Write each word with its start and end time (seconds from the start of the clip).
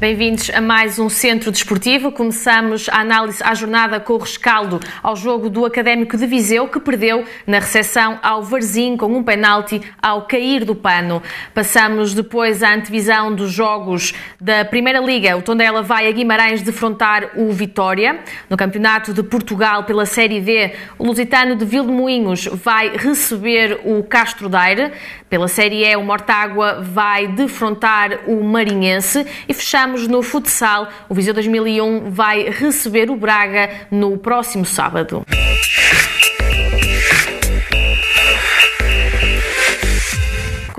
Bem-vindos 0.00 0.48
a 0.48 0.62
mais 0.62 0.98
um 0.98 1.10
Centro 1.10 1.52
Desportivo. 1.52 2.10
Começamos 2.10 2.88
a 2.88 3.00
análise 3.00 3.42
à 3.44 3.52
jornada 3.52 4.00
com 4.00 4.14
o 4.14 4.16
rescaldo 4.16 4.80
ao 5.02 5.14
jogo 5.14 5.50
do 5.50 5.66
Académico 5.66 6.16
de 6.16 6.26
Viseu, 6.26 6.66
que 6.68 6.80
perdeu 6.80 7.22
na 7.46 7.58
recepção 7.58 8.18
ao 8.22 8.42
Varzim 8.42 8.96
com 8.96 9.14
um 9.14 9.22
penalti 9.22 9.82
ao 10.00 10.22
cair 10.22 10.64
do 10.64 10.74
pano. 10.74 11.22
Passamos 11.52 12.14
depois 12.14 12.62
à 12.62 12.74
antevisão 12.74 13.34
dos 13.34 13.52
jogos 13.52 14.14
da 14.40 14.64
Primeira 14.64 15.00
Liga. 15.00 15.36
O 15.36 15.42
Tondela 15.42 15.82
vai 15.82 16.08
a 16.08 16.12
Guimarães 16.12 16.62
defrontar 16.62 17.32
o 17.36 17.52
Vitória. 17.52 18.20
No 18.48 18.56
Campeonato 18.56 19.12
de 19.12 19.22
Portugal 19.22 19.84
pela 19.84 20.06
Série 20.06 20.40
D, 20.40 20.72
o 20.98 21.04
Lusitano 21.04 21.54
de 21.54 21.66
Vilmoinhos 21.66 22.46
vai 22.46 22.96
receber 22.96 23.82
o 23.84 24.02
Castro 24.02 24.48
Daire. 24.48 24.92
Pela 25.28 25.46
Série 25.46 25.84
E, 25.84 25.94
o 25.94 26.02
Mortágua 26.02 26.80
vai 26.80 27.28
defrontar 27.28 28.20
o 28.26 28.42
Marinhense. 28.42 29.26
E 29.46 29.52
fechamos 29.52 29.89
no 30.08 30.22
futsal. 30.22 30.88
O 31.08 31.14
Viseu 31.14 31.34
2001 31.34 32.10
vai 32.10 32.48
receber 32.48 33.10
o 33.10 33.16
Braga 33.16 33.70
no 33.90 34.16
próximo 34.18 34.64
sábado. 34.64 35.24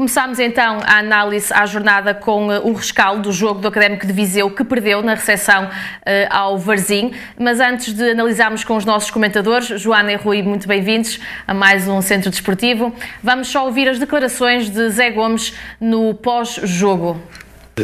Começámos 0.01 0.39
então 0.39 0.79
a 0.83 0.97
análise 0.97 1.53
à 1.53 1.63
jornada 1.67 2.11
com 2.15 2.47
uh, 2.47 2.67
o 2.67 2.73
rescaldo 2.73 3.21
do 3.21 3.31
jogo 3.31 3.61
do 3.61 3.67
Académico 3.67 4.07
de 4.07 4.11
Viseu 4.11 4.49
que 4.49 4.63
perdeu 4.63 5.03
na 5.03 5.13
recepção 5.13 5.65
uh, 5.65 5.69
ao 6.31 6.57
Varzim. 6.57 7.13
Mas 7.37 7.59
antes 7.59 7.93
de 7.93 8.09
analisarmos 8.09 8.63
com 8.63 8.75
os 8.75 8.83
nossos 8.83 9.11
comentadores, 9.11 9.67
Joana 9.79 10.11
e 10.11 10.15
Rui, 10.15 10.41
muito 10.41 10.67
bem-vindos 10.67 11.19
a 11.47 11.53
mais 11.53 11.87
um 11.87 12.01
Centro 12.01 12.31
Desportivo. 12.31 12.91
Vamos 13.21 13.49
só 13.49 13.63
ouvir 13.63 13.87
as 13.87 13.99
declarações 13.99 14.71
de 14.71 14.89
Zé 14.89 15.11
Gomes 15.11 15.53
no 15.79 16.15
pós-jogo. 16.15 17.21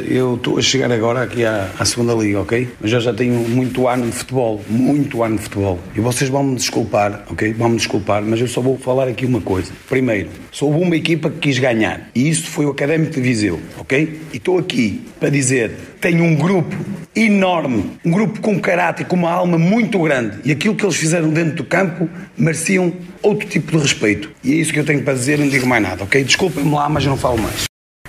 Eu 0.05 0.35
estou 0.35 0.57
a 0.57 0.61
chegar 0.61 0.91
agora 0.91 1.23
aqui 1.23 1.45
à, 1.45 1.69
à, 1.77 1.85
segunda 1.85 2.13
liga, 2.13 2.41
ok? 2.41 2.67
Mas 2.79 2.91
eu 2.91 2.99
já 2.99 3.13
tenho 3.13 3.33
muito 3.33 3.87
ano 3.87 4.05
de 4.05 4.11
futebol, 4.11 4.61
muito 4.69 5.23
ano 5.23 5.37
de 5.37 5.43
futebol. 5.43 5.79
E 5.95 5.99
vocês 5.99 6.29
vão 6.29 6.43
me 6.43 6.55
desculpar, 6.55 7.23
ok? 7.29 7.53
Vão 7.53 7.69
me 7.69 7.77
desculpar, 7.77 8.21
mas 8.23 8.39
eu 8.39 8.47
só 8.47 8.61
vou 8.61 8.77
falar 8.77 9.07
aqui 9.07 9.25
uma 9.25 9.41
coisa. 9.41 9.71
Primeiro, 9.89 10.29
sou 10.51 10.69
uma 10.71 10.95
equipa 10.95 11.29
que 11.29 11.39
quis 11.39 11.59
ganhar. 11.59 12.09
E 12.13 12.29
isso 12.29 12.47
foi 12.47 12.65
o 12.65 12.69
Académico 12.69 13.13
de 13.13 13.21
Viseu, 13.21 13.59
ok? 13.77 14.19
E 14.33 14.37
estou 14.37 14.57
aqui 14.57 15.01
para 15.19 15.29
dizer, 15.29 15.71
tenho 15.99 16.23
um 16.23 16.35
grupo 16.35 16.75
enorme, 17.15 17.91
um 18.05 18.11
grupo 18.11 18.39
com 18.41 18.59
caráter, 18.59 19.05
com 19.05 19.15
uma 19.15 19.31
alma 19.31 19.57
muito 19.57 19.99
grande. 19.99 20.37
E 20.45 20.51
aquilo 20.51 20.75
que 20.75 20.85
eles 20.85 20.95
fizeram 20.95 21.29
dentro 21.29 21.55
do 21.55 21.63
campo 21.63 22.07
mereciam 22.37 22.93
outro 23.21 23.47
tipo 23.47 23.71
de 23.71 23.77
respeito. 23.79 24.29
E 24.43 24.53
é 24.53 24.55
isso 24.55 24.71
que 24.71 24.79
eu 24.79 24.85
tenho 24.85 25.01
para 25.03 25.13
dizer, 25.13 25.39
não 25.39 25.47
digo 25.47 25.65
mais 25.65 25.81
nada, 25.81 26.03
ok? 26.03 26.23
Desculpem-me 26.23 26.71
lá, 26.71 26.87
mas 26.87 27.03
eu 27.03 27.09
não 27.09 27.17
falo 27.17 27.37
mais. 27.37 27.67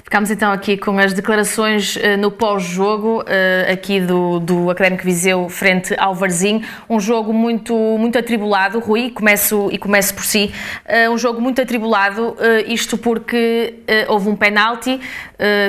Ficámos 0.08 0.30
então 0.30 0.50
aqui 0.50 0.78
com 0.78 0.98
as 0.98 1.12
declarações 1.12 1.96
uh, 1.96 2.16
no 2.18 2.30
pós-jogo, 2.30 3.20
uh, 3.20 3.70
aqui 3.70 4.00
do, 4.00 4.40
do 4.40 4.70
Académico 4.70 5.04
Viseu 5.04 5.50
frente 5.50 5.94
ao 5.98 6.14
Varzim. 6.14 6.64
Um 6.88 6.98
jogo 6.98 7.30
muito, 7.30 7.74
muito 7.74 8.18
atribulado, 8.18 8.78
Rui, 8.78 9.10
começo, 9.10 9.68
e 9.70 9.76
começo 9.76 10.14
por 10.14 10.24
si. 10.24 10.50
Uh, 10.86 11.12
um 11.12 11.18
jogo 11.18 11.42
muito 11.42 11.60
atribulado, 11.60 12.34
isto 12.66 12.96
porque 12.96 13.74
houve 14.08 14.30
um 14.30 14.36
penalti 14.36 14.98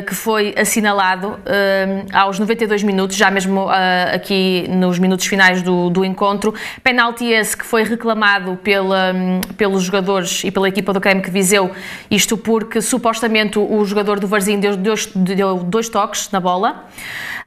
que 0.07 0.15
foi 0.15 0.53
assinalado 0.57 1.37
aos 2.13 2.39
92 2.39 2.81
minutos, 2.83 3.15
já 3.15 3.29
mesmo 3.29 3.67
aqui 4.13 4.65
nos 4.69 4.97
minutos 4.97 5.25
finais 5.25 5.61
do, 5.61 5.89
do 5.89 6.05
encontro. 6.05 6.53
Penalti 6.83 7.25
esse 7.25 7.55
que 7.55 7.65
foi 7.65 7.83
reclamado 7.83 8.57
pela, 8.63 9.13
um, 9.13 9.41
pelos 9.57 9.83
jogadores 9.83 10.43
e 10.43 10.51
pela 10.51 10.67
equipa 10.67 10.93
do 10.93 10.97
Académico 10.97 11.29
Viseu, 11.29 11.71
isto 12.09 12.37
porque 12.37 12.81
supostamente 12.81 13.59
o 13.59 13.83
jogador 13.85 14.19
do 14.19 14.28
Varzim 14.29 14.59
deu, 14.59 14.77
deu, 14.77 14.95
deu 15.15 15.57
dois 15.63 15.89
toques 15.89 16.29
na 16.31 16.39
bola. 16.39 16.85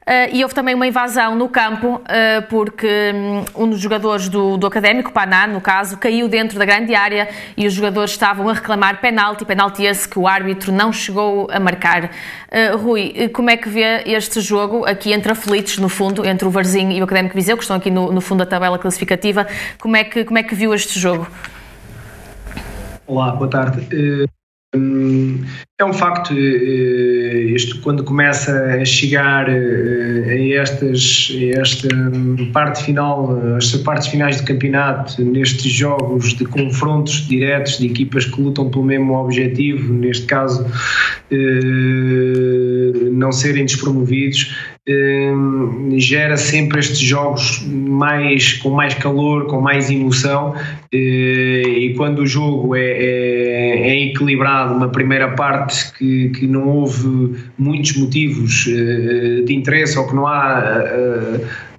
Uh, 0.03 0.35
e 0.35 0.43
houve 0.43 0.53
também 0.53 0.75
uma 0.75 0.85
invasão 0.85 1.33
no 1.33 1.47
campo, 1.47 1.95
uh, 1.95 2.41
porque 2.49 3.13
um, 3.15 3.63
um 3.63 3.69
dos 3.69 3.79
jogadores 3.79 4.27
do, 4.27 4.57
do 4.57 4.67
Académico, 4.67 5.13
Paná, 5.13 5.47
no 5.47 5.61
caso, 5.61 5.97
caiu 5.97 6.27
dentro 6.27 6.59
da 6.59 6.65
grande 6.65 6.93
área 6.93 7.29
e 7.55 7.65
os 7.65 7.73
jogadores 7.73 8.11
estavam 8.11 8.49
a 8.49 8.53
reclamar 8.53 8.99
penalti, 8.99 9.45
penalti 9.45 9.83
esse 9.83 10.07
que 10.07 10.19
o 10.19 10.27
árbitro 10.27 10.73
não 10.73 10.91
chegou 10.91 11.47
a 11.49 11.57
marcar. 11.57 12.11
Uh, 12.51 12.77
Rui, 12.77 13.29
como 13.29 13.49
é 13.49 13.55
que 13.55 13.69
vê 13.69 14.03
este 14.05 14.41
jogo 14.41 14.85
aqui 14.85 15.13
entre 15.13 15.31
aflitos, 15.31 15.77
no 15.77 15.87
fundo, 15.87 16.25
entre 16.25 16.45
o 16.45 16.51
Varzim 16.51 16.91
e 16.91 16.99
o 16.99 17.05
Académico 17.05 17.33
Viseu, 17.33 17.55
que 17.55 17.63
estão 17.63 17.77
aqui 17.77 17.89
no, 17.89 18.11
no 18.11 18.19
fundo 18.19 18.39
da 18.39 18.45
tabela 18.45 18.77
classificativa, 18.77 19.47
como 19.79 19.95
é 19.95 20.03
que, 20.03 20.25
como 20.25 20.37
é 20.37 20.43
que 20.43 20.53
viu 20.53 20.73
este 20.73 20.99
jogo? 20.99 21.25
Olá, 23.07 23.31
boa 23.31 23.49
tarde. 23.49 23.87
É 24.75 25.85
um 25.85 25.93
facto, 25.93 26.33
isto 26.33 27.79
quando 27.81 28.03
começa 28.03 28.51
a 28.81 28.85
chegar 28.85 29.47
a, 29.49 30.49
estas, 30.51 31.31
a 31.31 31.61
esta 31.61 31.87
parte 32.51 32.83
final, 32.83 33.37
as 33.55 33.75
partes 33.77 34.07
finais 34.07 34.41
do 34.41 34.47
campeonato, 34.47 35.23
nestes 35.23 35.71
jogos 35.71 36.33
de 36.33 36.45
confrontos 36.45 37.27
diretos 37.27 37.77
de 37.77 37.87
equipas 37.87 38.25
que 38.25 38.41
lutam 38.41 38.69
pelo 38.69 38.85
mesmo 38.85 39.13
objetivo, 39.13 39.93
neste 39.93 40.25
caso 40.25 40.65
não 43.11 43.31
serem 43.31 43.65
despromovidos, 43.65 44.55
gera 45.97 46.35
sempre 46.35 46.79
estes 46.79 46.99
jogos 46.99 47.65
mais, 47.65 48.53
com 48.53 48.69
mais 48.69 48.93
calor, 48.93 49.47
com 49.47 49.61
mais 49.61 49.89
emoção. 49.89 50.53
E 50.91 51.93
quando 51.95 52.19
o 52.19 52.27
jogo 52.27 52.75
é, 52.75 52.81
é, 52.81 53.89
é 53.89 54.05
equilibrado, 54.07 54.73
uma 54.73 54.89
primeira 54.89 55.29
parte 55.31 55.93
que, 55.93 56.29
que 56.29 56.47
não 56.47 56.67
houve 56.67 57.33
muitos 57.57 57.95
motivos 57.95 58.65
de 58.65 59.53
interesse 59.53 59.97
ou 59.97 60.07
que 60.07 60.15
não 60.15 60.27
há 60.27 60.83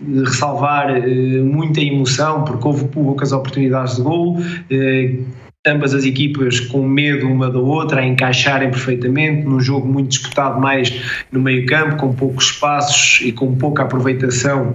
de 0.01 0.21
ressalvar 0.21 0.95
muita 1.43 1.81
emoção 1.81 2.45
porque 2.45 2.67
houve 2.67 2.87
poucas 2.89 3.33
oportunidades 3.33 3.97
de 3.97 4.03
gol 4.03 4.39
ambas 5.67 5.95
as 5.95 6.05
equipas 6.05 6.61
com 6.61 6.87
medo 6.87 7.27
uma 7.27 7.51
da 7.51 7.59
outra 7.59 8.01
a 8.01 8.07
encaixarem 8.07 8.71
perfeitamente 8.71 9.45
num 9.45 9.61
jogo 9.61 9.89
muito 9.89 10.11
disputado 10.11 10.61
mais 10.61 10.93
no 11.33 11.41
meio 11.41 11.65
campo 11.67 11.97
com 11.97 12.13
poucos 12.13 12.47
espaços 12.47 13.21
e 13.23 13.33
com 13.33 13.55
pouca 13.57 13.83
aproveitação 13.83 14.75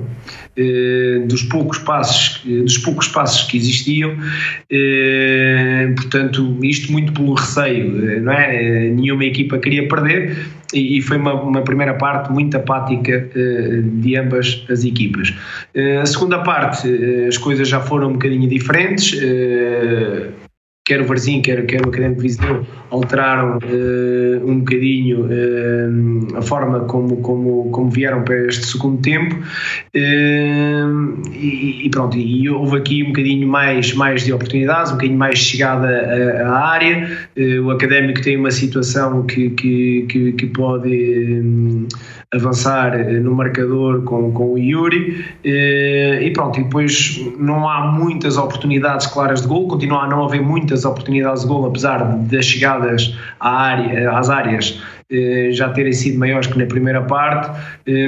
eh, 0.57 1.21
dos 1.25 1.43
poucos 1.43 1.77
passos 1.77 2.41
dos 2.43 2.77
poucos 2.79 3.07
passos 3.07 3.49
que 3.49 3.57
existiam. 3.57 4.17
Eh, 4.69 5.93
portanto 5.95 6.57
isto 6.63 6.91
muito 6.91 7.13
pelo 7.13 7.35
receio 7.35 8.09
eh, 8.09 8.19
não 8.19 8.33
é? 8.33 8.89
Nenhuma 8.89 9.25
equipa 9.25 9.59
queria 9.59 9.87
perder 9.87 10.37
e, 10.73 10.97
e 10.97 11.01
foi 11.01 11.17
uma, 11.17 11.33
uma, 11.33 11.61
primeira 11.61 11.93
parte 11.93 12.31
muito 12.31 12.57
apática 12.57 13.29
de 13.83 14.17
ambas 14.17 14.65
as 14.69 14.83
equipas. 14.83 15.33
A 16.01 16.05
segunda 16.05 16.39
parte 16.39 16.87
as 17.27 17.37
coisas 17.37 17.67
já 17.67 17.79
foram 17.79 18.09
um 18.09 18.13
bocadinho 18.13 18.47
diferentes 18.47 19.15
quer 20.89 21.01
o 21.01 21.05
Varzim, 21.05 21.39
quer, 21.39 21.63
quer 21.67 21.85
o 21.85 21.89
Académico 21.89 22.21
Viseu, 22.21 22.65
alteraram 22.89 23.59
uh, 23.59 24.49
um 24.49 24.59
bocadinho 24.59 25.25
uh, 25.25 26.37
a 26.37 26.41
forma 26.41 26.79
como, 26.85 27.17
como, 27.17 27.69
como 27.69 27.91
vieram 27.91 28.23
para 28.23 28.47
este 28.47 28.65
segundo 28.65 28.99
tempo. 28.99 29.35
Uh, 29.95 31.21
e, 31.31 31.85
e, 31.85 31.89
pronto, 31.91 32.17
e 32.17 32.49
houve 32.49 32.77
aqui 32.77 33.03
um 33.03 33.09
bocadinho 33.09 33.47
mais, 33.47 33.93
mais 33.93 34.25
de 34.25 34.33
oportunidades, 34.33 34.91
um 34.91 34.95
bocadinho 34.95 35.19
mais 35.19 35.37
de 35.37 35.45
chegada 35.45 35.87
à, 35.87 36.47
à 36.47 36.67
área, 36.69 37.07
o 37.63 37.69
Académico 37.69 38.21
tem 38.21 38.35
uma 38.35 38.49
situação 38.49 39.27
que, 39.27 39.51
que, 39.51 40.07
que, 40.09 40.31
que 40.31 40.47
pode 40.47 41.87
avançar 42.33 42.93
eh, 42.93 43.19
no 43.19 43.33
marcador 43.33 44.03
com, 44.03 44.31
com 44.31 44.53
o 44.53 44.57
Yuri 44.57 45.25
eh, 45.43 46.19
e 46.21 46.31
pronto, 46.31 46.59
e 46.59 46.63
depois 46.63 47.19
não 47.37 47.67
há 47.67 47.87
muitas 47.91 48.37
oportunidades 48.37 49.07
claras 49.07 49.41
de 49.41 49.47
gol, 49.47 49.67
continua 49.67 50.03
a 50.03 50.07
não 50.07 50.23
haver 50.23 50.41
muitas 50.41 50.85
oportunidades 50.85 51.41
de 51.41 51.47
gol, 51.47 51.65
apesar 51.65 52.03
das 52.03 52.45
chegadas 52.45 53.17
à 53.39 53.49
área, 53.49 54.11
às 54.11 54.29
áreas 54.29 54.79
já 55.51 55.69
terem 55.69 55.91
sido 55.91 56.19
maiores 56.19 56.47
que 56.47 56.57
na 56.57 56.65
primeira 56.65 57.01
parte, 57.01 57.49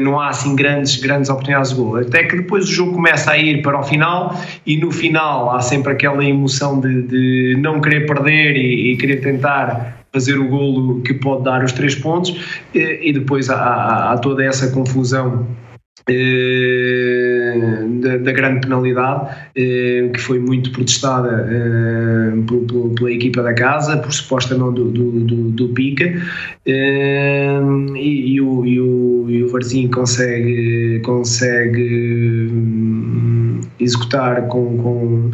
não 0.01 0.19
há 0.19 0.30
assim 0.30 0.56
grandes, 0.56 0.98
grandes 0.98 1.30
oportunidades 1.30 1.71
de 1.71 1.77
gol. 1.77 1.98
Até 1.98 2.24
que 2.25 2.36
depois 2.38 2.65
o 2.65 2.71
jogo 2.71 2.94
começa 2.94 3.31
a 3.31 3.38
ir 3.38 3.62
para 3.62 3.80
o 3.80 3.83
final 3.83 4.39
e 4.65 4.77
no 4.77 4.92
final 4.92 5.56
há 5.56 5.62
sempre 5.62 5.94
aquela 5.94 6.24
emoção 6.24 6.80
de, 6.80 7.01
de 7.01 7.57
não 7.59 7.81
querer 7.81 8.06
perder 8.06 8.56
e, 8.56 8.92
e 8.92 8.98
querer 8.98 9.18
tentar 9.18 10.01
fazer 10.13 10.38
o 10.38 10.48
golo 10.48 11.01
que 11.01 11.13
pode 11.13 11.44
dar 11.44 11.63
os 11.63 11.71
três 11.71 11.95
pontos 11.95 12.65
e 12.74 13.12
depois 13.13 13.50
há, 13.50 13.56
há, 13.56 14.13
há 14.13 14.18
toda 14.18 14.44
essa 14.44 14.69
confusão 14.71 15.48
eh, 15.63 15.70
da, 18.01 18.18
da, 18.18 18.31
grande 18.31 18.62
penalidade 18.62 19.36
eh, 19.56 20.09
que 20.13 20.19
foi 20.19 20.39
muito 20.39 20.71
protestada 20.71 21.48
eh, 21.50 22.31
pela, 22.98 23.12
equipa 23.12 23.44
da 23.44 23.53
casa 23.53 23.98
por 23.98 24.12
suposta 24.12 24.57
não 24.57 24.74
do, 24.74 24.86
do, 24.86 25.12
do, 25.19 25.36
do 25.51 25.69
Pica. 25.69 26.13
E, 26.65 28.33
e, 28.33 28.42
o, 28.42 28.65
e, 28.65 28.80
o, 28.80 29.25
e 29.30 29.44
o 29.44 29.50
Varzim 29.50 29.88
consegue, 29.89 31.01
consegue 31.03 32.50
hum, 32.51 33.62
executar 33.80 34.48
com, 34.48 34.77
com, 34.77 35.31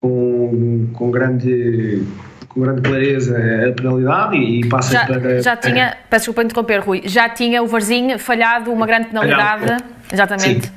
com, 0.00 0.86
com 0.92 1.10
grande 1.10 2.02
com 2.50 2.60
grande 2.60 2.82
clareza 2.82 3.38
a 3.38 3.72
penalidade 3.72 4.36
e, 4.36 4.68
passa 4.68 4.92
já, 4.92 5.06
para. 5.06 5.42
Já 5.42 5.56
tinha, 5.56 5.96
peço 6.08 6.24
desculpa 6.24 6.42
interromper, 6.42 6.80
Rui, 6.80 7.02
já 7.04 7.28
tinha 7.28 7.62
o 7.62 7.66
Varzinho 7.66 8.18
falhado 8.18 8.72
uma 8.72 8.86
grande 8.86 9.08
penalidade. 9.08 9.66
Falhado. 9.66 9.99
Exatamente. 10.12 10.70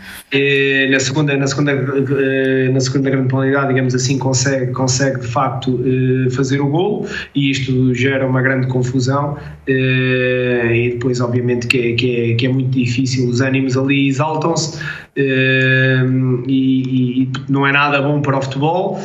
Na 0.90 1.00
segunda, 1.00 1.38
na 1.38 1.48
segunda, 1.48 1.72
eh, 1.72 2.70
na 2.72 2.80
segunda 2.80 3.10
grande 3.10 3.30
penalidade, 3.30 3.70
digamos 3.70 3.96
assim, 3.96 4.18
consegue, 4.18 4.72
consegue 4.72 5.20
de 5.20 5.28
facto 5.28 5.80
eh, 5.86 6.30
fazer 6.32 6.60
o 6.60 6.68
gol 6.68 7.08
e 7.36 7.52
isto 7.52 7.94
gera 7.94 8.28
uma 8.28 8.42
grande 8.42 8.68
confusão 8.68 9.38
eh, 9.68 10.72
e 10.74 10.90
depois, 10.94 11.22
obviamente, 11.22 11.68
que 11.68 11.78
é, 11.78 11.94
que 11.94 12.16
é, 12.16 12.36
que 12.36 12.46
é 12.46 12.50
muito 12.50 12.72
difícil, 12.72 13.30
os 13.30 13.42
ânimos 13.42 13.78
ali 13.78 14.08
exaltam-se 14.08 14.80
e, 15.16 16.44
e, 16.48 17.30
não 17.48 17.68
é 17.68 17.72
nada 17.72 18.02
bom 18.02 18.20
para 18.20 18.38
o 18.38 18.42
futebol. 18.42 19.00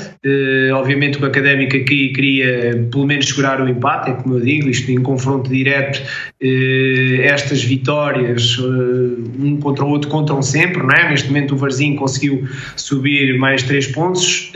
Obviamente, 0.74 1.22
o 1.22 1.26
Académico 1.26 1.76
aqui 1.76 2.08
queria 2.14 2.88
pelo 2.90 3.06
menos 3.06 3.26
segurar 3.26 3.60
o 3.60 3.68
empate, 3.68 4.10
é 4.10 4.14
como 4.14 4.36
eu 4.36 4.40
digo, 4.40 4.70
isto 4.70 4.90
em 4.90 5.02
confronto 5.02 5.50
direto, 5.50 6.00
estas 6.40 7.62
vitórias, 7.62 8.58
um 8.58 9.58
contra 9.60 9.84
o 9.84 9.90
outro 9.90 10.08
contam 10.18 10.42
sempre, 10.42 10.82
não 10.82 10.90
é? 10.90 11.10
Neste 11.10 11.28
momento 11.28 11.54
o 11.54 11.56
Varzim 11.56 11.94
conseguiu 11.94 12.46
subir 12.76 13.38
mais 13.38 13.62
3 13.62 13.88
pontos, 13.88 14.52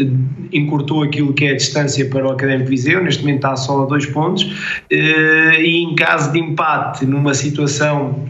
encurtou 0.53 1.03
aquilo 1.03 1.33
que 1.33 1.45
é 1.45 1.51
a 1.53 1.57
distância 1.57 2.05
para 2.07 2.27
o 2.27 2.33
Académico 2.33 2.71
Viseu, 2.71 3.03
neste 3.03 3.23
momento 3.23 3.37
está 3.37 3.57
só 3.57 3.85
a 3.85 3.87
2 3.87 4.07
pontos, 4.07 4.83
eh, 4.91 5.61
e 5.61 5.83
em 5.83 5.95
caso 5.95 6.33
de 6.33 6.41
empate, 6.41 7.07
numa 7.07 7.35
situação 7.35 8.29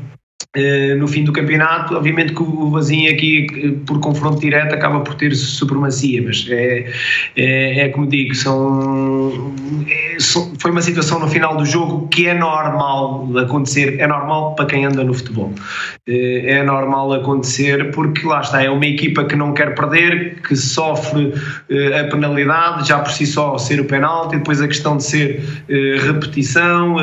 no 0.99 1.09
fim 1.09 1.25
do 1.25 1.33
campeonato, 1.33 1.97
obviamente 1.97 2.35
que 2.35 2.43
o 2.43 2.71
Vazinho 2.71 3.11
aqui, 3.11 3.47
por 3.87 3.99
confronto 4.01 4.39
direto, 4.39 4.75
acaba 4.75 5.01
por 5.01 5.15
ter 5.15 5.35
supremacia, 5.35 6.23
mas 6.23 6.47
é, 6.51 6.93
é, 7.37 7.81
é 7.81 7.89
como 7.89 8.07
digo, 8.07 8.35
são, 8.35 9.55
é, 9.89 10.19
foi 10.59 10.71
uma 10.71 10.83
situação 10.83 11.19
no 11.21 11.29
final 11.29 11.57
do 11.57 11.65
jogo 11.65 12.07
que 12.09 12.27
é 12.27 12.35
normal 12.35 13.31
acontecer, 13.39 13.99
é 13.99 14.07
normal 14.07 14.55
para 14.55 14.67
quem 14.67 14.85
anda 14.85 15.03
no 15.03 15.15
futebol. 15.15 15.55
Eh, 16.07 16.59
é 16.59 16.63
normal 16.63 17.13
acontecer 17.15 17.91
porque 17.93 18.27
lá 18.27 18.41
está, 18.43 18.63
é 18.63 18.69
uma 18.69 18.85
equipa 18.85 19.25
que 19.25 19.35
não 19.35 19.55
quer 19.55 19.75
perder, 19.75 20.41
que 20.43 20.55
sofre 20.55 21.33
eh, 21.71 22.01
a 22.01 22.05
penalidade, 22.11 22.89
já 22.89 22.99
por 22.99 23.11
si 23.11 23.25
só 23.25 23.57
ser 23.57 23.81
o 23.81 23.87
penalti, 23.87 24.37
depois 24.37 24.61
a 24.61 24.69
questão 24.69 24.99
de 24.99 25.05
ser 25.05 25.43
repetição, 26.05 26.97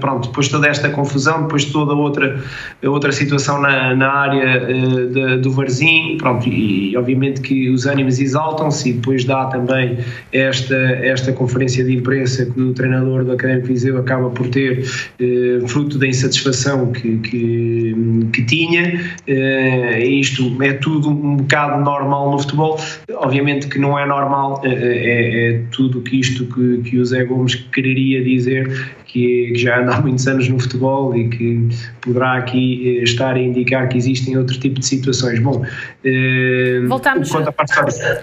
pronto, 0.00 0.28
depois 0.28 0.48
toda 0.48 0.68
esta 0.68 0.88
confusão, 0.90 1.42
depois 1.42 1.64
toda 1.64 1.94
outra 1.94 2.40
outra 2.84 3.12
situação 3.12 3.60
na, 3.60 3.94
na 3.94 4.10
área 4.10 4.62
uh, 4.62 5.06
de, 5.08 5.36
do 5.38 5.50
Varzim, 5.52 6.16
pronto, 6.18 6.48
e, 6.48 6.92
e, 6.92 6.96
obviamente 6.96 7.40
que 7.40 7.70
os 7.70 7.86
ânimos 7.86 8.18
exaltam-se 8.18 8.90
e 8.90 8.92
depois 8.94 9.24
dá 9.24 9.46
também 9.46 9.98
esta, 10.32 10.74
esta 10.74 11.32
conferência 11.32 11.84
de 11.84 11.94
imprensa 11.94 12.46
que 12.46 12.60
o 12.60 12.72
treinador 12.72 13.24
do 13.24 13.32
Académico 13.32 13.68
Viseu 13.68 13.98
acaba 13.98 14.30
por 14.30 14.48
ter 14.48 14.80
uh, 14.80 15.68
fruto 15.68 15.98
da 15.98 16.06
insatisfação 16.06 16.92
que, 16.92 17.18
que, 17.18 17.94
que 18.32 18.42
tinha, 18.44 19.00
uh, 19.28 19.98
isto 19.98 20.62
é 20.62 20.72
tudo 20.74 21.10
um 21.10 21.36
bocado 21.36 21.82
normal 21.84 22.30
no 22.30 22.38
futebol, 22.38 22.80
obviamente 23.14 23.68
que 23.68 23.78
não 23.78 23.98
é 23.98 24.06
normal, 24.06 24.60
é, 24.64 24.70
é 24.70 25.60
tudo 25.70 26.00
que 26.00 26.20
isto 26.20 26.44
que, 26.46 26.78
que 26.88 26.98
o 26.98 27.04
Zé 27.04 27.24
Gomes 27.24 27.54
quereria 27.54 28.22
dizer 28.22 28.70
que, 29.12 29.52
que, 29.52 29.58
já 29.58 29.80
anda 29.80 29.94
há 29.94 30.00
muitos 30.00 30.26
anos 30.26 30.48
no 30.48 30.58
futebol 30.58 31.16
e 31.16 31.28
que 31.28 31.68
poderá 32.00 32.36
aqui 32.36 32.98
eh, 32.98 33.02
estar 33.02 33.34
a 33.34 33.40
indicar 33.40 33.88
que 33.88 33.96
existem 33.96 34.36
outro 34.36 34.58
tipo 34.58 34.78
de 34.78 34.86
situações. 34.86 35.40
Bom, 35.40 35.64
eh, 36.04 36.82
voltamos, 36.86 37.30
quanto 37.30 37.48
à 37.48 37.52
parte 37.52 37.74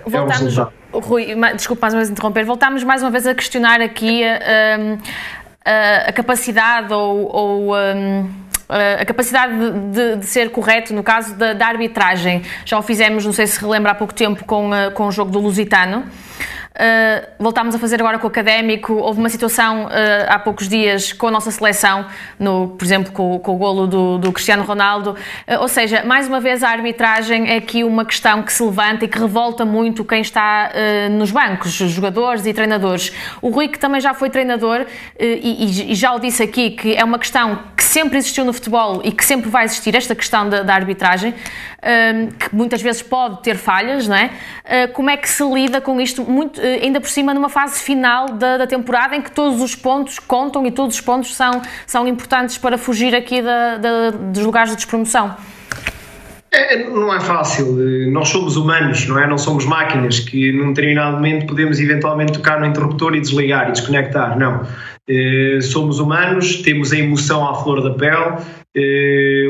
voltamos, 0.06 0.57
é 0.57 0.68
Rui, 0.94 1.36
desculpe 1.56 1.81
mais 1.81 1.94
uma 1.94 2.00
vez 2.00 2.10
interromper, 2.10 2.45
voltamos 2.45 2.84
mais 2.84 3.01
uma 3.01 3.12
vez 3.12 3.28
a 3.28 3.36
questionar 3.36 3.81
aqui 3.81 4.24
a, 4.24 4.39
a, 5.66 6.10
a 6.10 6.13
capacidade 6.13 6.94
ou, 6.94 7.36
ou 7.36 7.75
a 8.69 9.06
capacidade 9.06 9.54
de, 9.54 9.72
de, 9.92 10.16
de, 10.18 10.25
ser 10.25 10.50
correto 10.50 10.94
no 10.94 11.04
caso 11.04 11.36
da, 11.36 11.54
da, 11.54 11.68
arbitragem. 11.68 12.42
Já 12.66 12.78
o 12.78 12.81
fizemos, 12.81 13.25
não 13.25 13.33
sei 13.33 13.48
se 13.48 13.60
relembra 13.60 13.92
há 13.92 13.95
pouco 13.95 14.13
tempo, 14.13 14.44
com, 14.45 14.72
com 14.94 15.07
o 15.07 15.12
jogo 15.12 15.31
do 15.31 15.40
Lusitano. 15.40 16.06
Uh, 16.78 17.28
voltámos 17.40 17.74
a 17.74 17.80
fazer 17.80 18.00
agora 18.00 18.20
com 18.20 18.28
o 18.28 18.30
académico. 18.30 18.94
Houve 18.94 19.20
uma 19.20 19.30
situação 19.30 19.86
uh, 19.86 19.90
há 20.28 20.38
poucos 20.38 20.70
dias 20.70 21.12
com 21.12 21.28
a 21.28 21.32
nossa 21.32 21.50
seleção, 21.50 22.06
no, 22.40 22.68
por 22.78 22.86
exemplo, 22.86 23.12
com, 23.12 23.40
com 23.40 23.56
o 23.56 23.58
golo 23.58 23.88
do, 23.88 24.20
do 24.20 24.32
Cristiano 24.32 24.64
Ronaldo. 24.64 25.12
Uh, 25.48 25.60
ou 25.60 25.68
seja, 25.68 26.04
mais 26.04 26.28
uma 26.28 26.40
vez, 26.40 26.62
a 26.62 26.70
arbitragem 26.70 27.50
é 27.50 27.56
aqui 27.56 27.84
uma 27.84 28.06
questão 28.06 28.44
que 28.44 28.54
se 28.54 28.62
levanta 28.62 29.06
e 29.06 29.08
que 29.08 29.18
revolta 29.18 29.66
muito 29.66 30.06
quem 30.06 30.22
está 30.22 30.72
nos 31.12 31.32
bancos, 31.32 31.80
os 31.80 31.92
jogadores 31.92 32.46
e 32.46 32.54
treinadores. 32.54 33.12
O 33.42 33.50
Rui, 33.50 33.68
que 33.68 33.80
também 33.80 34.00
já 34.00 34.14
foi 34.14 34.30
treinador 34.30 34.86
e, 35.20 35.92
e, 35.92 35.96
já 35.96 36.14
o 36.14 36.20
disse 36.20 36.44
aqui, 36.44 36.72
que 36.72 36.96
é 36.96 37.04
uma 37.04 37.18
questão 37.18 37.60
que 37.76 37.84
sempre 37.84 38.18
existiu 38.18 38.46
no 38.46 38.54
futebol 38.54 39.02
e 39.04 39.12
que 39.12 39.26
sempre 39.26 39.50
vai 39.50 39.66
existir, 39.66 39.96
esta 39.96 40.14
questão 40.14 40.48
da, 40.48 40.62
da 40.62 40.74
arbitragem, 40.74 41.34
que 42.40 42.56
muitas 42.56 42.82
vezes 42.82 43.02
pode 43.02 43.42
ter 43.42 43.56
falhas, 43.56 44.08
não 44.08 44.16
é? 44.16 44.30
como 44.94 45.10
é 45.10 45.18
que 45.18 45.30
se 45.30 45.44
lida 45.44 45.80
com 45.82 46.00
isto? 46.00 46.24
Muito 46.24 46.62
ainda 46.81 47.00
por 47.00 47.10
cima 47.10 47.34
numa 47.34 47.50
fase 47.50 47.81
final 47.81 48.30
da, 48.30 48.58
da, 48.58 48.68
temporada 48.68 49.16
em 49.16 49.22
que 49.22 49.31
todos 49.31 49.62
os 49.62 49.75
pontos 49.75 50.19
contam 50.19 50.66
e 50.66 50.72
todos 50.72 50.96
os 50.96 51.02
pontos 51.02 51.36
são, 51.36 51.62
são 51.86 52.08
importantes 52.08 52.58
para 52.58 52.78
fugir 52.78 53.16
aqui 53.16 53.42
da, 53.42 53.78
da, 53.78 54.12
dos 54.12 54.44
lugares 54.44 54.72
de 54.72 54.78
despromoção. 54.78 55.36
É, 56.52 56.90
não 56.90 57.14
é 57.14 57.19
fácil, 57.19 57.78
eh, 57.80 58.10
nós 58.10 58.30
somos 58.30 58.56
humanos, 58.56 59.06
não 59.06 59.19
é? 59.19 59.28
Não 59.28 59.38
somos 59.38 59.66
máquinas 59.66 60.19
que 60.19 60.52
num 60.54 60.69
determinado 60.69 61.18
momento 61.18 61.46
podemos 61.46 61.80
eventualmente 61.80 62.31
tocar 62.31 62.60
no 62.60 62.66
interruptor 62.66 63.16
e 63.16 63.19
desligar 63.19 63.68
e 63.69 63.74
desconectar, 63.74 64.40
não. 64.40 64.66
Eh, 65.10 65.60
somos 65.62 66.00
humanos, 66.00 66.58
temos 66.62 66.94
a 66.94 66.98
emoção 66.98 67.48
à 67.48 67.54
flor 67.56 67.81
da 67.81 67.92
pele, 67.92 68.38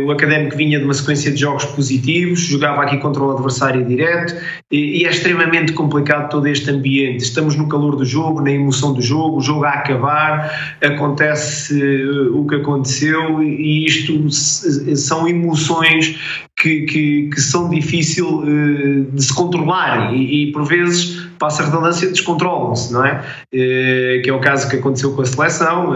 o 0.05 0.11
Académico 0.11 0.55
vinha 0.55 0.79
de 0.79 0.85
uma 0.85 0.93
sequência 0.93 1.31
de 1.31 1.39
jogos 1.39 1.65
positivos, 1.65 2.39
jogava 2.41 2.83
aqui 2.83 2.97
contra 2.97 3.21
o 3.21 3.31
adversário 3.31 3.83
direto 3.85 4.35
e, 4.71 5.05
é 5.05 5.09
extremamente 5.09 5.73
complicado 5.73 6.29
todo 6.29 6.47
este 6.47 6.69
ambiente. 6.69 7.23
Estamos 7.23 7.55
no 7.55 7.67
calor 7.67 7.95
do 7.95 8.05
jogo, 8.05 8.41
na 8.41 8.51
emoção 8.51 8.93
do 8.93 9.01
jogo, 9.01 9.37
o 9.37 9.41
jogo 9.41 9.65
a 9.65 9.71
acabar, 9.71 10.77
acontece 10.81 11.73
uh, 11.81 12.39
o 12.39 12.47
que 12.47 12.55
aconteceu 12.55 13.43
e 13.43 13.85
isto 13.85 14.29
são 14.31 15.27
emoções 15.27 16.46
que, 16.59 16.81
que, 16.81 17.29
que 17.29 17.41
são 17.41 17.69
difíceis 17.69 18.27
uh, 18.27 19.11
de 19.11 19.23
se 19.23 19.33
controlar 19.33 20.13
e, 20.13 20.43
e 20.43 20.51
por 20.51 20.65
vezes 20.65 21.27
passa 21.37 21.61
a 21.61 21.65
redundância, 21.67 22.09
descontrolam-se, 22.09 22.91
não 22.91 23.05
é? 23.05 23.21
Que 23.51 24.25
é 24.27 24.33
o 24.33 24.39
caso 24.39 24.67
que 24.69 24.75
aconteceu 24.77 25.13
com 25.13 25.21
a 25.21 25.25
seleção. 25.25 25.91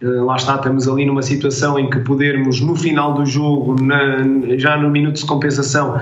Lá 0.00 0.36
está, 0.36 0.56
estamos 0.56 0.88
ali 0.88 1.04
numa 1.04 1.22
situação 1.22 1.78
em 1.78 1.90
que 1.90 1.98
podermos, 2.00 2.60
no 2.60 2.74
final 2.74 3.12
do 3.12 3.26
jogo, 3.26 3.76
na, 3.82 4.24
já 4.56 4.76
no 4.76 4.90
minuto 4.90 5.16
de 5.16 5.26
compensação, 5.26 6.00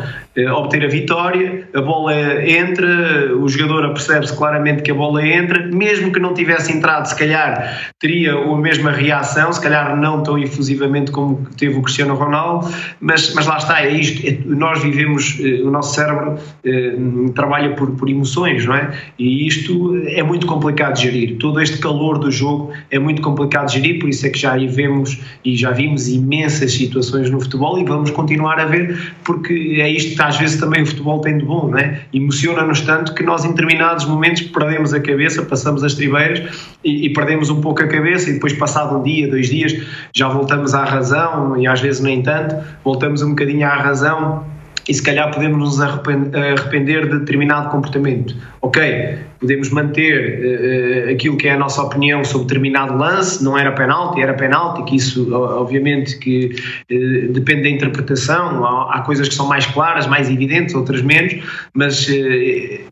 obter 0.55 0.85
a 0.85 0.89
vitória, 0.89 1.69
a 1.75 1.81
bola 1.81 2.15
entra, 2.49 3.37
o 3.37 3.49
jogador 3.49 3.89
percebe-se 3.89 4.37
claramente 4.37 4.83
que 4.83 4.91
a 4.91 4.95
bola 4.95 5.27
entra, 5.27 5.67
mesmo 5.67 6.13
que 6.13 6.21
não 6.21 6.33
tivesse 6.33 6.73
entrado, 6.73 7.07
se 7.07 7.17
calhar 7.17 7.93
teria 7.99 8.35
a 8.35 8.57
mesma 8.57 8.93
reação, 8.93 9.53
se 9.53 9.61
calhar 9.61 9.97
não 9.97 10.23
tão 10.23 10.39
efusivamente 10.39 11.11
como 11.11 11.45
teve 11.57 11.77
o 11.77 11.83
Cristiano 11.83 12.15
Ronaldo, 12.15 12.69
mas, 13.01 13.33
mas 13.35 13.47
lá 13.47 13.57
está, 13.57 13.83
é 13.83 13.95
isto, 13.95 14.27
é, 14.27 14.39
nós 14.45 14.83
vivemos, 14.83 15.39
eh, 15.41 15.63
o 15.63 15.71
nosso 15.71 15.95
cérebro 15.95 16.37
eh, 16.63 16.97
trabalha 17.35 17.75
por, 17.75 17.93
por 17.93 18.11
emoções, 18.11 18.67
não 18.67 18.75
é? 18.75 18.93
E 19.19 19.47
isto 19.47 19.97
é 20.07 20.23
muito 20.23 20.47
complicado 20.47 20.97
de 20.97 21.03
gerir, 21.03 21.37
todo 21.39 21.61
este 21.61 21.79
calor 21.79 22.19
do 22.19 22.31
jogo 22.31 22.73
é 22.91 22.99
muito 22.99 23.23
complicado 23.23 23.69
de 23.69 23.75
gerir, 23.75 23.99
por 23.99 24.09
isso 24.09 24.27
é 24.27 24.31
que 24.31 24.39
já 24.39 24.55
vemos 24.57 25.19
e 25.43 25.57
já 25.57 25.71
vimos 25.71 26.09
imensas 26.09 26.73
situações 26.73 27.31
no 27.31 27.41
futebol 27.41 27.79
e 27.79 27.85
vamos 27.85 28.11
continuar 28.11 28.61
a 28.61 28.67
ver, 28.67 29.15
porque 29.25 29.79
é 29.81 29.89
isto 29.89 30.15
que 30.15 30.23
às 30.23 30.37
vezes 30.37 30.61
também 30.61 30.83
o 30.83 30.87
futebol 30.87 31.21
tem 31.21 31.39
de 31.39 31.45
bom, 31.45 31.69
não 31.69 31.79
é? 31.79 32.03
Emociona-nos 32.13 32.83
tanto 32.83 33.15
que 33.15 33.23
nós 33.23 33.47
em 33.47 33.49
determinados 33.49 34.05
momentos 34.05 34.43
perdemos 34.43 34.93
a 34.93 35.01
cabeça, 35.01 35.43
passamos 35.43 35.83
as 35.83 35.95
tribeiras 35.95 36.43
e, 36.85 37.07
e, 37.07 37.13
perdemos 37.13 37.49
um 37.49 37.61
pouco 37.61 37.83
a 37.83 37.87
cabeça 37.87 38.29
e 38.29 38.35
depois 38.35 38.53
passado 38.53 38.99
um 38.99 39.03
dia, 39.03 39.29
dois 39.29 39.49
dias, 39.49 39.75
já 40.15 40.29
voltamos 40.29 40.75
à 40.75 40.85
razão 40.85 41.57
e 41.57 41.67
às 41.67 41.81
vezes 41.81 42.01
nem 42.01 42.23
tanto, 42.23 42.57
voltamos 42.91 43.23
um 43.23 43.31
bocadinho 43.31 43.65
à 43.67 43.77
razão 43.77 44.45
e 44.89 44.93
se 44.93 45.01
calhar 45.01 45.33
podemos 45.33 45.59
nos 45.59 45.81
arrepender 45.81 47.09
de 47.09 47.21
determinado 47.21 47.71
comportamento. 47.71 48.35
Ok, 48.61 49.19
podemos 49.39 49.71
manter 49.71 51.07
uh, 51.07 51.13
aquilo 51.13 51.37
que 51.37 51.47
é 51.47 51.53
a 51.53 51.57
nossa 51.57 51.81
opinião 51.81 52.25
sobre 52.25 52.49
determinado 52.49 52.97
lance, 52.97 53.45
não 53.45 53.57
era 53.57 53.71
penalti, 53.71 54.21
era 54.21 54.35
penalti, 54.35 54.83
que 54.83 54.97
isso 54.97 55.33
obviamente 55.33 56.19
que 56.19 56.57
uh, 56.91 57.33
depende 57.33 57.63
da 57.63 57.69
interpretação, 57.69 58.65
há, 58.65 58.97
há, 58.97 59.03
coisas 59.03 59.29
que 59.29 59.35
são 59.35 59.47
mais 59.47 59.67
claras, 59.67 60.09
mais 60.09 60.29
evidentes, 60.29 60.75
outras 60.75 61.03
menos, 61.03 61.35
mas 61.73 62.09
uh, 62.09 62.91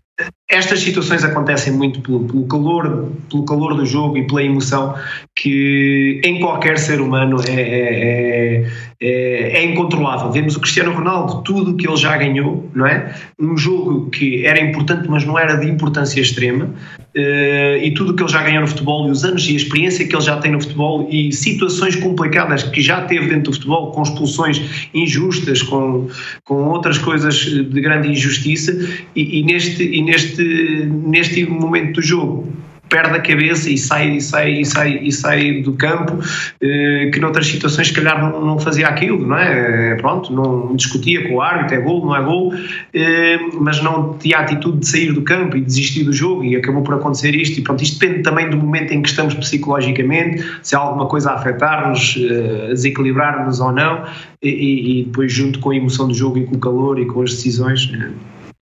estas 0.48 0.80
situações 0.80 1.22
acontecem 1.24 1.72
muito 1.72 2.00
pelo, 2.00 2.24
pelo, 2.24 2.46
calor, 2.46 3.12
pelo 3.30 3.44
calor 3.44 3.74
do 3.74 3.86
jogo 3.86 4.16
e 4.16 4.26
pela 4.26 4.42
emoção 4.42 4.94
que 5.36 6.20
em 6.24 6.40
qualquer 6.40 6.78
ser 6.78 7.00
humano 7.00 7.40
é, 7.46 7.52
é, 7.52 8.64
é, 8.64 8.66
é 9.00 9.64
incontrolável. 9.64 10.30
Vemos 10.32 10.56
o 10.56 10.60
Cristiano 10.60 10.92
Ronaldo, 10.92 11.42
tudo 11.42 11.72
o 11.72 11.76
que 11.76 11.88
ele 11.88 11.96
já 11.96 12.16
ganhou, 12.16 12.68
não 12.74 12.86
é? 12.86 13.14
Um 13.38 13.56
jogo 13.56 14.10
que 14.10 14.44
era 14.44 14.60
importante, 14.60 15.08
mas 15.08 15.24
não 15.24 15.38
era 15.38 15.56
de 15.56 15.68
importância 15.68 16.20
extrema, 16.20 16.74
Uh, 17.16 17.82
e 17.82 17.90
tudo 17.94 18.12
o 18.12 18.14
que 18.14 18.22
ele 18.22 18.30
já 18.30 18.42
ganhou 18.42 18.60
no 18.60 18.68
futebol 18.68 19.08
e 19.08 19.10
os 19.10 19.24
anos 19.24 19.48
e 19.48 19.54
a 19.54 19.56
experiência 19.56 20.06
que 20.06 20.14
ele 20.14 20.22
já 20.22 20.36
tem 20.36 20.52
no 20.52 20.60
futebol 20.60 21.08
e 21.10 21.32
situações 21.32 21.96
complicadas 21.96 22.62
que 22.62 22.82
já 22.82 23.00
teve 23.00 23.26
dentro 23.26 23.50
do 23.50 23.54
futebol, 23.54 23.90
com 23.90 24.02
expulsões 24.02 24.88
injustas, 24.94 25.62
com, 25.62 26.08
com 26.44 26.54
outras 26.66 26.98
coisas 26.98 27.34
de 27.34 27.80
grande 27.80 28.08
injustiça, 28.08 28.72
e, 29.16 29.40
e 29.40 29.42
neste, 29.42 29.82
e 29.82 30.02
neste, 30.02 30.44
neste 30.84 31.46
momento 31.46 31.94
do 31.94 32.02
jogo 32.02 32.52
perde 32.88 33.16
a 33.16 33.20
cabeça 33.20 33.70
e 33.70 33.78
sai, 33.78 34.16
e 34.16 34.20
sai, 34.20 34.60
e 34.60 34.64
sai, 34.64 34.98
e 35.02 35.12
sai 35.12 35.62
do 35.62 35.72
campo, 35.74 36.18
eh, 36.60 37.10
que 37.12 37.20
noutras 37.20 37.46
situações 37.46 37.88
se 37.88 37.92
calhar 37.94 38.20
não, 38.20 38.58
fazia 38.58 38.88
aquilo, 38.88 39.26
não 39.26 39.36
é? 39.36 39.94
Pronto, 39.96 40.32
não 40.32 40.74
discutia 40.74 41.28
com 41.28 41.36
o 41.36 41.42
árbitro, 41.42 41.76
é 41.76 41.80
gol, 41.80 42.04
não 42.04 42.16
é 42.16 42.22
gol, 42.22 42.54
eh, 42.94 43.38
mas 43.60 43.82
não 43.82 44.14
tinha 44.18 44.38
a 44.38 44.40
atitude 44.40 44.78
de 44.78 44.86
sair 44.86 45.12
do 45.12 45.22
campo 45.22 45.56
e 45.56 45.60
desistir 45.60 46.04
do 46.04 46.12
jogo 46.12 46.44
e 46.44 46.56
acabou 46.56 46.82
por 46.82 46.94
acontecer 46.94 47.34
isto 47.34 47.58
e 47.58 47.62
pronto, 47.62 47.82
isto 47.82 47.98
depende 47.98 48.22
também 48.22 48.48
do 48.48 48.56
momento 48.56 48.92
em 48.92 49.02
que 49.02 49.08
estamos 49.08 49.34
psicologicamente, 49.34 50.44
se 50.62 50.74
há 50.74 50.78
alguma 50.78 51.06
coisa 51.06 51.30
a 51.30 51.34
afetar-nos, 51.34 52.16
eh, 52.18 52.68
desequilibrar-nos 52.68 53.60
ou 53.60 53.72
não 53.72 54.04
e, 54.42 55.00
e, 55.00 55.04
depois 55.04 55.32
junto 55.32 55.58
com 55.58 55.70
a 55.70 55.76
emoção 55.76 56.08
do 56.08 56.14
jogo 56.14 56.38
e 56.38 56.44
com 56.44 56.56
o 56.56 56.58
calor 56.58 56.98
e 56.98 57.06
com 57.06 57.22
as 57.22 57.30
decisões 57.30 57.90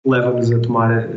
leva-nos 0.07 0.51
a 0.51 0.59
tomar 0.61 1.09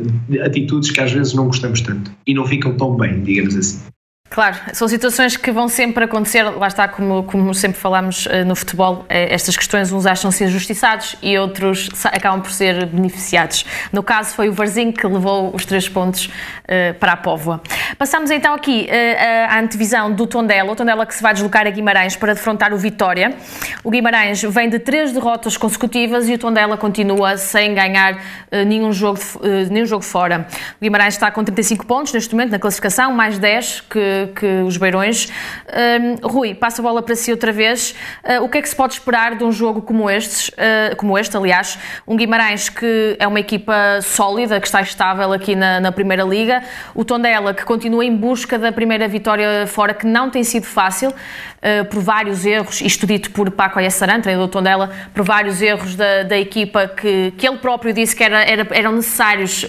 atitudes 0.44 0.90
que 0.90 1.00
às 1.00 1.12
vezes 1.12 1.32
não 1.32 1.46
gostamos 1.46 1.80
tanto 1.80 2.10
e 2.26 2.34
não 2.34 2.46
ficam 2.46 2.76
tão 2.76 2.96
bem, 2.96 3.22
digamos 3.22 3.56
assim. 3.56 3.91
Claro, 4.32 4.56
são 4.72 4.88
situações 4.88 5.36
que 5.36 5.52
vão 5.52 5.68
sempre 5.68 6.04
acontecer, 6.04 6.42
lá 6.42 6.66
está, 6.66 6.88
como, 6.88 7.22
como 7.24 7.52
sempre 7.52 7.78
falamos 7.78 8.24
uh, 8.24 8.46
no 8.46 8.56
futebol, 8.56 9.00
uh, 9.00 9.04
estas 9.08 9.58
questões 9.58 9.92
uns 9.92 10.06
acham 10.06 10.30
ser 10.30 10.48
justiçados 10.48 11.16
e 11.20 11.36
outros 11.38 11.90
acabam 12.06 12.40
por 12.40 12.50
ser 12.50 12.86
beneficiados. 12.86 13.66
No 13.92 14.02
caso 14.02 14.34
foi 14.34 14.48
o 14.48 14.52
Varzinho 14.54 14.90
que 14.90 15.06
levou 15.06 15.54
os 15.54 15.66
três 15.66 15.86
pontos 15.86 16.28
uh, 16.28 16.94
para 16.98 17.12
a 17.12 17.16
Póvoa. 17.16 17.60
Passamos 17.98 18.30
então 18.30 18.54
aqui 18.54 18.88
à 19.48 19.60
antevisão 19.60 20.10
do 20.10 20.26
Tondela, 20.26 20.72
o 20.72 20.74
Tondela 20.74 21.04
que 21.04 21.14
se 21.14 21.22
vai 21.22 21.34
deslocar 21.34 21.66
a 21.66 21.70
Guimarães 21.70 22.16
para 22.16 22.32
defrontar 22.32 22.72
o 22.72 22.78
Vitória. 22.78 23.34
O 23.84 23.90
Guimarães 23.90 24.42
vem 24.42 24.70
de 24.70 24.78
três 24.78 25.12
derrotas 25.12 25.58
consecutivas 25.58 26.26
e 26.28 26.34
o 26.34 26.38
Tondela 26.38 26.78
continua 26.78 27.36
sem 27.36 27.74
ganhar 27.74 28.18
nenhum, 28.66 28.92
jogo, 28.92 29.20
nenhum 29.70 29.84
jogo 29.84 30.02
fora. 30.02 30.46
O 30.80 30.82
Guimarães 30.82 31.14
está 31.14 31.30
com 31.30 31.44
35 31.44 31.86
pontos 31.86 32.12
neste 32.12 32.32
momento 32.32 32.50
na 32.50 32.58
classificação, 32.58 33.12
mais 33.12 33.38
10 33.38 33.82
que 33.82 34.21
que, 34.28 34.62
os 34.62 34.76
Beirões. 34.76 35.28
Um, 36.22 36.26
Rui, 36.26 36.54
passa 36.54 36.80
a 36.80 36.84
bola 36.84 37.02
para 37.02 37.14
si 37.14 37.30
outra 37.30 37.52
vez. 37.52 37.94
Uh, 38.24 38.44
o 38.44 38.48
que 38.48 38.58
é 38.58 38.62
que 38.62 38.68
se 38.68 38.76
pode 38.76 38.94
esperar 38.94 39.36
de 39.36 39.44
um 39.44 39.52
jogo 39.52 39.82
como 39.82 40.08
este, 40.10 40.50
uh, 40.52 40.96
como 40.96 41.18
este, 41.18 41.36
aliás, 41.36 41.78
um 42.06 42.16
Guimarães 42.16 42.68
que 42.68 43.16
é 43.18 43.26
uma 43.26 43.40
equipa 43.40 44.00
sólida, 44.02 44.60
que 44.60 44.66
está 44.66 44.80
estável 44.80 45.32
aqui 45.32 45.54
na, 45.54 45.80
na 45.80 45.92
Primeira 45.92 46.22
Liga, 46.22 46.62
o 46.94 47.04
Tondela 47.04 47.54
que 47.54 47.64
continua 47.64 48.04
em 48.04 48.14
busca 48.14 48.58
da 48.58 48.72
primeira 48.72 49.06
vitória 49.08 49.66
fora, 49.66 49.94
que 49.94 50.06
não 50.06 50.30
tem 50.30 50.44
sido 50.44 50.66
fácil, 50.66 51.10
uh, 51.10 51.84
por 51.86 52.02
vários 52.02 52.44
erros, 52.44 52.80
isto 52.80 53.06
dito 53.06 53.30
por 53.30 53.50
Paco 53.50 53.78
Ayassaran, 53.78 54.20
treinador 54.20 54.48
do 54.48 54.50
Tondela, 54.50 54.90
por 55.14 55.24
vários 55.24 55.60
erros 55.60 55.94
da, 55.94 56.22
da 56.22 56.38
equipa 56.38 56.88
que, 56.88 57.32
que 57.36 57.46
ele 57.46 57.58
próprio 57.58 57.92
disse 57.92 58.14
que 58.14 58.24
era, 58.24 58.42
era 58.42 58.66
eram 58.72 58.92
necessários 58.92 59.66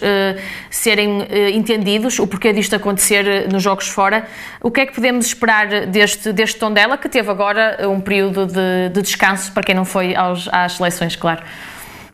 serem 0.69 1.27
entendidos, 1.53 2.19
o 2.19 2.27
porquê 2.27 2.53
disto 2.53 2.75
acontecer 2.75 3.47
nos 3.51 3.61
jogos 3.61 3.87
fora. 3.87 4.25
O 4.61 4.71
que 4.71 4.81
é 4.81 4.85
que 4.85 4.93
podemos 4.93 5.25
esperar 5.25 5.87
deste, 5.87 6.31
deste 6.31 6.59
Tondela, 6.59 6.97
que 6.97 7.09
teve 7.09 7.29
agora 7.29 7.77
um 7.87 7.99
período 7.99 8.45
de, 8.45 8.89
de 8.93 9.01
descanso, 9.01 9.51
para 9.51 9.63
quem 9.63 9.75
não 9.75 9.85
foi 9.85 10.15
aos, 10.15 10.47
às 10.51 10.73
seleções, 10.73 11.15
claro? 11.15 11.41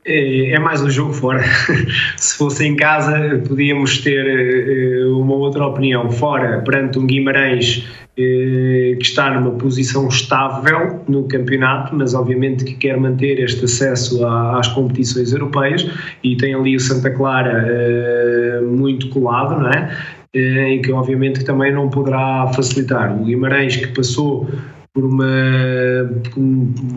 É, 0.06 0.52
é 0.52 0.60
mais 0.60 0.82
um 0.82 0.90
jogo 0.90 1.14
fora. 1.14 1.44
Se 2.18 2.38
fosse 2.38 2.66
em 2.66 2.76
casa, 2.76 3.42
podíamos 3.48 4.00
ter 4.00 4.26
eh, 4.26 5.06
uma 5.06 5.36
outra 5.36 5.66
opinião. 5.68 6.10
Fora, 6.10 6.62
perante 6.62 6.98
um 6.98 7.06
Guimarães 7.06 7.86
eh, 8.18 8.96
que 8.98 9.04
está 9.04 9.30
numa 9.40 9.52
posição 9.52 10.08
estável 10.08 11.04
no 11.08 11.28
campeonato, 11.28 11.96
mas 11.96 12.14
obviamente 12.14 12.66
que 12.66 12.74
quer 12.74 12.98
manter 12.98 13.40
este 13.40 13.66
acesso 13.66 14.26
às 14.26 14.68
competições 14.70 15.32
europeias 15.32 15.88
e 16.24 16.36
tem 16.36 16.54
ali 16.54 16.76
o 16.76 16.80
Santa 16.80 17.12
Clara 17.12 17.66
eh, 17.68 18.62
muito 18.62 19.10
colado, 19.10 19.62
não 19.62 19.70
é? 19.70 19.96
Eh, 20.34 20.76
e 20.76 20.82
que 20.82 20.92
obviamente 20.92 21.44
também 21.44 21.74
não 21.74 21.90
poderá 21.90 22.52
facilitar. 22.54 23.20
O 23.20 23.26
Guimarães 23.26 23.76
que 23.76 23.88
passou 23.88 24.48
por 24.94 25.06
uma 25.06 25.26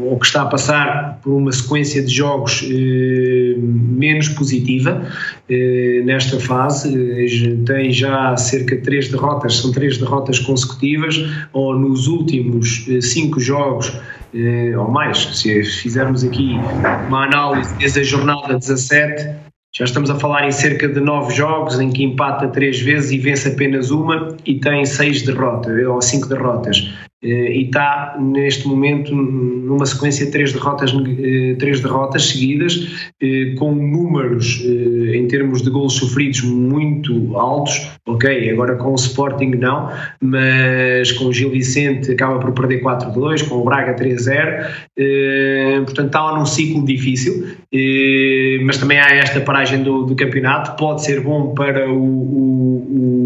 ou 0.01 0.19
que 0.19 0.27
está 0.27 0.43
a 0.43 0.47
passar 0.47 1.21
por 1.23 1.33
uma 1.33 1.53
sequência 1.53 2.03
de 2.03 2.13
jogos 2.13 2.65
eh, 2.65 3.55
menos 3.59 4.29
positiva 4.31 5.07
eh, 5.49 6.01
nesta 6.05 6.41
fase 6.41 6.89
eh, 6.89 7.57
tem 7.67 7.93
já 7.93 8.35
cerca 8.37 8.77
de 8.77 8.83
três 8.83 9.09
derrotas 9.09 9.59
são 9.59 9.73
três 9.73 9.99
derrotas 9.99 10.39
consecutivas 10.39 11.23
ou 11.53 11.79
nos 11.79 12.07
últimos 12.07 12.87
eh, 12.89 13.01
cinco 13.01 13.39
jogos 13.39 13.93
ou 14.79 14.91
mais 14.91 15.19
se 15.39 15.63
fizermos 15.63 16.25
aqui 16.25 16.59
uma 17.09 17.27
análise 17.27 17.77
desde 17.77 18.01
a 18.01 18.03
jornada 18.03 18.59
17 18.59 19.52
já 19.75 19.87
estamos 19.87 20.11
a 20.11 20.19
falar 20.19 20.47
em 20.47 20.53
cerca 20.53 20.87
de 20.87 21.01
nove 21.01 21.35
jogos 21.35 21.81
em 21.81 21.91
que 21.91 22.05
empata 22.05 22.49
três 22.49 22.81
vezes 22.81 23.11
e 23.11 23.19
vence 23.19 23.49
apenas 23.49 23.91
uma 23.91 24.37
e 24.45 24.61
tem 24.61 24.85
seis 24.85 25.23
derrotas 25.23 25.87
ou 25.87 26.01
cinco 26.03 26.29
derrotas. 26.29 26.93
Eh, 27.23 27.53
e 27.53 27.65
está 27.67 28.17
neste 28.21 28.67
momento 28.67 29.15
numa 29.15 29.87
sequência 29.87 30.27
de 30.27 30.33
três 30.33 30.53
derrotas, 30.53 30.93
eh, 30.93 31.55
três 31.57 31.81
derrotas 31.81 32.27
seguidas, 32.27 33.13
eh, 33.23 33.55
com 33.57 33.73
números 33.73 34.61
em 35.15 35.27
termos 35.29 35.63
de 35.63 35.71
gols 35.71 35.95
sofridos 35.95 36.43
muito 36.43 37.37
altos, 37.37 37.91
ok, 38.07 38.51
agora 38.51 38.75
com 38.75 38.91
o 38.91 38.95
Sporting 38.97 39.53
não, 39.53 39.89
mas 40.21 41.13
com 41.13 41.27
o 41.27 41.33
Gil 41.33 41.51
Vicente 41.51 42.11
acaba 42.11 42.39
por 42.41 42.53
perder 42.53 42.83
4-2, 42.83 43.43
com 43.43 43.57
o 43.57 43.65
Braga 43.65 43.95
3-0, 43.95 45.85
portanto 45.85 46.07
está 46.07 46.35
num 46.37 46.47
ciclo 46.47 46.85
difícil, 46.85 47.47
mas 48.65 48.79
também 48.79 48.99
há 48.99 49.15
esta 49.15 49.41
paragem 49.41 49.83
do, 49.83 50.05
do 50.05 50.17
campeonato, 50.17 50.77
pode 50.77 51.05
ser 51.05 51.21
bom 51.21 51.55
para 51.55 51.89
o, 51.91 51.95
o, 51.95 53.22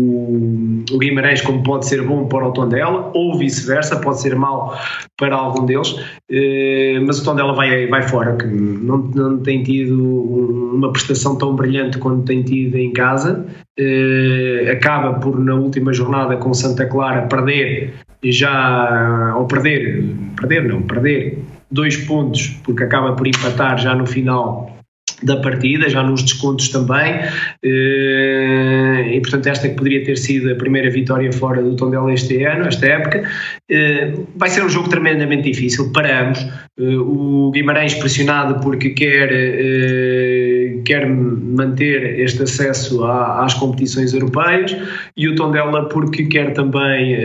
o 0.92 0.98
Guimarães 0.98 1.40
como 1.40 1.62
pode 1.62 1.86
ser 1.86 2.02
bom 2.02 2.26
para 2.26 2.46
o 2.46 2.52
Tondela, 2.52 3.10
ou 3.14 3.38
vice-versa, 3.38 4.00
pode 4.00 4.20
ser 4.20 4.34
mal 4.36 4.78
para 5.16 5.34
algum 5.34 5.64
deles, 5.64 5.96
eh, 6.30 7.00
mas 7.04 7.20
o 7.20 7.24
Tondela 7.24 7.54
vai, 7.54 7.86
vai 7.86 8.02
fora, 8.02 8.36
que 8.36 8.46
não, 8.46 8.98
não 8.98 9.38
tem 9.38 9.62
tido 9.62 10.02
uma 10.74 10.92
prestação 10.92 11.36
tão 11.36 11.54
brilhante 11.54 11.98
quanto 11.98 12.24
tem 12.24 12.42
tido 12.42 12.76
em 12.76 12.92
casa, 12.92 13.46
eh, 13.78 14.70
acaba 14.72 15.14
por 15.14 15.38
na 15.38 15.54
última 15.54 15.92
jornada 15.92 16.36
com 16.36 16.52
Santa 16.52 16.86
Clara 16.86 17.22
perder 17.22 17.94
já, 18.24 19.34
ou 19.36 19.46
perder, 19.46 20.04
perder 20.36 20.64
não, 20.64 20.82
perder 20.82 21.38
dois 21.70 21.96
pontos, 21.96 22.48
porque 22.64 22.84
acaba 22.84 23.14
por 23.14 23.26
empatar 23.26 23.78
já 23.78 23.94
no 23.94 24.06
final 24.06 24.75
da 25.22 25.36
partida, 25.38 25.88
já 25.88 26.02
nos 26.02 26.22
descontos 26.22 26.68
também, 26.68 27.20
eh, 27.62 29.14
e 29.14 29.20
portanto 29.20 29.46
esta 29.46 29.68
que 29.68 29.74
poderia 29.74 30.04
ter 30.04 30.16
sido 30.18 30.52
a 30.52 30.54
primeira 30.54 30.90
vitória 30.90 31.32
fora 31.32 31.62
do 31.62 31.74
Tondela 31.74 32.12
este 32.12 32.44
ano, 32.44 32.66
esta 32.66 32.86
época, 32.86 33.22
eh, 33.70 34.12
vai 34.36 34.50
ser 34.50 34.62
um 34.62 34.68
jogo 34.68 34.88
tremendamente 34.88 35.44
difícil 35.44 35.90
para 35.92 36.26
ambos, 36.26 36.40
eh, 36.78 36.96
o 36.96 37.50
Guimarães 37.52 37.94
pressionado 37.94 38.60
porque 38.60 38.90
quer, 38.90 39.30
quer 40.84 41.08
manter 41.08 42.20
este 42.20 42.42
acesso 42.42 43.04
às 43.04 43.54
competições 43.54 44.12
europeias 44.12 44.76
e 45.16 45.28
o 45.28 45.34
Tondela 45.34 45.88
porque 45.88 46.26
quer 46.26 46.52
também 46.52 47.16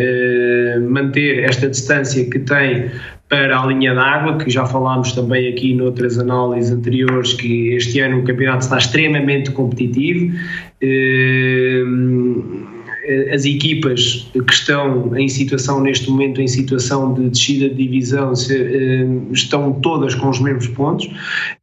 manter 0.88 1.44
esta 1.44 1.68
distância 1.68 2.24
que 2.30 2.40
tem 2.40 2.90
para 3.32 3.58
a 3.58 3.66
linha 3.66 3.96
d'água, 3.96 4.38
que 4.38 4.52
já 4.52 4.66
falámos 4.66 5.14
também 5.14 5.48
aqui 5.48 5.74
noutras 5.74 6.20
análises 6.20 6.70
anteriores, 6.70 7.32
que 7.32 7.74
este 7.74 8.02
ano 8.02 8.20
o 8.20 8.24
campeonato 8.26 8.66
está 8.66 8.78
extremamente 8.78 9.52
competitivo. 9.52 10.36
Eh, 10.82 11.82
eh, 11.82 12.81
as 13.34 13.46
equipas 13.46 14.30
que 14.34 14.54
estão 14.54 15.16
em 15.18 15.28
situação, 15.28 15.82
neste 15.82 16.10
momento, 16.10 16.42
em 16.42 16.48
situação 16.48 17.14
de 17.14 17.30
descida 17.30 17.70
de 17.70 17.76
divisão, 17.76 18.34
eh, 18.50 19.08
estão 19.32 19.74
todas 19.74 20.14
com 20.14 20.30
os 20.30 20.40
mesmos 20.40 20.68
pontos 20.68 21.10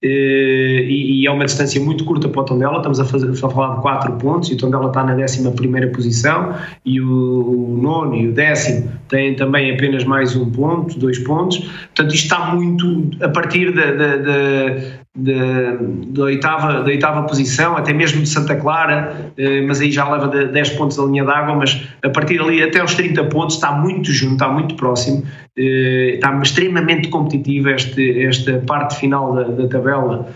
eh, 0.03 0.87
e 0.89 1.27
é 1.27 1.31
uma 1.31 1.45
distância 1.45 1.81
muito 1.81 2.05
curta 2.05 2.29
para 2.29 2.41
o 2.41 2.45
Tondela, 2.45 2.79
estamos 2.79 2.99
a, 2.99 3.05
fazer, 3.05 3.31
a 3.31 3.35
falar 3.35 3.77
de 3.77 3.83
4 3.83 4.13
pontos 4.15 4.51
e 4.51 4.55
o 4.55 4.57
Tondela 4.57 4.89
está 4.89 5.05
na 5.05 5.15
11 5.15 5.87
posição 5.95 6.55
e 6.85 7.01
o 7.01 7.79
nono 7.81 8.17
e 8.17 8.29
o 8.29 8.33
décimo 8.33 8.91
têm 9.09 9.35
também 9.35 9.73
apenas 9.73 10.05
mais 10.05 10.35
um 10.35 10.51
ponto, 10.51 10.99
dois 10.99 11.19
pontos, 11.19 11.59
portanto 11.59 12.15
isto 12.15 12.25
está 12.25 12.55
muito 12.55 13.11
a 13.23 13.29
partir 13.29 13.73
da, 13.73 13.93
da, 13.93 14.17
da 14.17 14.98
da, 15.19 16.23
oitava, 16.23 16.75
da 16.75 16.85
oitava 16.85 17.23
posição, 17.25 17.77
até 17.77 17.93
mesmo 17.93 18.23
de 18.23 18.29
Santa 18.29 18.55
Clara, 18.55 19.33
eh, 19.37 19.63
mas 19.63 19.81
aí 19.81 19.91
já 19.91 20.09
leva 20.09 20.29
10 20.29 20.71
pontos 20.71 20.97
da 20.97 21.05
linha 21.05 21.25
d'água, 21.25 21.57
mas 21.57 21.89
a 22.05 22.09
partir 22.09 22.39
dali 22.39 22.63
até 22.63 22.83
os 22.83 22.95
30 22.95 23.25
pontos 23.25 23.57
está 23.57 23.73
muito 23.73 24.13
junto, 24.13 24.35
está 24.35 24.49
muito 24.49 24.77
próximo, 24.77 25.25
eh, 25.57 26.13
está 26.15 26.39
extremamente 26.41 27.09
competitiva 27.09 27.73
esta 27.73 28.59
parte 28.67 28.97
final 28.97 29.35
da, 29.35 29.43
da 29.43 29.67
tabela 29.67 30.29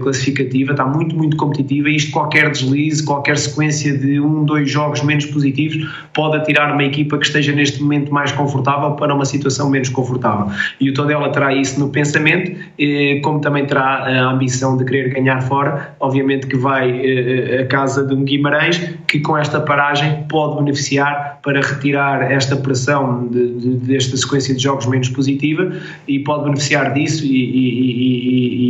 classificativa, 0.00 0.72
está 0.72 0.84
muito, 0.84 1.16
muito 1.16 1.36
competitiva 1.36 1.88
e 1.88 1.96
isto 1.96 2.12
qualquer 2.12 2.50
deslize, 2.50 3.04
qualquer 3.04 3.36
sequência 3.36 3.96
de 3.96 4.20
um, 4.20 4.44
dois 4.44 4.70
jogos 4.70 5.02
menos 5.02 5.26
positivos 5.26 5.88
pode 6.14 6.36
atirar 6.36 6.72
uma 6.72 6.84
equipa 6.84 7.18
que 7.18 7.26
esteja 7.26 7.52
neste 7.52 7.82
momento 7.82 8.12
mais 8.12 8.32
confortável 8.32 8.92
para 8.92 9.14
uma 9.14 9.24
situação 9.24 9.70
menos 9.70 9.88
confortável. 9.88 10.52
E 10.80 10.90
o 10.90 10.94
Tondela 10.94 11.30
terá 11.30 11.54
isso 11.54 11.78
no 11.78 11.88
pensamento, 11.88 12.58
eh, 12.78 13.20
como 13.22 13.40
também 13.40 13.66
terá 13.66 14.04
a 14.06 14.30
ambição 14.30 14.76
de 14.76 14.84
querer 14.84 15.12
ganhar 15.12 15.40
fora, 15.42 15.94
obviamente 16.00 16.46
que 16.46 16.56
vai 16.56 16.90
eh, 16.90 17.62
a 17.62 17.66
casa 17.66 18.06
de 18.06 18.14
um 18.14 18.24
Guimarães, 18.24 18.78
que 19.06 19.20
com 19.20 19.36
esta 19.36 19.60
paragem 19.60 20.24
pode 20.28 20.56
beneficiar 20.56 21.40
para 21.42 21.60
retirar 21.60 22.30
esta 22.30 22.56
pressão 22.56 23.26
de, 23.28 23.54
de, 23.54 23.68
desta 23.86 24.16
sequência 24.16 24.54
de 24.54 24.62
jogos 24.62 24.86
menos 24.86 25.08
positiva 25.08 25.72
e 26.06 26.18
pode 26.20 26.44
beneficiar 26.44 26.92
disso 26.92 27.24
e, 27.24 27.28
e, 27.28 27.70
e, 27.80 28.69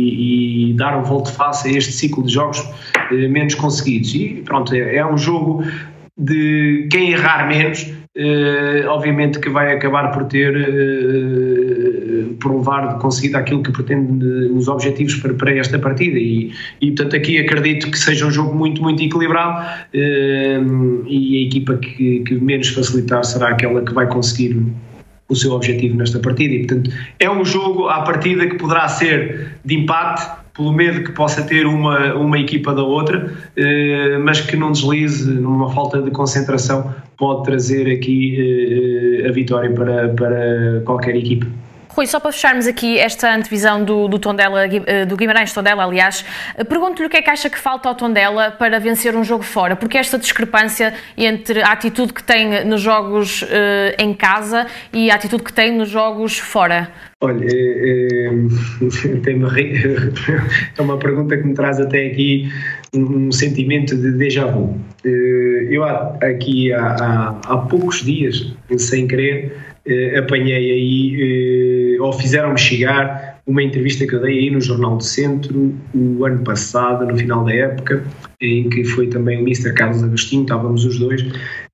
dar 0.81 0.97
um 0.97 1.03
volte-face 1.03 1.69
a 1.69 1.71
este 1.77 1.91
ciclo 1.91 2.23
de 2.23 2.33
jogos 2.33 2.67
eh, 3.11 3.27
menos 3.27 3.55
conseguidos. 3.55 4.13
E 4.15 4.41
pronto, 4.43 4.73
é, 4.73 4.95
é 4.95 5.05
um 5.05 5.17
jogo 5.17 5.63
de 6.17 6.87
quem 6.91 7.11
errar 7.11 7.47
menos, 7.47 7.87
eh, 8.17 8.83
obviamente 8.87 9.39
que 9.39 9.49
vai 9.49 9.71
acabar 9.73 10.11
por 10.11 10.25
ter, 10.25 10.53
eh, 10.55 12.33
por 12.39 12.57
levar 12.57 12.97
conseguido 12.97 13.37
aquilo 13.37 13.61
que 13.61 13.71
pretende, 13.71 14.25
os 14.51 14.67
objetivos 14.67 15.15
para, 15.17 15.33
para 15.35 15.55
esta 15.55 15.77
partida. 15.77 16.17
E, 16.17 16.51
e, 16.81 16.87
portanto, 16.87 17.15
aqui 17.15 17.37
acredito 17.37 17.91
que 17.91 17.97
seja 17.97 18.25
um 18.25 18.31
jogo 18.31 18.55
muito, 18.55 18.81
muito 18.81 19.03
equilibrado 19.03 19.63
e 19.93 21.43
a 21.43 21.47
equipa 21.47 21.75
que, 21.77 22.21
que 22.21 22.35
menos 22.35 22.69
facilitar 22.69 23.23
será 23.23 23.49
aquela 23.49 23.81
que 23.83 23.93
vai 23.93 24.07
conseguir 24.07 24.57
o 25.29 25.35
seu 25.35 25.53
objetivo 25.53 25.95
nesta 25.95 26.19
partida. 26.19 26.53
E, 26.53 26.65
portanto, 26.65 26.91
é 27.19 27.29
um 27.29 27.45
jogo 27.45 27.87
à 27.87 28.01
partida 28.01 28.47
que 28.47 28.55
poderá 28.55 28.87
ser 28.87 29.57
de 29.63 29.75
empate 29.75 30.40
pelo 30.53 30.71
medo 30.73 31.03
que 31.03 31.11
possa 31.11 31.43
ter 31.43 31.65
uma, 31.65 32.13
uma 32.15 32.37
equipa 32.37 32.73
da 32.73 32.83
outra, 32.83 33.31
eh, 33.55 34.17
mas 34.17 34.41
que 34.41 34.55
não 34.55 34.71
deslize 34.71 35.31
numa 35.31 35.71
falta 35.71 36.01
de 36.01 36.11
concentração, 36.11 36.93
pode 37.17 37.43
trazer 37.43 37.91
aqui 37.91 39.21
eh, 39.23 39.29
a 39.29 39.31
vitória 39.31 39.71
para, 39.71 40.09
para 40.09 40.81
qualquer 40.85 41.15
equipa. 41.15 41.47
Rui, 41.93 42.07
só 42.07 42.21
para 42.21 42.31
fecharmos 42.31 42.67
aqui 42.67 42.97
esta 42.97 43.35
antevisão 43.35 43.83
do, 43.83 44.07
do 44.07 44.17
Tondela, 44.17 44.65
eh, 44.65 45.05
do 45.05 45.17
Guimarães 45.17 45.51
Tondela, 45.51 45.83
aliás, 45.83 46.23
eh, 46.57 46.63
pergunto-lhe 46.63 47.05
o 47.05 47.09
que 47.09 47.17
é 47.17 47.21
que 47.21 47.29
acha 47.29 47.49
que 47.49 47.59
falta 47.59 47.89
ao 47.89 47.95
Tondela 47.95 48.49
para 48.51 48.79
vencer 48.79 49.13
um 49.13 49.25
jogo 49.25 49.43
fora, 49.43 49.75
porque 49.75 49.97
esta 49.97 50.17
discrepância 50.17 50.93
entre 51.17 51.61
a 51.61 51.73
atitude 51.73 52.13
que 52.13 52.23
tem 52.23 52.63
nos 52.63 52.79
jogos 52.79 53.41
uh, 53.41 53.47
em 53.99 54.13
casa 54.13 54.67
e 54.93 55.11
a 55.11 55.15
atitude 55.15 55.43
que 55.43 55.51
tem 55.51 55.75
nos 55.75 55.89
jogos 55.89 56.37
fora? 56.37 56.89
Olha, 57.19 57.43
é, 57.51 58.29
é, 58.29 59.31
é 60.77 60.81
uma 60.81 60.97
pergunta 60.97 61.35
que 61.35 61.43
me 61.43 61.53
traz 61.53 61.77
até 61.77 62.07
aqui 62.07 62.49
um 62.93 63.33
sentimento 63.33 63.97
de 63.97 64.13
déjà 64.13 64.45
vu. 64.45 64.79
Eu 65.03 65.83
aqui 65.83 66.71
há, 66.71 66.85
há, 66.85 67.39
há 67.45 67.57
poucos 67.57 68.03
dias, 68.03 68.53
sem 68.77 69.07
querer, 69.07 69.70
apanhei 70.17 70.71
aí 70.71 71.97
ou 71.99 72.13
fizeram-me 72.13 72.57
chegar 72.57 73.41
uma 73.45 73.63
entrevista 73.63 74.05
que 74.05 74.13
eu 74.13 74.21
dei 74.21 74.39
aí 74.39 74.49
no 74.49 74.61
Jornal 74.61 74.97
do 74.97 75.03
Centro 75.03 75.73
o 75.93 76.25
ano 76.25 76.43
passado, 76.43 77.05
no 77.05 77.17
final 77.17 77.43
da 77.43 77.53
época, 77.53 78.03
em 78.39 78.69
que 78.69 78.83
foi 78.83 79.07
também 79.07 79.39
o 79.39 79.41
Mr. 79.41 79.73
Carlos 79.73 80.03
Agostinho, 80.03 80.43
estávamos 80.43 80.85
os 80.85 80.99
dois. 80.99 81.25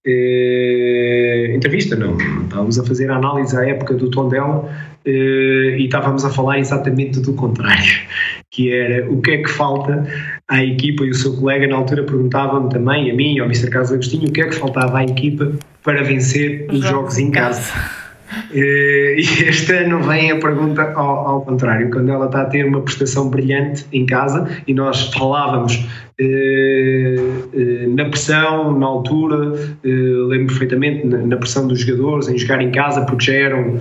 Eh, 0.05 1.51
entrevista, 1.53 1.95
não, 1.95 2.17
estávamos 2.43 2.79
a 2.79 2.85
fazer 2.85 3.11
a 3.11 3.17
análise 3.17 3.55
à 3.57 3.67
época 3.67 3.93
do 3.93 4.09
Tondela 4.09 4.69
eh, 5.05 5.75
e 5.77 5.85
estávamos 5.85 6.23
a 6.23 6.29
falar 6.29 6.59
exatamente 6.59 7.19
do 7.19 7.33
contrário, 7.33 7.99
que 8.49 8.71
era 8.71 9.09
o 9.11 9.21
que 9.21 9.31
é 9.31 9.37
que 9.43 9.49
falta 9.49 10.07
à 10.47 10.63
equipa 10.63 11.03
e 11.05 11.09
o 11.09 11.13
seu 11.13 11.35
colega 11.35 11.67
na 11.67 11.75
altura 11.75 12.03
perguntava-me 12.03 12.69
também, 12.69 13.11
a 13.11 13.13
mim 13.13 13.35
e 13.35 13.39
ao 13.39 13.47
Mr. 13.47 13.69
Carlos 13.69 13.91
Agostinho, 13.91 14.29
o 14.29 14.31
que 14.31 14.41
é 14.41 14.47
que 14.47 14.55
faltava 14.55 14.99
à 14.99 15.03
equipa 15.03 15.51
para 15.83 16.01
vencer 16.03 16.67
os 16.71 16.79
jogos 16.79 17.17
em 17.17 17.29
casa. 17.29 17.73
Eh, 18.53 19.15
e 19.19 19.43
este 19.49 19.73
ano 19.73 20.01
vem 20.01 20.31
a 20.31 20.37
pergunta 20.37 20.93
ao, 20.95 21.27
ao, 21.27 21.41
contrário, 21.41 21.89
quando 21.89 22.11
ela 22.11 22.25
está 22.25 22.41
a 22.41 22.45
ter 22.45 22.65
uma 22.65 22.81
prestação 22.81 23.29
brilhante 23.29 23.85
em 23.91 24.05
casa 24.05 24.47
e 24.67 24.73
nós 24.73 25.11
falávamos 25.13 25.87
eh, 26.19 27.15
eh, 27.53 27.87
na 27.87 28.05
pressão, 28.05 28.77
na 28.77 28.87
altura, 28.87 29.53
eh, 29.83 29.89
lembro 29.89 30.47
perfeitamente 30.47 31.05
na, 31.05 31.19
na, 31.19 31.37
pressão 31.37 31.67
dos 31.67 31.81
jogadores 31.81 32.27
em 32.27 32.37
jogar 32.37 32.61
em 32.61 32.71
casa 32.71 33.05
porque 33.05 33.25
já 33.25 33.33
eram 33.33 33.79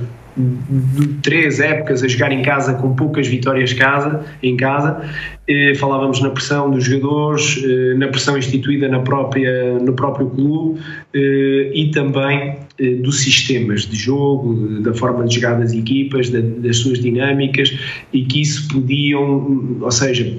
três 1.22 1.60
épocas 1.60 2.02
a 2.02 2.08
jogar 2.08 2.30
em 2.30 2.42
casa 2.42 2.74
com 2.74 2.94
poucas 2.94 3.26
vitórias 3.26 3.72
casa, 3.72 4.24
em 4.42 4.56
casa. 4.56 5.02
Eh, 5.48 5.74
falávamos 5.76 6.20
na 6.20 6.30
pressão 6.30 6.70
dos 6.70 6.84
jogadores, 6.84 7.62
eh, 7.64 7.94
na 7.94 8.08
pressão 8.08 8.36
instituída 8.36 8.88
na 8.88 9.00
própria, 9.00 9.78
no 9.78 9.94
próprio 9.94 10.28
clube 10.28 10.80
eh, 11.14 11.70
e 11.74 11.90
também 11.90 12.66
dos 13.02 13.20
sistemas 13.20 13.86
de 13.86 13.96
jogo, 13.96 14.82
da 14.82 14.92
forma 14.92 15.24
de 15.24 15.36
jogar 15.36 15.58
das 15.58 15.72
equipas, 15.72 16.28
da, 16.28 16.40
das 16.40 16.76
suas 16.76 16.98
dinâmicas 17.00 17.74
e 18.12 18.22
que 18.22 18.42
isso 18.42 18.68
podiam, 18.68 19.78
ou 19.80 19.90
seja, 19.90 20.36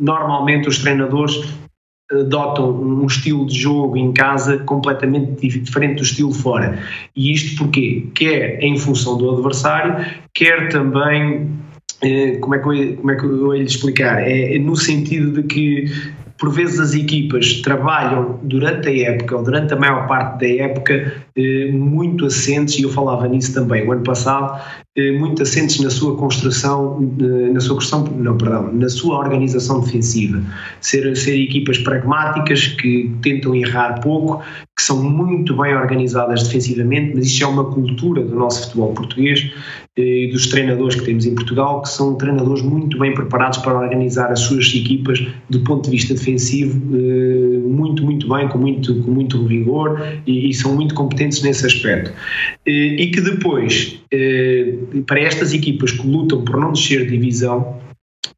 normalmente 0.00 0.66
os 0.66 0.78
treinadores 0.78 1.44
adotam 2.10 2.70
um 2.70 3.06
estilo 3.06 3.46
de 3.46 3.58
jogo 3.58 3.96
em 3.96 4.12
casa 4.12 4.58
completamente 4.58 5.46
diferente 5.46 5.96
do 5.96 6.02
estilo 6.02 6.32
fora. 6.32 6.78
E 7.14 7.32
isto 7.32 7.58
porquê? 7.58 8.06
Quer 8.14 8.62
em 8.62 8.78
função 8.78 9.18
do 9.18 9.30
adversário, 9.30 10.04
quer 10.34 10.68
também 10.68 11.50
eh, 12.02 12.36
como 12.38 12.54
é, 12.54 12.58
que 12.58 12.68
eu, 12.68 12.96
como 12.96 13.10
é 13.10 13.16
que 13.16 13.24
eu 13.24 13.54
ia 13.54 13.60
lhe 13.60 13.66
explicar? 13.66 14.22
É, 14.22 14.58
no 14.58 14.76
sentido 14.76 15.42
de 15.42 15.42
que 15.42 15.86
por 16.38 16.52
vezes 16.52 16.78
as 16.78 16.94
equipas 16.94 17.54
trabalham 17.62 18.38
durante 18.44 18.88
a 18.88 19.10
época 19.10 19.36
ou 19.36 19.42
durante 19.42 19.74
a 19.74 19.76
maior 19.76 20.06
parte 20.06 20.38
da 20.38 20.64
época 20.64 21.24
eh, 21.36 21.70
muito 21.72 22.26
assentes, 22.26 22.78
e 22.78 22.82
eu 22.82 22.90
falava 22.90 23.26
nisso 23.26 23.52
também 23.52 23.86
o 23.86 23.92
ano 23.92 24.04
passado, 24.04 24.62
muito 25.18 25.42
assentes 25.42 25.78
na 25.80 25.90
sua 25.90 26.16
construção, 26.16 27.12
eh, 27.20 27.52
na 27.52 27.60
sua 27.60 27.76
construção, 27.76 28.04
não, 28.16 28.36
perdão, 28.36 28.72
na 28.72 28.88
sua 28.88 29.18
organização 29.18 29.80
defensiva. 29.80 30.42
Ser, 30.80 31.16
ser 31.16 31.40
equipas 31.40 31.78
pragmáticas 31.78 32.66
que 32.66 33.10
tentam 33.22 33.54
errar 33.54 34.00
pouco, 34.00 34.42
que 34.76 34.82
são 34.82 35.02
muito 35.02 35.56
bem 35.56 35.74
organizadas 35.74 36.42
defensivamente, 36.42 37.14
mas 37.14 37.26
isto 37.26 37.44
é 37.44 37.46
uma 37.46 37.64
cultura 37.64 38.22
do 38.22 38.34
nosso 38.34 38.64
futebol 38.64 38.92
português 38.94 39.50
e 39.96 40.28
dos 40.30 40.46
treinadores 40.46 40.94
que 40.94 41.04
temos 41.04 41.26
em 41.26 41.34
Portugal, 41.34 41.82
que 41.82 41.88
são 41.88 42.14
treinadores 42.14 42.62
muito 42.62 42.96
bem 42.98 43.12
preparados 43.12 43.58
para 43.58 43.76
organizar 43.76 44.30
as 44.30 44.40
suas 44.40 44.72
equipas 44.72 45.24
do 45.50 45.60
ponto 45.60 45.84
de 45.84 45.90
vista 45.90 46.14
defensivo, 46.14 46.80
bem, 48.28 48.48
com 48.48 48.58
muito, 48.58 48.94
com 49.02 49.10
muito 49.10 49.44
rigor 49.46 50.00
e, 50.26 50.50
e 50.50 50.54
são 50.54 50.74
muito 50.74 50.94
competentes 50.94 51.42
nesse 51.42 51.66
aspecto. 51.66 52.12
E 52.66 53.10
que 53.12 53.20
depois 53.20 53.98
para 55.06 55.20
estas 55.20 55.52
equipas 55.52 55.92
que 55.92 56.06
lutam 56.06 56.42
por 56.42 56.58
não 56.58 56.72
descer 56.72 57.04
de 57.04 57.12
divisão, 57.12 57.78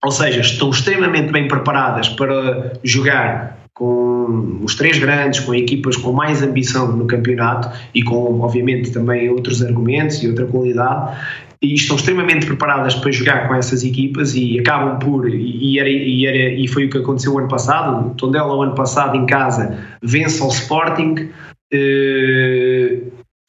ou 0.05 0.11
seja, 0.11 0.41
estão 0.41 0.71
extremamente 0.71 1.33
bem 1.33 1.47
preparadas 1.47 2.09
para 2.09 2.73
jogar 2.83 3.59
com 3.75 4.61
os 4.63 4.75
três 4.75 4.99
grandes, 4.99 5.41
com 5.41 5.55
equipas 5.55 5.97
com 5.97 6.13
mais 6.13 6.43
ambição 6.43 6.95
no 6.97 7.07
campeonato 7.07 7.71
e 7.95 8.03
com, 8.03 8.41
obviamente, 8.41 8.91
também 8.91 9.31
outros 9.31 9.63
argumentos 9.63 10.23
e 10.23 10.29
outra 10.29 10.47
qualidade, 10.47 11.17
e 11.63 11.75
estão 11.75 11.97
extremamente 11.97 12.47
preparadas 12.47 12.95
para 12.95 13.13
jogar 13.13 13.47
com 13.47 13.55
essas 13.55 13.85
equipas 13.85 14.35
e 14.35 14.59
acabam 14.59 14.99
por, 14.99 15.29
e, 15.29 15.79
era, 15.79 15.89
e, 15.89 16.27
era, 16.27 16.55
e 16.55 16.67
foi 16.67 16.87
o 16.87 16.91
que 16.91 16.99
aconteceu 16.99 17.35
o 17.35 17.39
ano 17.39 17.49
passado, 17.49 18.09
o 18.09 18.15
Tondela 18.15 18.55
o 18.55 18.63
ano 18.63 18.75
passado 18.75 19.17
em 19.17 19.27
casa 19.27 19.79
vence 20.03 20.43
ao 20.43 20.49
Sporting, 20.49 21.29
eh, 21.73 22.99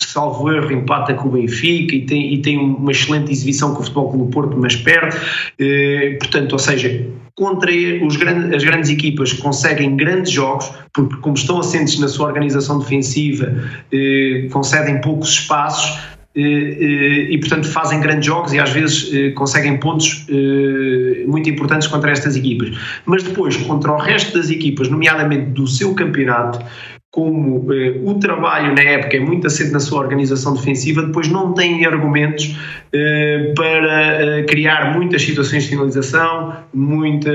salvo 0.04 0.52
erro, 0.52 0.72
empata 0.74 1.14
com 1.14 1.30
o 1.30 1.32
Benfica 1.32 1.96
e 1.96 2.06
tem, 2.06 2.34
e 2.34 2.42
tem 2.42 2.58
uma 2.58 2.92
excelente 2.92 3.32
exibição 3.32 3.74
com 3.74 3.82
o 3.82 3.84
Futebol 3.84 4.12
Clube 4.12 4.34
Porto, 4.34 4.58
mas 4.58 4.76
perde. 4.76 5.16
Eh, 5.58 6.18
portanto, 6.20 6.52
ou 6.54 6.60
seja, 6.60 7.08
contra 7.36 7.72
os 8.06 8.18
grandes, 8.18 8.54
as 8.54 8.64
grandes 8.64 8.90
equipas 8.90 9.34
conseguem 9.34 9.96
grandes 9.96 10.32
jogos, 10.32 10.72
porque 10.94 11.16
como 11.18 11.36
estão 11.36 11.60
assentes 11.60 11.98
na 12.00 12.08
sua 12.08 12.28
organização 12.28 12.80
defensiva, 12.80 13.56
eh, 13.92 14.48
concedem 14.52 15.00
poucos 15.00 15.30
espaços, 15.30 15.98
e 16.36 17.38
portanto 17.40 17.68
fazem 17.68 18.00
grandes 18.00 18.26
jogos 18.26 18.54
e 18.54 18.60
às 18.60 18.70
vezes 18.70 19.10
eh, 19.14 19.32
conseguem 19.32 19.78
pontos 19.78 20.26
muito 21.28 21.50
importantes 21.50 21.88
contra 21.88 22.12
estas 22.12 22.36
equipas. 22.36 22.78
Mas 23.06 23.24
depois, 23.24 23.58
contra 23.58 23.92
o 23.92 23.98
resto 23.98 24.38
das 24.38 24.50
equipas, 24.50 24.90
nomeadamente 24.90 25.52
do 25.52 25.68
seu 25.68 25.94
campeonato, 25.94 26.60
como 27.12 27.74
eh, 27.74 28.00
o 28.06 28.16
trabalho 28.16 28.74
na 28.74 28.82
época 28.82 29.18
é 29.18 29.20
muito 29.20 29.46
assente 29.46 29.72
na 29.72 29.82
sua 29.82 30.00
organização 30.00 30.54
defensiva, 30.54 31.04
depois 31.04 31.28
não 31.28 31.54
têm 31.54 31.86
argumentos 31.86 32.56
eh, 32.94 33.54
para 33.54 34.40
eh, 34.40 34.44
criar 34.44 34.94
muitas 34.94 35.22
situações 35.22 35.64
de 35.64 35.70
finalização, 35.70 36.56
muita, 36.74 37.30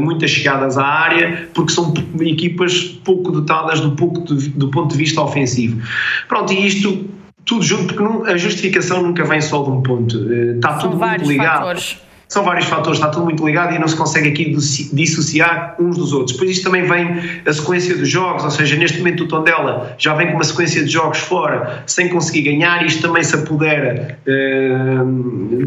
muitas 0.00 0.30
chegadas 0.32 0.76
à 0.76 0.84
área, 0.84 1.48
porque 1.54 1.72
são 1.72 1.94
equipas 2.20 2.98
pouco 3.04 3.30
dotadas 3.30 3.78
do, 3.80 3.92
pouco 3.92 4.20
de, 4.22 4.48
do 4.48 4.68
ponto 4.68 4.90
de 4.90 4.98
vista 4.98 5.22
ofensivo. 5.22 5.80
Pronto, 6.26 6.52
e 6.52 6.66
isto 6.66 7.08
tudo 7.44 7.62
junto, 7.62 7.94
porque 7.94 8.30
a 8.30 8.36
justificação 8.36 9.02
nunca 9.02 9.24
vem 9.24 9.40
só 9.40 9.62
de 9.62 9.70
um 9.70 9.82
ponto, 9.82 10.32
está 10.32 10.80
São 10.80 10.90
tudo 10.90 11.06
muito 11.06 11.24
ligado. 11.24 11.58
Fatores 11.58 11.98
são 12.28 12.42
vários 12.44 12.66
fatores, 12.66 12.98
está 12.98 13.10
tudo 13.10 13.24
muito 13.24 13.44
ligado 13.44 13.74
e 13.74 13.78
não 13.78 13.86
se 13.86 13.96
consegue 13.96 14.28
aqui 14.28 14.56
dissociar 14.92 15.76
uns 15.78 15.96
dos 15.96 16.12
outros. 16.12 16.32
Depois 16.32 16.50
isto 16.50 16.64
também 16.64 16.82
vem 16.82 17.20
a 17.46 17.52
sequência 17.52 17.96
dos 17.96 18.08
jogos, 18.08 18.44
ou 18.44 18.50
seja, 18.50 18.76
neste 18.76 18.98
momento 18.98 19.24
o 19.24 19.28
Tondela 19.28 19.94
já 19.98 20.14
vem 20.14 20.28
com 20.28 20.34
uma 20.34 20.44
sequência 20.44 20.82
de 20.84 20.90
jogos 20.90 21.18
fora 21.18 21.82
sem 21.86 22.08
conseguir 22.08 22.42
ganhar, 22.42 22.84
isto 22.84 23.02
também 23.02 23.22
se 23.22 23.34
apodera 23.34 24.18
uh, 24.26 25.04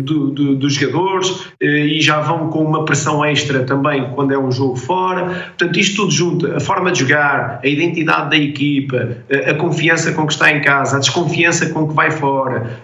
do, 0.02 0.32
do, 0.32 0.56
dos 0.56 0.74
jogadores 0.74 1.30
uh, 1.30 1.66
e 1.66 2.02
já 2.02 2.20
vão 2.20 2.50
com 2.50 2.64
uma 2.64 2.86
pressão 2.86 3.24
extra 3.24 3.64
também 3.64 4.10
quando 4.16 4.34
é 4.34 4.38
um 4.38 4.52
jogo 4.52 4.76
fora. 4.76 5.54
Portanto, 5.58 5.80
isto 5.80 5.96
tudo 5.96 6.12
junto, 6.12 6.56
a 6.56 6.60
forma 6.60 6.92
de 6.92 7.00
jogar, 7.00 7.60
a 7.64 7.68
identidade 7.68 8.30
da 8.32 8.38
equipa, 8.38 9.18
a, 9.32 9.52
a 9.52 9.54
confiança 9.56 10.12
com 10.12 10.26
que 10.26 10.34
está 10.34 10.52
em 10.52 10.62
casa, 10.62 10.98
a 10.98 11.00
desconfiança 11.00 11.68
com 11.70 11.88
que 11.88 11.94
vai 11.94 12.12
fora, 12.12 12.78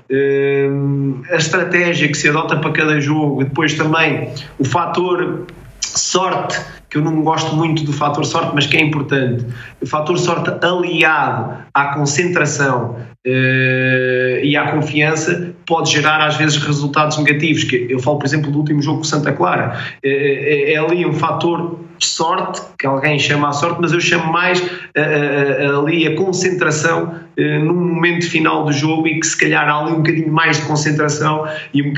a 1.31 1.35
estratégia 1.35 2.07
que 2.07 2.17
se 2.17 2.29
adota 2.29 2.57
para 2.57 2.71
cada 2.71 2.99
jogo, 2.99 3.43
depois 3.43 3.62
depois 3.63 3.73
também 3.75 4.29
o 4.59 4.65
fator 4.65 5.45
sorte, 5.79 6.59
que 6.89 6.97
eu 6.97 7.01
não 7.01 7.21
gosto 7.21 7.55
muito 7.55 7.83
do 7.83 7.93
fator 7.93 8.25
sorte, 8.25 8.51
mas 8.53 8.67
que 8.67 8.75
é 8.75 8.81
importante. 8.81 9.45
O 9.81 9.87
fator 9.87 10.17
sorte 10.19 10.51
aliado 10.65 11.57
à 11.73 11.93
concentração 11.93 12.97
uh, 13.25 14.43
e 14.43 14.57
à 14.57 14.71
confiança 14.71 15.53
pode 15.65 15.91
gerar 15.91 16.25
às 16.25 16.35
vezes 16.35 16.57
resultados 16.57 17.17
negativos. 17.17 17.63
Que 17.63 17.87
eu 17.89 17.99
falo, 17.99 18.17
por 18.17 18.25
exemplo, 18.25 18.51
do 18.51 18.59
último 18.59 18.81
jogo 18.81 18.97
com 18.99 19.03
Santa 19.05 19.31
Clara. 19.31 19.79
É, 20.03 20.73
é, 20.73 20.77
ali 20.77 21.05
um 21.05 21.13
fator 21.13 21.79
sorte, 21.99 22.61
que 22.77 22.85
alguém 22.85 23.17
chama 23.17 23.49
a 23.49 23.53
sorte, 23.53 23.79
mas 23.79 23.93
eu 23.93 24.01
chamo 24.01 24.31
mais 24.31 24.61
ali 24.95 26.07
a 26.07 26.15
concentração 26.15 27.15
uh, 27.37 27.59
num 27.65 27.73
momento 27.73 28.29
final 28.29 28.63
do 28.63 28.71
jogo 28.71 29.07
e 29.07 29.19
que 29.19 29.25
se 29.25 29.37
calhar 29.37 29.67
há 29.67 29.79
ali 29.79 29.91
um 29.91 29.97
bocadinho 29.97 30.31
mais 30.31 30.57
de 30.57 30.65
concentração 30.65 31.47
e 31.73 31.81
um 31.81 31.93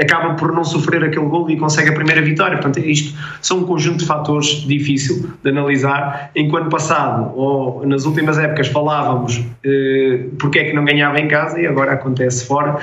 acaba 0.00 0.34
por 0.34 0.52
não 0.52 0.64
sofrer 0.64 1.04
aquele 1.04 1.26
gol 1.26 1.50
e 1.50 1.56
consegue 1.56 1.90
a 1.90 1.92
primeira 1.92 2.22
vitória. 2.22 2.56
Portanto, 2.56 2.78
isto 2.80 3.18
são 3.42 3.58
um 3.58 3.64
conjunto 3.64 3.98
de 3.98 4.06
fatores 4.06 4.46
difícil 4.66 5.30
de 5.42 5.50
analisar. 5.50 6.30
Enquanto 6.34 6.68
passado, 6.68 7.32
ou 7.36 7.86
nas 7.86 8.04
últimas 8.04 8.38
épocas, 8.38 8.68
falávamos 8.68 9.42
porque 10.38 10.58
é 10.58 10.64
que 10.64 10.72
não 10.72 10.84
ganhava 10.84 11.18
em 11.18 11.28
casa 11.28 11.60
e 11.60 11.66
agora 11.66 11.92
acontece 11.92 12.46
fora. 12.46 12.78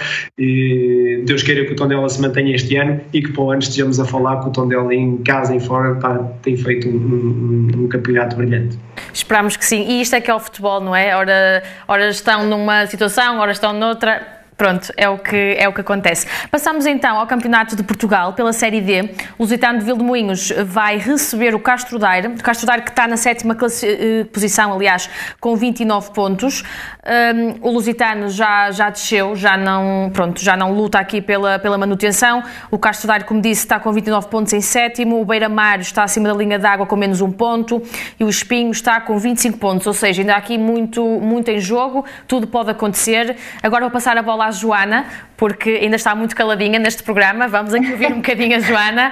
Deus 1.26 1.44
queira 1.44 1.66
que 1.66 1.74
o 1.74 1.76
Tondela 1.76 2.08
se 2.10 2.22
mantenha 2.22 2.56
este 2.56 2.76
ano 2.76 3.00
e 3.14 3.22
que 3.22 3.32
para 3.32 3.42
o 3.42 3.52
ano 3.52 3.60
estejamos 3.60 4.00
a 4.00 4.06
falar 4.06 4.42
que 4.42 4.50
o 4.50 4.52
Tondela 4.52 4.94
em 4.94 5.18
casa 5.18 5.56
e 5.56 5.60
fora 5.60 5.94
está 5.94 6.16
tem 6.42 6.56
feito 6.58 6.88
um, 6.88 6.92
um, 6.92 7.84
um, 7.84 7.88
campeonato 7.88 8.36
brilhante. 8.36 8.78
Esperamos 9.16 9.56
que 9.56 9.64
sim. 9.64 9.86
E 9.88 10.02
isto 10.02 10.14
é 10.14 10.20
que 10.20 10.30
é 10.30 10.36
o 10.36 10.40
futebol, 10.40 10.82
não 10.82 10.94
é? 10.94 11.16
Ora, 11.16 11.64
ora 11.88 12.10
estão 12.10 12.46
numa 12.46 12.86
situação, 12.86 13.40
ora 13.40 13.54
estão 13.54 13.72
noutra 13.72 14.35
Pronto, 14.58 14.90
é 14.96 15.10
o, 15.10 15.18
que, 15.18 15.56
é 15.60 15.68
o 15.68 15.74
que 15.74 15.82
acontece. 15.82 16.26
Passamos 16.50 16.86
então 16.86 17.20
ao 17.20 17.28
Campeonato 17.28 17.76
de 17.76 17.84
Portugal, 17.84 18.32
pela 18.32 18.54
Série 18.54 18.80
D. 18.80 19.02
O 19.38 19.44
Lusitano 19.44 19.80
de 19.80 19.86
Vildemoinhos 19.86 20.54
vai 20.66 20.98
receber 20.98 21.54
o 21.54 21.60
Castro 21.60 22.00
Daire, 22.00 22.30
o 22.30 22.42
Castro 22.42 22.66
Daire 22.66 22.84
que 22.84 22.90
está 22.90 23.06
na 23.06 23.18
sétima 23.18 23.58
eh, 23.84 24.24
posição, 24.32 24.74
aliás, 24.74 25.10
com 25.42 25.58
29 25.58 26.12
pontos. 26.12 26.64
Um, 27.06 27.68
o 27.68 27.72
Lusitano 27.72 28.30
já, 28.30 28.72
já 28.72 28.90
desceu, 28.90 29.36
já 29.36 29.58
não, 29.58 30.10
pronto, 30.14 30.42
já 30.42 30.56
não 30.56 30.72
luta 30.72 31.00
aqui 31.00 31.22
pela, 31.22 31.60
pela 31.60 31.78
manutenção. 31.78 32.42
O 32.72 32.80
Castro 32.80 33.10
Daire, 33.10 33.26
como 33.26 33.42
disse, 33.42 33.64
está 33.64 33.78
com 33.78 33.92
29 33.92 34.28
pontos 34.28 34.54
em 34.54 34.62
sétimo. 34.62 35.20
O 35.20 35.26
Beira-Mar 35.26 35.82
está 35.82 36.04
acima 36.04 36.30
da 36.30 36.34
linha 36.34 36.58
d'água 36.58 36.86
com 36.86 36.96
menos 36.96 37.20
um 37.20 37.32
ponto. 37.32 37.84
E 38.18 38.24
o 38.24 38.30
Espinho 38.30 38.72
está 38.72 39.02
com 39.02 39.18
25 39.18 39.58
pontos, 39.58 39.86
ou 39.86 39.94
seja, 39.94 40.22
ainda 40.22 40.34
há 40.34 40.38
aqui 40.38 40.58
muito, 40.58 41.04
muito 41.04 41.52
em 41.52 41.60
jogo, 41.60 42.06
tudo 42.26 42.48
pode 42.48 42.72
acontecer. 42.72 43.36
Agora 43.62 43.82
vou 43.82 43.92
passar 43.92 44.18
a 44.18 44.22
bola 44.22 44.45
à 44.46 44.52
Joana, 44.52 45.06
porque 45.38 45.70
ainda 45.82 45.96
está 45.96 46.16
muito 46.16 46.36
caladinha 46.36 46.80
neste 46.80 47.04
programa. 47.04 47.48
Vamos 47.48 47.74
aqui 47.74 47.92
ouvir 47.92 48.12
um 48.12 48.18
bocadinho 48.18 48.56
a 48.56 48.60
Joana. 48.60 49.12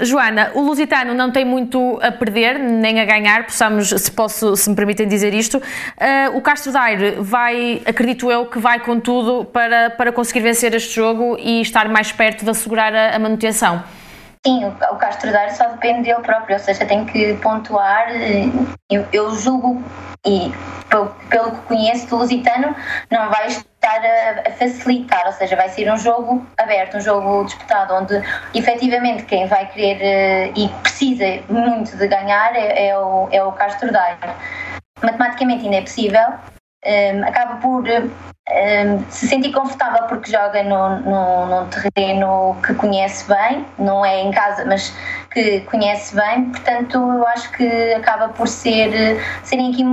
Um, 0.00 0.04
Joana, 0.04 0.50
o 0.54 0.62
Lusitano 0.62 1.14
não 1.14 1.30
tem 1.30 1.44
muito 1.44 1.98
a 2.02 2.10
perder, 2.10 2.58
nem 2.58 3.00
a 3.00 3.04
ganhar, 3.04 3.44
possamos, 3.44 3.88
se, 3.88 4.10
posso, 4.10 4.56
se 4.56 4.68
me 4.68 4.76
permitem 4.76 5.06
dizer 5.06 5.32
isto. 5.34 5.58
Uh, 5.58 6.36
o 6.36 6.40
Castro 6.40 6.72
Daire 6.72 7.16
vai, 7.20 7.82
acredito 7.86 8.30
eu, 8.30 8.46
que 8.46 8.58
vai 8.58 8.80
com 8.80 8.98
tudo 8.98 9.44
para, 9.44 9.90
para 9.90 10.12
conseguir 10.12 10.40
vencer 10.40 10.74
este 10.74 10.94
jogo 10.94 11.36
e 11.38 11.60
estar 11.60 11.88
mais 11.88 12.10
perto 12.10 12.44
de 12.44 12.50
assegurar 12.50 12.94
a, 12.94 13.16
a 13.16 13.18
manutenção. 13.18 13.82
Sim, 14.44 14.64
o 14.64 14.96
Castro 14.96 15.30
Daire 15.30 15.54
só 15.54 15.68
depende 15.68 16.02
dele 16.02 16.20
próprio, 16.20 16.56
ou 16.56 16.62
seja, 16.62 16.84
tem 16.84 17.04
que 17.04 17.34
pontuar. 17.34 18.08
Eu, 18.90 19.06
eu 19.12 19.30
julgo, 19.36 19.80
e 20.26 20.52
pelo, 20.88 21.10
pelo 21.30 21.52
que 21.52 21.60
conheço 21.62 22.08
do 22.08 22.16
Lusitano, 22.16 22.74
não 23.08 23.30
vai 23.30 23.46
estar 23.46 24.04
a, 24.04 24.48
a, 24.48 24.52
facilitar, 24.52 25.26
ou 25.26 25.32
seja, 25.32 25.54
vai 25.54 25.68
ser 25.68 25.90
um 25.92 25.96
jogo 25.96 26.44
aberto, 26.58 26.96
um 26.96 27.00
jogo 27.00 27.44
disputado, 27.44 27.94
onde 27.94 28.20
efetivamente 28.52 29.22
quem 29.26 29.46
vai 29.46 29.64
querer 29.70 30.02
eh, 30.02 30.52
e 30.56 30.68
precisa 30.82 31.24
muito 31.48 31.96
de 31.96 32.08
ganhar 32.08 32.56
é, 32.56 32.88
é 32.88 32.98
o, 32.98 33.28
é 33.30 33.42
o 33.44 33.52
Castro 33.52 33.92
Daire. 33.92 34.18
Matematicamente 35.00 35.64
ainda 35.64 35.76
é 35.76 35.82
possível, 35.82 36.32
um, 36.84 37.24
acaba 37.24 37.56
por 37.56 37.84
um, 37.84 39.04
se 39.08 39.28
sentir 39.28 39.52
confortável 39.52 40.04
porque 40.08 40.30
joga 40.30 40.62
no, 40.62 41.00
no, 41.00 41.46
num 41.46 41.68
terreno 41.68 42.56
que 42.64 42.74
conhece 42.74 43.28
bem, 43.28 43.64
não 43.78 44.04
é 44.04 44.20
em 44.20 44.30
casa, 44.30 44.64
mas 44.64 44.92
que 45.30 45.60
conhece 45.60 46.14
bem, 46.14 46.50
portanto 46.50 46.96
eu 46.96 47.26
acho 47.28 47.50
que 47.52 47.94
acaba 47.94 48.28
por 48.28 48.48
ser 48.48 49.18
serem 49.44 49.70
aqui 49.70 49.84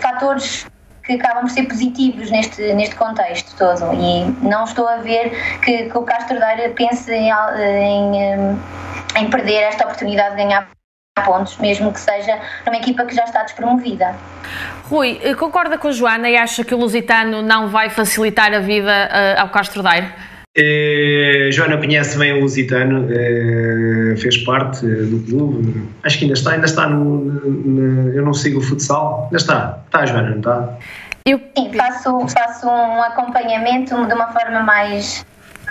fatores 0.00 0.66
que 1.08 1.14
acabam 1.14 1.44
por 1.44 1.50
ser 1.50 1.64
positivos 1.64 2.30
neste, 2.30 2.74
neste 2.74 2.94
contexto 2.94 3.56
todo. 3.56 3.94
E 3.94 4.24
não 4.46 4.64
estou 4.64 4.86
a 4.86 4.98
ver 4.98 5.30
que, 5.62 5.84
que 5.84 5.98
o 5.98 6.02
Castro 6.02 6.38
Daire 6.38 6.74
pense 6.74 7.10
em, 7.10 7.30
em, 7.30 8.58
em 9.16 9.30
perder 9.30 9.62
esta 9.62 9.84
oportunidade 9.84 10.36
de 10.36 10.42
ganhar 10.42 10.68
pontos, 11.20 11.56
mesmo 11.58 11.92
que 11.92 12.00
seja 12.00 12.38
numa 12.66 12.76
equipa 12.76 13.04
que 13.04 13.14
já 13.14 13.24
está 13.24 13.42
despromovida. 13.42 14.14
Rui, 14.84 15.20
eh, 15.22 15.34
concorda 15.34 15.76
com 15.76 15.88
a 15.88 15.92
Joana 15.92 16.28
e 16.28 16.36
acha 16.36 16.64
que 16.64 16.74
o 16.74 16.78
Lusitano 16.78 17.42
não 17.42 17.68
vai 17.68 17.90
facilitar 17.90 18.52
a 18.54 18.60
vida 18.60 18.90
uh, 18.90 19.40
ao 19.42 19.48
Castro 19.50 19.82
Daire? 19.82 20.08
Eh, 20.56 21.50
Joana 21.52 21.76
conhece 21.76 22.18
bem 22.18 22.32
o 22.32 22.40
Lusitano, 22.40 23.06
fez 24.16 24.38
parte 24.38 24.84
do 24.84 25.24
clube, 25.26 25.88
acho 26.02 26.18
que 26.18 26.24
ainda 26.24 26.34
está, 26.34 26.52
ainda 26.52 26.66
está 26.66 26.88
no, 26.88 27.20
no, 27.24 28.12
eu 28.12 28.24
não 28.24 28.32
sigo 28.32 28.58
o 28.58 28.62
futsal, 28.62 29.24
ainda 29.24 29.36
está, 29.36 29.78
está 29.86 30.06
Joana, 30.06 30.30
não 30.30 30.38
está? 30.38 30.78
Eu... 31.26 31.38
Sim, 31.56 31.72
faço, 31.74 32.26
faço 32.28 32.66
um 32.66 33.02
acompanhamento 33.02 33.94
de 34.06 34.14
uma 34.14 34.32
forma 34.32 34.60
mais 34.62 35.24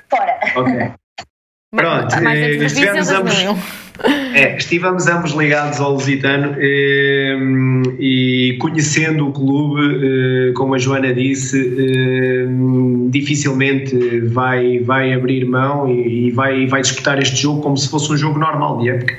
fora. 0.09 0.39
Ok. 0.55 0.91
Pronto, 1.77 2.23
mais 2.23 2.39
estivemos 2.39 3.09
ambos, 3.09 3.35
é, 4.33 4.57
estivemos 4.57 5.07
ambos 5.07 5.31
ligados 5.31 5.79
ao 5.79 5.93
Lusitano 5.93 6.55
eh, 6.57 7.37
e 7.99 8.57
conhecendo 8.59 9.27
o 9.27 9.31
clube, 9.31 10.49
eh, 10.49 10.53
como 10.53 10.75
a 10.75 10.77
Joana 10.77 11.13
disse, 11.13 11.75
eh, 11.77 12.47
dificilmente 13.09 14.21
vai, 14.21 14.79
vai 14.79 15.13
abrir 15.13 15.45
mão 15.45 15.87
e, 15.87 16.27
e, 16.27 16.31
vai, 16.31 16.67
vai 16.67 16.81
disputar 16.81 17.19
este 17.19 17.41
jogo 17.41 17.61
como 17.61 17.77
se 17.77 17.89
fosse 17.89 18.11
um 18.11 18.17
jogo 18.17 18.37
normal 18.37 18.79
de 18.79 18.89
época. 18.89 19.15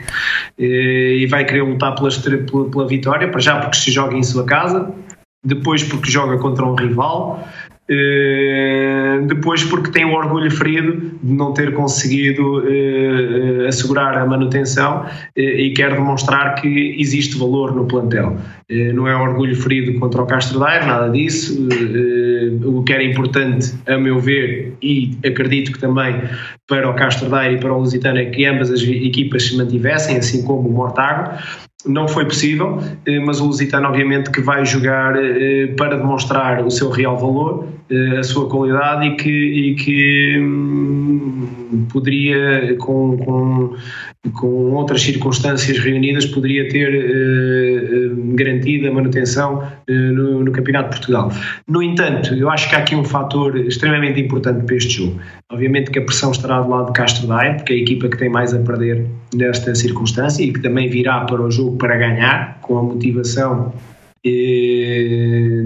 E 0.58 1.26
vai 1.30 1.44
querer 1.44 1.62
lutar 1.62 1.94
pela, 1.94 2.10
pela, 2.10 2.70
pela 2.70 2.86
vitória, 2.88 3.28
para 3.28 3.40
já 3.40 3.60
porque 3.60 3.76
se 3.76 3.90
joga 3.92 4.16
em 4.16 4.22
sua 4.22 4.44
casa, 4.44 4.92
depois 5.44 5.82
porque 5.84 6.10
joga 6.10 6.36
contra 6.38 6.64
um 6.64 6.74
rival 6.74 7.48
depois 9.26 9.64
porque 9.64 9.90
tem 9.90 10.04
o 10.04 10.12
orgulho 10.12 10.50
ferido 10.50 11.12
de 11.22 11.32
não 11.32 11.54
ter 11.54 11.72
conseguido 11.72 12.58
uh, 12.60 13.66
assegurar 13.66 14.18
a 14.18 14.26
manutenção 14.26 15.06
e 15.34 15.70
quer 15.70 15.94
demonstrar 15.94 16.56
que 16.56 16.96
existe 16.98 17.38
valor 17.38 17.74
no 17.74 17.86
plantel. 17.86 18.36
não 18.94 19.08
é 19.08 19.16
orgulho 19.16 19.56
ferido 19.56 19.98
contra 19.98 20.22
o 20.22 20.26
Castro 20.26 20.58
Daire, 20.58 20.86
nada 20.86 21.08
disso. 21.08 21.66
o 22.64 22.82
que 22.82 22.92
era 22.92 23.02
importante, 23.02 23.74
a 23.86 23.96
meu 23.96 24.18
ver, 24.18 24.74
e 24.82 25.16
acredito 25.24 25.72
que 25.72 25.78
também 25.78 26.20
para 26.66 26.88
o 26.88 26.94
Castro 26.94 27.30
Daire 27.30 27.56
e 27.56 27.58
para 27.58 27.72
o 27.72 27.78
Lusitano, 27.78 28.18
é 28.18 28.26
que 28.26 28.44
ambas 28.44 28.70
as 28.70 28.82
equipas 28.82 29.44
se 29.44 29.56
mantivessem, 29.56 30.18
assim 30.18 30.44
como 30.44 30.68
o 30.68 30.72
Mortágua 30.72 31.38
não 31.86 32.08
foi 32.08 32.24
possível, 32.24 32.80
eh, 33.06 33.20
mas 33.20 33.40
o 33.40 33.46
Lusitano 33.46 33.88
obviamente 33.88 34.30
que 34.30 34.40
vai 34.40 34.64
jogar 34.66 35.14
eh, 35.16 35.68
para 35.76 35.96
demonstrar 35.96 36.64
o 36.64 36.70
seu 36.70 36.90
real 36.90 37.16
valor, 37.16 37.68
eh, 37.88 38.18
a 38.18 38.22
sua 38.24 38.48
qualidade 38.48 39.06
e 39.06 39.16
que, 39.16 39.30
e 39.30 39.74
que 39.76 40.38
hum, 40.40 41.86
poderia 41.92 42.76
com, 42.78 43.16
com, 43.18 43.76
com 44.30 44.72
outras 44.72 45.02
circunstâncias 45.02 45.78
reunidas 45.78 46.26
poderia 46.26 46.68
ter 46.68 46.88
garantido 48.34 48.88
a 48.88 48.92
manutenção 48.92 49.62
no, 49.88 50.44
no 50.44 50.52
Campeonato 50.52 50.90
de 50.90 50.96
Portugal. 50.96 51.32
No 51.66 51.82
entanto, 51.82 52.34
eu 52.34 52.48
acho 52.50 52.68
que 52.68 52.74
há 52.74 52.78
aqui 52.78 52.94
um 52.94 53.04
fator 53.04 53.56
extremamente 53.56 54.20
importante 54.20 54.64
para 54.64 54.76
este 54.76 54.90
jogo. 54.90 55.18
Obviamente 55.50 55.90
que 55.90 55.98
a 55.98 56.02
pressão 56.02 56.30
estará 56.30 56.60
do 56.60 56.68
lado 56.68 56.86
de 56.86 56.92
Castro 56.92 57.26
Daire, 57.26 57.56
porque 57.56 57.72
é 57.72 57.76
a 57.76 57.78
equipa 57.80 58.08
que 58.08 58.16
tem 58.16 58.28
mais 58.28 58.52
a 58.54 58.58
perder 58.58 59.06
nesta 59.34 59.74
circunstância 59.74 60.42
e 60.42 60.52
que 60.52 60.60
também 60.60 60.88
virá 60.88 61.20
para 61.20 61.42
o 61.42 61.50
jogo 61.50 61.76
para 61.76 61.96
ganhar, 61.96 62.58
com 62.60 62.78
a 62.78 62.82
motivação 62.82 63.72
eh, 63.74 63.97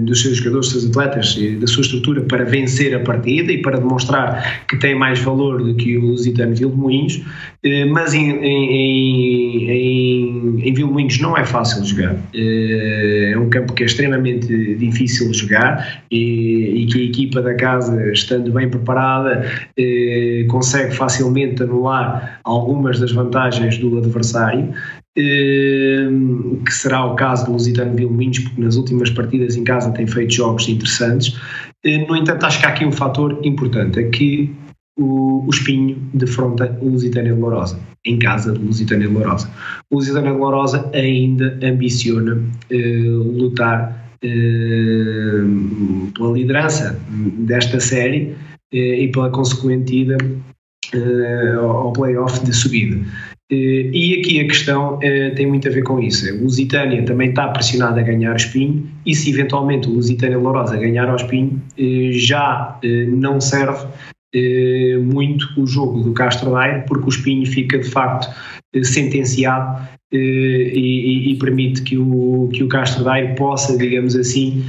dos 0.05 0.21
seus 0.21 0.37
jogadores, 0.37 0.71
dos 0.71 0.81
seus 0.81 0.89
atletas, 0.89 1.37
da 1.59 1.67
sua 1.67 1.81
estrutura 1.81 2.21
para 2.21 2.43
vencer 2.43 2.95
a 2.95 2.99
partida 2.99 3.51
e 3.51 3.61
para 3.61 3.77
demonstrar 3.77 4.65
que 4.67 4.77
tem 4.77 4.95
mais 4.95 5.19
valor 5.19 5.63
do 5.63 5.75
que 5.75 5.97
o 5.97 6.01
Lusitano 6.01 6.55
Vilmoinhos, 6.55 7.21
eh, 7.63 7.85
mas 7.85 8.13
em, 8.13 8.31
em, 8.31 9.69
em, 9.69 10.61
em 10.67 10.73
Vilmoinhos 10.73 11.19
não 11.19 11.37
é 11.37 11.45
fácil 11.45 11.83
jogar. 11.83 12.15
Eh, 12.33 13.31
é 13.33 13.37
um 13.37 13.49
campo 13.49 13.73
que 13.73 13.83
é 13.83 13.85
extremamente 13.85 14.75
difícil 14.75 15.31
de 15.31 15.37
jogar 15.37 16.03
e, 16.11 16.83
e 16.83 16.85
que 16.87 17.01
a 17.01 17.03
equipa 17.03 17.41
da 17.41 17.53
casa, 17.55 18.11
estando 18.11 18.51
bem 18.51 18.69
preparada, 18.69 19.45
consegue 20.47 20.93
facilmente 20.93 21.63
anular 21.63 22.39
algumas 22.43 22.99
das 22.99 23.11
vantagens 23.11 23.77
do 23.77 23.97
adversário 23.97 24.73
que 25.15 26.71
será 26.71 27.05
o 27.05 27.15
caso 27.15 27.45
do 27.45 27.51
Lusitano 27.53 27.95
Vilminhos, 27.95 28.39
porque 28.39 28.61
nas 28.61 28.75
últimas 28.75 29.09
partidas 29.11 29.55
em 29.55 29.63
casa 29.63 29.91
tem 29.91 30.07
feito 30.07 30.33
jogos 30.33 30.67
interessantes. 30.67 31.39
Eh, 31.83 32.05
no 32.07 32.15
entanto, 32.15 32.45
acho 32.45 32.59
que 32.59 32.65
há 32.65 32.69
aqui 32.69 32.85
um 32.85 32.91
fator 32.91 33.39
importante, 33.43 33.99
é 33.99 34.03
que 34.09 34.51
o, 34.97 35.45
o 35.45 35.49
Espinho 35.49 35.97
defronta 36.13 36.77
o 36.81 36.89
Lusitânia 36.89 37.33
de 37.33 37.39
Lourosa, 37.39 37.79
em 38.05 38.17
casa 38.17 38.53
do 38.53 38.65
Lusitânia 38.65 39.07
de 39.07 39.13
Lourosa. 39.13 39.49
O 39.91 39.95
Lusitânia 39.95 40.31
de 40.31 40.37
Lourosa 40.37 40.89
ainda 40.93 41.59
ambiciona 41.63 42.35
uh, 42.35 43.37
lutar 43.37 44.11
uh, 44.23 46.11
pela 46.13 46.31
liderança 46.31 46.99
desta 47.09 47.79
série 47.79 48.35
uh, 48.73 48.75
e 48.75 49.11
pela 49.11 49.29
consequente 49.29 49.95
ida 49.95 50.17
ao 51.59 51.91
play-off 51.91 52.45
de 52.45 52.53
subida. 52.53 52.99
Eh, 53.53 53.91
e 53.93 54.19
aqui 54.19 54.39
a 54.41 54.47
questão 54.47 54.97
eh, 55.03 55.29
tem 55.31 55.45
muito 55.45 55.67
a 55.67 55.71
ver 55.71 55.83
com 55.83 55.99
isso. 55.99 56.25
O 56.35 56.43
Lusitânia 56.43 57.05
também 57.05 57.29
está 57.29 57.47
pressionado 57.49 57.99
a 57.99 58.01
ganhar 58.01 58.33
o 58.33 58.35
Espinho 58.35 58.89
e 59.05 59.13
se 59.13 59.29
eventualmente 59.29 59.87
o 59.87 59.91
Lusitânia 59.91 60.37
Lourosa 60.39 60.75
ganhar 60.75 61.07
ao 61.07 61.15
Espinho, 61.15 61.61
eh, 61.77 62.11
já 62.13 62.79
não 63.09 63.39
serve 63.39 63.87
muito 65.03 65.47
o 65.61 65.67
jogo 65.67 65.99
do 65.99 66.11
Castro 66.11 66.49
Daire, 66.53 66.85
porque 66.87 67.05
o 67.05 67.09
Espinho 67.09 67.45
fica 67.45 67.77
de 67.77 67.87
facto 67.87 68.27
sentenciado 68.81 69.87
e, 70.11 70.17
e, 70.17 71.31
e, 71.31 71.35
permite 71.37 71.81
que 71.81 71.97
o, 71.97 72.47
que 72.53 72.63
o 72.63 72.67
Castro 72.67 73.03
Daire 73.03 73.35
possa, 73.35 73.75
digamos 73.75 74.15
assim, 74.15 74.63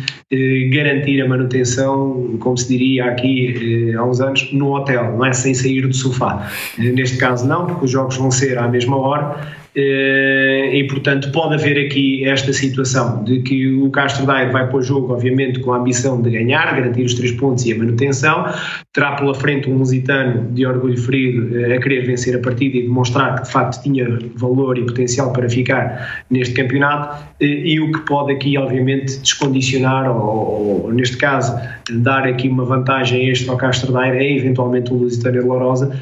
garantir 0.72 1.20
a 1.20 1.28
manutenção, 1.28 2.36
como 2.40 2.56
se 2.56 2.68
diria 2.68 3.04
aqui 3.04 3.92
há 3.94 4.02
uns 4.02 4.20
anos, 4.20 4.50
no 4.52 4.74
hotel, 4.74 5.16
não 5.16 5.26
é? 5.26 5.32
Sem 5.34 5.52
sair 5.52 5.86
do 5.86 5.94
sofá. 5.94 6.50
Neste 6.78 7.18
caso 7.18 7.46
não, 7.46 7.66
porque 7.66 7.84
os 7.84 7.90
jogos 7.90 8.16
vão 8.16 8.30
ser 8.30 8.56
à 8.56 8.68
mesma 8.68 8.96
hora 8.96 9.36
eh, 9.46 9.63
e, 9.76 10.86
portanto, 10.88 11.32
pode 11.32 11.54
haver 11.54 11.86
aqui 11.86 12.24
esta 12.24 12.52
situação 12.52 13.24
de 13.24 13.40
que 13.40 13.72
o 13.74 13.90
Castro 13.90 14.24
Daire 14.24 14.52
vai 14.52 14.68
para 14.68 14.76
o 14.76 14.82
jogo, 14.82 15.12
obviamente, 15.12 15.60
com 15.60 15.72
a 15.72 15.78
ambição 15.78 16.20
de 16.22 16.30
ganhar, 16.30 16.74
garantir 16.76 17.02
os 17.02 17.14
três 17.14 17.32
pontos 17.32 17.64
e 17.66 17.72
a 17.72 17.78
manutenção. 17.78 18.46
Terá 18.92 19.12
pela 19.12 19.34
frente 19.34 19.68
um 19.68 19.76
lusitano 19.76 20.50
de 20.52 20.64
orgulho 20.64 20.96
ferido 20.96 21.58
eh, 21.58 21.76
a 21.76 21.80
querer 21.80 22.06
vencer 22.06 22.36
a 22.36 22.38
partida 22.38 22.76
e 22.76 22.82
demonstrar 22.82 23.36
que, 23.36 23.42
de 23.42 23.50
facto, 23.50 23.82
tinha 23.82 24.18
valor 24.36 24.78
e 24.78 24.86
potencial 24.86 25.32
para 25.32 25.48
ficar 25.48 26.24
neste 26.30 26.54
campeonato. 26.54 27.24
Eh, 27.40 27.46
e 27.46 27.80
o 27.80 27.90
que 27.92 28.00
pode 28.00 28.32
aqui, 28.32 28.56
obviamente, 28.56 29.18
descondicionar, 29.18 30.10
ou, 30.10 30.84
ou 30.84 30.92
neste 30.92 31.16
caso, 31.16 31.58
dar 31.90 32.26
aqui 32.26 32.48
uma 32.48 32.64
vantagem 32.64 33.28
extra 33.28 33.52
ao 33.52 33.58
Castro 33.58 33.92
Daire 33.92 34.18
é, 34.18 34.36
eventualmente, 34.36 34.92
o 34.92 34.96
lusitano 34.96 35.40
de 35.40 35.46
Lourosa, 35.46 35.94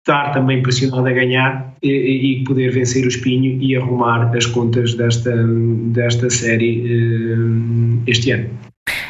estar 0.00 0.32
também 0.32 0.62
pressionado 0.62 1.06
a 1.06 1.12
ganhar 1.12 1.74
e, 1.82 2.40
e, 2.40 2.44
poder 2.44 2.70
vencer 2.72 3.04
o 3.04 3.08
espinho 3.08 3.60
e 3.60 3.76
arrumar 3.76 4.34
as 4.34 4.46
contas 4.46 4.94
desta, 4.94 5.32
desta 5.36 6.30
série 6.30 7.34
uh, 7.34 8.02
este 8.06 8.30
ano. 8.30 8.48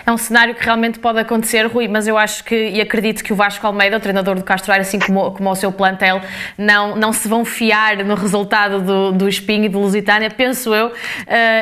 É 0.05 0.11
um 0.12 0.16
cenário 0.16 0.55
que 0.55 0.64
realmente 0.64 0.98
pode 0.98 1.20
acontecer, 1.20 1.66
Rui, 1.66 1.87
mas 1.87 2.09
eu 2.09 2.18
acho 2.18 2.42
que 2.42 2.70
e 2.70 2.81
acredito 2.81 3.22
que 3.22 3.33
o 3.33 3.37
Vasco 3.37 3.64
Almeida, 3.64 3.96
o 3.96 4.00
treinador 4.00 4.35
do 4.35 4.42
Castro 4.42 4.72
Aire, 4.72 4.83
assim 4.83 4.98
como, 4.98 5.31
como 5.31 5.48
o 5.50 5.55
seu 5.55 5.70
plantel, 5.70 6.20
não, 6.59 6.96
não 6.96 7.12
se 7.12 7.29
vão 7.29 7.44
fiar 7.44 8.05
no 8.05 8.14
resultado 8.14 8.81
do, 8.81 9.12
do 9.12 9.29
Espinho 9.29 9.66
e 9.66 9.68
do 9.68 9.79
Lusitânia, 9.79 10.29
penso 10.29 10.74
eu, 10.74 10.88
uh, 10.88 10.92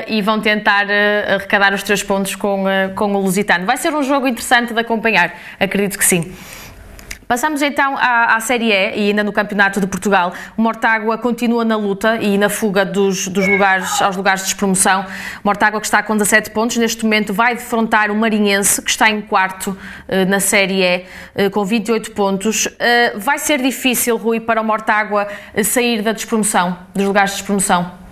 e 0.07 0.23
vão 0.23 0.41
tentar 0.41 0.87
uh, 0.87 1.35
arrecadar 1.35 1.75
os 1.75 1.83
três 1.83 2.03
pontos 2.03 2.35
com, 2.35 2.65
uh, 2.65 2.95
com 2.95 3.13
o 3.13 3.21
Lusitano. 3.21 3.67
Vai 3.67 3.77
ser 3.77 3.93
um 3.93 4.03
jogo 4.03 4.27
interessante 4.27 4.73
de 4.73 4.81
acompanhar, 4.81 5.35
acredito 5.61 5.99
que 5.99 6.05
sim. 6.05 6.33
Passamos 7.29 7.61
então 7.61 7.95
à, 7.99 8.37
à, 8.37 8.41
Série 8.41 8.73
E 8.73 8.97
e 8.97 9.09
ainda 9.11 9.23
no 9.23 9.35
Campeonato 9.35 9.83
de 9.83 9.87
Portugal. 9.87 10.33
O 10.57 10.63
Mortágua 10.63 11.19
continua 11.19 11.63
na 11.63 11.77
luta 11.77 12.17
e 12.17 12.39
na 12.39 12.49
fuga 12.49 12.87
dos, 12.87 13.29
dos 13.29 13.47
lugares, 13.47 14.01
aos 14.01 14.17
lugares 14.17 14.41
de 14.41 14.47
despromoção. 14.47 15.03
O 15.03 15.41
Mortágua 15.45 15.79
que 15.79 15.87
está 15.87 16.03
com 16.03 16.17
17 16.17 16.51
pontos, 16.53 16.79
neste 16.79 17.05
momento 17.05 17.35
vai 17.35 17.55
defrontar 17.55 18.11
o 18.11 18.17
Marinhense, 18.17 18.81
que 18.81 18.89
está 18.89 19.11
em 19.11 19.21
quarto 19.21 19.77
eh, 20.09 20.25
na 20.25 20.41
Série 20.41 20.83
E, 20.83 21.05
eh, 21.35 21.51
com 21.51 21.67
28 21.67 22.13
pontos. 22.13 22.67
Eh, 22.79 23.13
vai 23.19 23.39
ser 23.39 23.61
difícil, 23.61 24.17
Rui, 24.17 24.41
para 24.41 24.63
o 24.63 24.65
Mortágua 24.65 25.29
eh, 25.53 25.63
sair 25.63 26.01
da 26.01 26.13
despromoção, 26.13 26.79
dos 26.95 27.05
lugares 27.05 27.33
de 27.33 27.37
despromoção? 27.37 28.08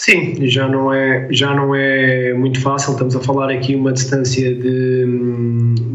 Sim, 0.00 0.34
já 0.48 0.66
não 0.66 0.90
é, 0.90 1.28
já 1.30 1.54
não 1.54 1.74
é 1.74 2.32
muito 2.32 2.58
fácil. 2.58 2.92
Estamos 2.92 3.14
a 3.14 3.20
falar 3.20 3.50
aqui 3.50 3.76
uma 3.76 3.92
distância 3.92 4.54
de, 4.54 5.04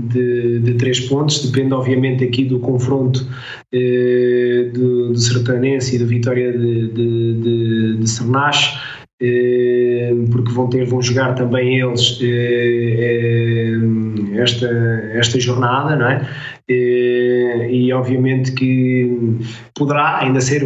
de, 0.09 0.59
de 0.59 0.73
três 0.75 0.99
pontos. 0.99 1.43
Depende, 1.43 1.73
obviamente, 1.73 2.23
aqui 2.23 2.45
do 2.45 2.59
confronto 2.59 3.27
eh, 3.73 4.69
do, 4.71 5.11
do 5.11 5.17
Sertanense 5.17 5.95
e 5.95 5.99
da 5.99 6.05
vitória 6.05 6.51
de, 6.51 6.87
de, 6.89 7.33
de, 7.33 7.97
de. 7.97 8.05
Eh, 9.21 10.13
porque 10.31 10.51
vão 10.51 10.69
ter, 10.69 10.85
vão 10.85 11.01
jogar 11.01 11.33
também 11.33 11.79
eles 11.79 12.19
eh, 12.21 12.97
eh 12.99 14.39
esta, 14.39 14.67
esta 15.13 15.39
jornada, 15.39 15.95
não 15.95 16.07
é? 16.07 16.29
Eh, 16.69 17.69
e 17.71 17.93
obviamente 17.93 18.51
que 18.51 19.39
poderá 19.73 20.19
ainda 20.19 20.41
ser 20.41 20.63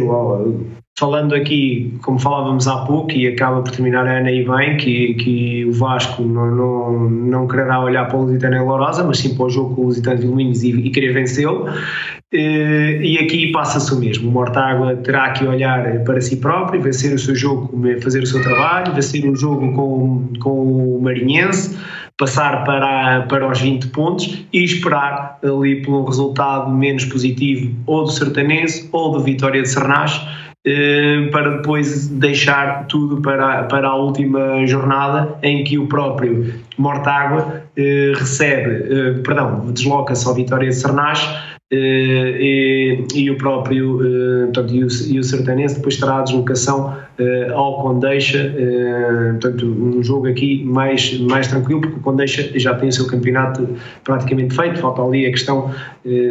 falando 1.00 1.34
aqui, 1.34 1.98
como 2.02 2.18
falávamos 2.18 2.68
há 2.68 2.84
pouco, 2.84 3.12
e 3.12 3.26
acaba 3.26 3.62
por 3.62 3.72
terminar 3.72 4.06
a 4.06 4.18
Ana 4.18 4.30
e 4.30 4.46
bem, 4.46 4.76
que, 4.76 5.14
que 5.14 5.64
o 5.64 5.72
Vasco 5.72 6.22
não, 6.22 6.54
não, 6.54 7.10
não 7.10 7.48
quererá 7.48 7.82
olhar 7.82 8.06
para 8.06 8.18
o 8.18 8.22
Lusitano 8.24 8.56
e 8.56 8.60
Lourosa, 8.60 9.02
mas 9.02 9.18
sim 9.18 9.34
para 9.34 9.46
o 9.46 9.48
jogo 9.48 9.74
com 9.74 9.80
o 9.80 9.84
Lusitano 9.86 10.18
de 10.18 10.26
Vilminhos 10.26 10.62
e, 10.62 10.68
e 10.72 10.90
querer 10.90 11.14
vencê-lo. 11.14 11.66
Eh, 12.32 13.00
e 13.02 13.18
aqui 13.18 13.50
passa-se 13.50 13.94
o 13.94 13.98
mesmo. 13.98 14.28
O 14.28 14.32
Mortágua 14.32 14.94
terá 14.96 15.30
que 15.30 15.42
olhar 15.44 16.04
para 16.04 16.20
si 16.20 16.36
próprio, 16.36 16.82
vencer 16.82 17.14
o 17.14 17.18
seu 17.18 17.34
jogo, 17.34 17.72
fazer 18.02 18.22
o 18.22 18.26
seu 18.26 18.42
trabalho, 18.42 18.92
vencer 18.92 19.24
o 19.24 19.34
jogo 19.34 19.72
com, 19.72 20.28
com 20.38 20.96
o 20.96 21.02
Marinhense, 21.02 21.78
passar 22.18 22.62
para, 22.64 23.22
para 23.22 23.50
os 23.50 23.58
20 23.58 23.88
pontos 23.88 24.44
e 24.52 24.62
esperar 24.62 25.38
ali 25.42 25.82
por 25.82 25.94
um 25.94 26.04
resultado 26.04 26.70
menos 26.70 27.06
positivo 27.06 27.74
ou 27.86 28.04
do 28.04 28.10
Sertanense 28.10 28.86
ou 28.92 29.12
do 29.12 29.20
Vitória 29.20 29.62
de 29.62 29.68
Sernache 29.68 30.20
eh, 30.22 30.49
para 31.32 31.56
depois 31.56 32.08
deixar 32.08 32.86
tudo 32.86 33.22
para, 33.22 33.64
para 33.64 33.88
a 33.88 33.96
última 33.96 34.66
jornada 34.66 35.38
em 35.42 35.64
que 35.64 35.78
o 35.78 35.86
próprio 35.86 36.54
Mortágua 36.76 37.64
recebe, 38.18 39.22
perdão, 39.22 39.72
desloca-se 39.72 40.26
ao 40.26 40.34
Vitória 40.34 40.68
de 40.68 40.76
eh, 40.76 41.59
e, 41.72 43.04
e, 43.14 43.30
o 43.30 43.36
próprio 43.36 44.00
eh, 44.02 44.44
portanto, 44.46 44.74
e, 44.74 44.82
o, 44.82 44.88
e 45.06 45.18
o 45.20 45.22
Sertanense 45.22 45.76
depois 45.76 45.96
terá 45.96 46.18
a 46.18 46.22
deslocação 46.22 46.96
eh, 47.16 47.48
ao 47.52 47.80
Condeixa, 47.80 48.52
portanto 49.40 49.66
um 49.66 50.02
jogo 50.02 50.26
aqui 50.26 50.64
mais, 50.64 51.16
mais 51.20 51.46
tranquilo 51.46 51.80
porque 51.80 51.96
o 51.96 52.00
Condeixa 52.00 52.50
já 52.58 52.74
tem 52.74 52.88
o 52.88 52.92
seu 52.92 53.06
campeonato 53.06 53.68
praticamente 54.02 54.54
feito, 54.54 54.80
falta 54.80 55.02
ali 55.02 55.26
a 55.26 55.30
questão 55.30 55.72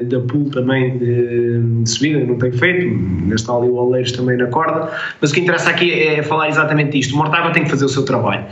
da 0.04 0.20
pool 0.22 0.50
também 0.50 0.98
de, 0.98 1.90
subida, 1.90 2.20
não 2.26 2.38
tem 2.38 2.52
feito, 2.52 3.34
está 3.34 3.54
ali 3.54 3.70
o 3.70 3.76
Oleiros 3.76 4.12
também 4.12 4.36
na 4.36 4.48
corda, 4.48 4.92
mas 5.22 5.32
o 5.32 5.34
que 5.34 5.40
interessa 5.40 5.70
aqui 5.70 5.94
é 5.94 6.22
falar 6.22 6.50
exatamente 6.50 7.00
isto, 7.00 7.14
o 7.16 7.18
Mortágua 7.18 7.52
tem 7.52 7.64
que 7.64 7.70
fazer 7.70 7.86
o 7.86 7.90
seu 7.90 8.04
trabalho 8.04 8.46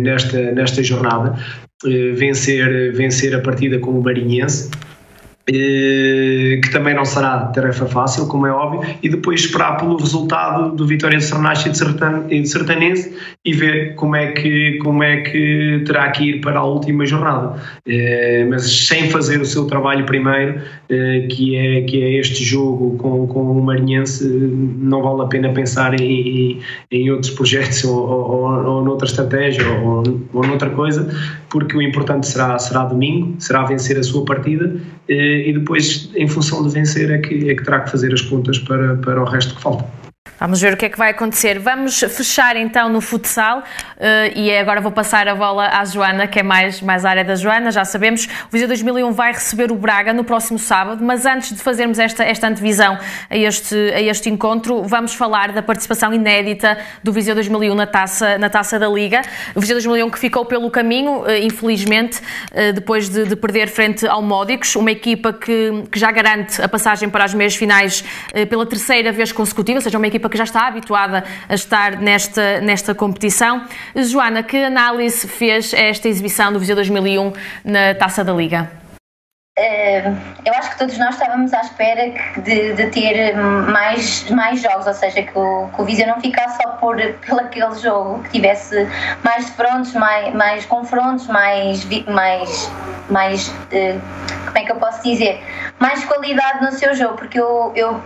nesta, 0.00 0.52
nesta 0.52 0.82
jornada, 0.82 1.36
vencer, 2.14 2.92
vencer 2.92 3.34
a 3.34 3.40
partida 3.40 3.78
com 3.78 3.90
o 3.90 4.02
Marinhense 4.02 4.70
eh, 4.70 4.85
que 5.46 6.68
também 6.72 6.94
não 6.94 7.04
será 7.04 7.46
tarefa 7.46 7.86
fácil, 7.86 8.26
como 8.26 8.46
é 8.46 8.50
óbvio, 8.50 8.96
e 9.02 9.08
depois 9.08 9.40
esperar 9.40 9.76
pelo 9.76 9.96
resultado 9.96 10.74
do 10.74 10.86
Vitória 10.86 11.18
de 11.18 11.24
Sernache 11.24 11.68
e 11.68 12.40
de 12.40 12.48
Sertanense 12.48 13.14
e 13.44 13.52
ver 13.52 13.94
como 13.94 14.16
é 14.16 14.32
que, 14.32 14.78
como 14.78 15.04
é 15.04 15.18
que 15.18 15.84
terá 15.86 16.10
que 16.10 16.30
ir 16.30 16.40
para 16.40 16.58
a 16.58 16.64
última 16.64 17.06
jornada. 17.06 17.54
Eh, 17.86 18.44
mas 18.50 18.86
sem 18.86 19.08
fazer 19.08 19.40
o 19.40 19.44
seu 19.44 19.66
trabalho 19.66 20.04
primeiro, 20.04 20.60
eh, 20.88 21.28
que, 21.30 21.56
é, 21.56 21.82
que 21.82 22.02
é 22.02 22.18
este 22.18 22.42
jogo 22.42 22.96
com, 22.98 23.26
com 23.28 23.52
o 23.52 23.62
Marinhense, 23.62 24.26
não 24.26 25.00
vale 25.00 25.22
a 25.22 25.26
pena 25.26 25.52
pensar 25.52 25.98
em, 26.00 26.60
em 26.90 27.10
outros 27.10 27.30
projetos 27.30 27.82
ou, 27.86 27.96
ou, 27.96 28.66
ou 28.66 28.84
noutra 28.84 29.06
estratégia 29.06 29.64
ou, 29.68 30.02
ou 30.32 30.46
noutra 30.46 30.70
coisa, 30.70 31.08
porque 31.50 31.76
o 31.76 31.82
importante 31.82 32.26
será, 32.26 32.58
será 32.58 32.84
domingo, 32.84 33.34
será 33.38 33.64
vencer 33.64 33.98
a 33.98 34.02
sua 34.02 34.24
partida 34.24 34.80
e 35.08 35.52
depois, 35.52 36.10
em 36.14 36.26
função 36.26 36.66
de 36.66 36.72
vencer, 36.72 37.10
é 37.10 37.18
que, 37.18 37.50
é 37.50 37.54
que 37.54 37.64
terá 37.64 37.80
que 37.80 37.90
fazer 37.90 38.12
as 38.12 38.20
contas 38.20 38.58
para, 38.58 38.96
para 38.96 39.20
o 39.22 39.24
resto 39.24 39.54
que 39.54 39.62
falta. 39.62 40.05
Vamos 40.38 40.60
ver 40.60 40.74
o 40.74 40.76
que 40.76 40.84
é 40.84 40.88
que 40.90 40.98
vai 40.98 41.12
acontecer. 41.12 41.58
Vamos 41.58 41.98
fechar 41.98 42.56
então 42.56 42.90
no 42.90 43.00
futsal 43.00 43.60
uh, 43.60 44.38
e 44.38 44.54
agora 44.54 44.82
vou 44.82 44.92
passar 44.92 45.26
a 45.26 45.34
bola 45.34 45.66
à 45.68 45.82
Joana, 45.86 46.26
que 46.26 46.38
é 46.38 46.42
mais, 46.42 46.82
mais 46.82 47.06
área 47.06 47.24
da 47.24 47.34
Joana. 47.34 47.70
Já 47.70 47.86
sabemos, 47.86 48.26
o 48.26 48.52
Viseu 48.52 48.68
2001 48.68 49.12
vai 49.12 49.32
receber 49.32 49.72
o 49.72 49.74
Braga 49.74 50.12
no 50.12 50.24
próximo 50.24 50.58
sábado, 50.58 51.02
mas 51.02 51.24
antes 51.24 51.54
de 51.54 51.62
fazermos 51.62 51.98
esta, 51.98 52.22
esta 52.22 52.48
antevisão 52.48 52.98
a 53.30 53.36
este, 53.36 53.74
a 53.94 54.00
este 54.02 54.28
encontro, 54.28 54.82
vamos 54.82 55.14
falar 55.14 55.52
da 55.52 55.62
participação 55.62 56.12
inédita 56.12 56.76
do 57.02 57.14
Viseu 57.14 57.34
2001 57.34 57.74
na 57.74 57.86
taça, 57.86 58.36
na 58.36 58.50
taça 58.50 58.78
da 58.78 58.88
Liga. 58.88 59.22
O 59.54 59.60
Viseu 59.60 59.74
2001 59.76 60.10
que 60.10 60.18
ficou 60.18 60.44
pelo 60.44 60.70
caminho, 60.70 61.22
uh, 61.22 61.30
infelizmente, 61.42 62.20
uh, 62.52 62.74
depois 62.74 63.08
de, 63.08 63.24
de, 63.24 63.36
perder 63.36 63.68
frente 63.68 64.06
ao 64.06 64.20
Módicos, 64.20 64.76
uma 64.76 64.90
equipa 64.90 65.32
que, 65.32 65.84
que 65.90 65.98
já 65.98 66.12
garante 66.12 66.60
a 66.60 66.68
passagem 66.68 67.08
para 67.08 67.24
as 67.24 67.32
meias 67.32 67.56
finais 67.56 68.04
pela 68.50 68.66
terceira 68.66 69.12
vez 69.12 69.32
consecutiva, 69.32 69.78
ou 69.78 69.82
seja, 69.82 69.96
uma 69.96 70.06
equipa 70.06 70.25
equipa 70.26 70.28
que 70.28 70.38
já 70.38 70.44
está 70.44 70.66
habituada 70.66 71.24
a 71.48 71.54
estar 71.54 71.96
nesta, 71.96 72.60
nesta 72.60 72.94
competição. 72.94 73.62
Joana, 73.94 74.42
que 74.42 74.64
análise 74.64 75.26
fez 75.26 75.72
esta 75.72 76.08
exibição 76.08 76.52
do 76.52 76.58
Viseu 76.58 76.76
2001 76.76 77.32
na 77.64 77.94
Taça 77.94 78.22
da 78.24 78.32
Liga? 78.32 78.70
Uh, 79.58 80.14
eu 80.44 80.52
acho 80.52 80.72
que 80.72 80.78
todos 80.78 80.98
nós 80.98 81.14
estávamos 81.14 81.54
à 81.54 81.62
espera 81.62 82.12
de, 82.42 82.74
de, 82.74 82.86
ter 82.88 83.34
mais, 83.34 84.28
mais 84.28 84.60
jogos, 84.60 84.86
ou 84.86 84.92
seja, 84.92 85.22
que 85.22 85.38
o, 85.38 85.70
que 85.74 85.80
o 85.80 85.84
Viseu 85.86 86.06
não 86.06 86.20
ficasse 86.20 86.58
só 86.62 86.72
por, 86.72 86.96
por 87.26 87.40
aquele 87.40 87.74
jogo, 87.78 88.22
que 88.24 88.32
tivesse 88.32 88.86
mais 89.24 89.48
frontes, 89.48 89.94
mais, 89.94 90.34
mais 90.34 90.66
confrontos, 90.66 91.26
mais, 91.28 91.86
mais, 92.06 92.70
mais 93.08 93.48
uh, 93.48 94.00
como 94.44 94.58
é 94.58 94.64
que 94.64 94.72
eu 94.72 94.76
posso 94.76 95.02
dizer, 95.02 95.42
mais 95.78 96.04
qualidade 96.04 96.62
no 96.62 96.72
seu 96.72 96.94
jogo, 96.94 97.16
porque 97.16 97.40
eu, 97.40 97.72
eu 97.74 97.98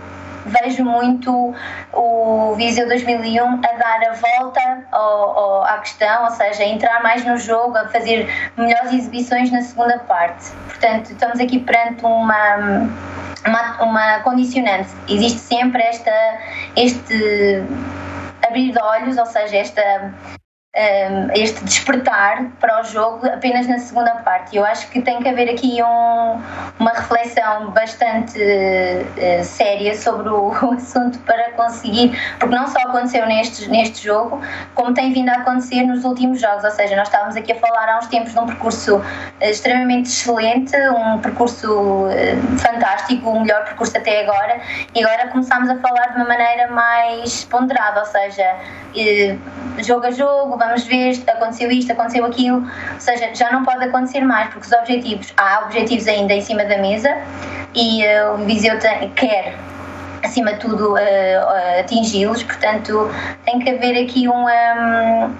vejo 0.45 0.83
muito 0.83 1.53
o 1.93 2.55
Viseu 2.55 2.87
2001 2.87 3.43
a 3.43 3.73
dar 3.73 4.03
a 4.09 4.13
volta 4.13 4.85
ao, 4.91 5.37
ao, 5.37 5.63
à 5.63 5.77
questão, 5.79 6.25
ou 6.25 6.31
seja, 6.31 6.63
a 6.63 6.67
entrar 6.67 7.01
mais 7.03 7.25
no 7.25 7.37
jogo, 7.37 7.77
a 7.77 7.87
fazer 7.87 8.29
melhores 8.57 8.93
exibições 8.93 9.51
na 9.51 9.61
segunda 9.61 9.99
parte. 9.99 10.51
Portanto, 10.67 11.11
estamos 11.11 11.39
aqui 11.39 11.59
perante 11.59 12.03
uma, 12.03 12.87
uma, 13.45 13.83
uma 13.83 14.19
condicionante. 14.19 14.89
Existe 15.07 15.39
sempre 15.39 15.81
esta, 15.83 16.11
este 16.75 17.63
abrir 18.47 18.71
de 18.71 18.79
olhos, 18.79 19.17
ou 19.17 19.25
seja, 19.25 19.57
esta 19.57 20.13
este 21.33 21.65
despertar 21.65 22.45
para 22.61 22.79
o 22.79 22.83
jogo 22.85 23.27
apenas 23.27 23.67
na 23.67 23.77
segunda 23.77 24.15
parte. 24.15 24.55
Eu 24.55 24.63
acho 24.63 24.89
que 24.89 25.01
tem 25.01 25.21
que 25.21 25.27
haver 25.27 25.49
aqui 25.49 25.83
um, 25.83 26.41
uma 26.79 26.91
reflexão 26.91 27.71
bastante 27.71 28.39
uh, 28.39 29.43
séria 29.43 29.93
sobre 29.97 30.29
o, 30.31 30.51
assunto 30.71 31.19
para 31.19 31.51
conseguir, 31.51 32.17
porque 32.39 32.55
não 32.55 32.67
só 32.67 32.79
aconteceu 32.83 33.25
neste, 33.25 33.69
neste 33.69 34.05
jogo, 34.05 34.41
como 34.73 34.93
tem 34.93 35.11
vindo 35.11 35.27
a 35.29 35.33
acontecer 35.33 35.83
nos 35.83 36.05
últimos 36.05 36.39
jogos. 36.39 36.63
Ou 36.63 36.71
seja, 36.71 36.95
nós 36.95 37.09
estávamos 37.09 37.35
aqui 37.35 37.51
a 37.51 37.55
falar 37.55 37.89
há 37.89 37.97
uns 37.97 38.07
tempos 38.07 38.31
de 38.31 38.39
um 38.39 38.45
percurso 38.45 38.95
uh, 38.95 39.03
extremamente 39.41 40.07
excelente, 40.07 40.73
um 40.91 41.19
percurso 41.19 42.05
uh, 42.05 42.57
fantástico, 42.57 43.29
o 43.29 43.41
melhor 43.41 43.65
percurso 43.65 43.97
até 43.97 44.21
agora, 44.21 44.61
e 44.95 45.03
agora 45.03 45.27
começámos 45.27 45.69
a 45.69 45.75
falar 45.79 46.13
de 46.13 46.15
uma 46.15 46.25
maneira 46.29 46.71
mais 46.71 47.43
ponderada, 47.43 47.99
ou 47.99 48.05
seja, 48.05 48.55
jogo 49.79 50.05
a 50.05 50.11
jogo 50.11 50.60
vamos 50.61 50.83
ver, 50.83 51.19
aconteceu 51.27 51.71
isto, 51.71 51.91
aconteceu 51.91 52.23
aquilo, 52.23 52.59
ou 52.93 52.99
seja, 52.99 53.33
já 53.33 53.51
não 53.51 53.63
pode 53.63 53.83
acontecer 53.85 54.21
mais, 54.21 54.49
porque 54.49 54.67
os 54.67 54.71
objetivos, 54.71 55.33
há 55.35 55.61
objetivos 55.65 56.07
ainda 56.07 56.33
em 56.33 56.41
cima 56.41 56.63
da 56.65 56.77
mesa 56.77 57.09
e 57.73 58.05
uh, 58.05 58.35
o 58.35 58.45
Viseu 58.45 58.77
tem, 58.79 59.09
quer 59.11 59.55
acima 60.23 60.53
de 60.53 60.59
tudo 60.59 60.93
uh, 60.93 60.95
uh, 60.95 61.79
atingi-los, 61.79 62.43
portanto 62.43 63.09
tem 63.43 63.59
que 63.59 63.71
haver 63.71 64.03
aqui 64.03 64.27
um, 64.27 64.45
um, 64.45 65.35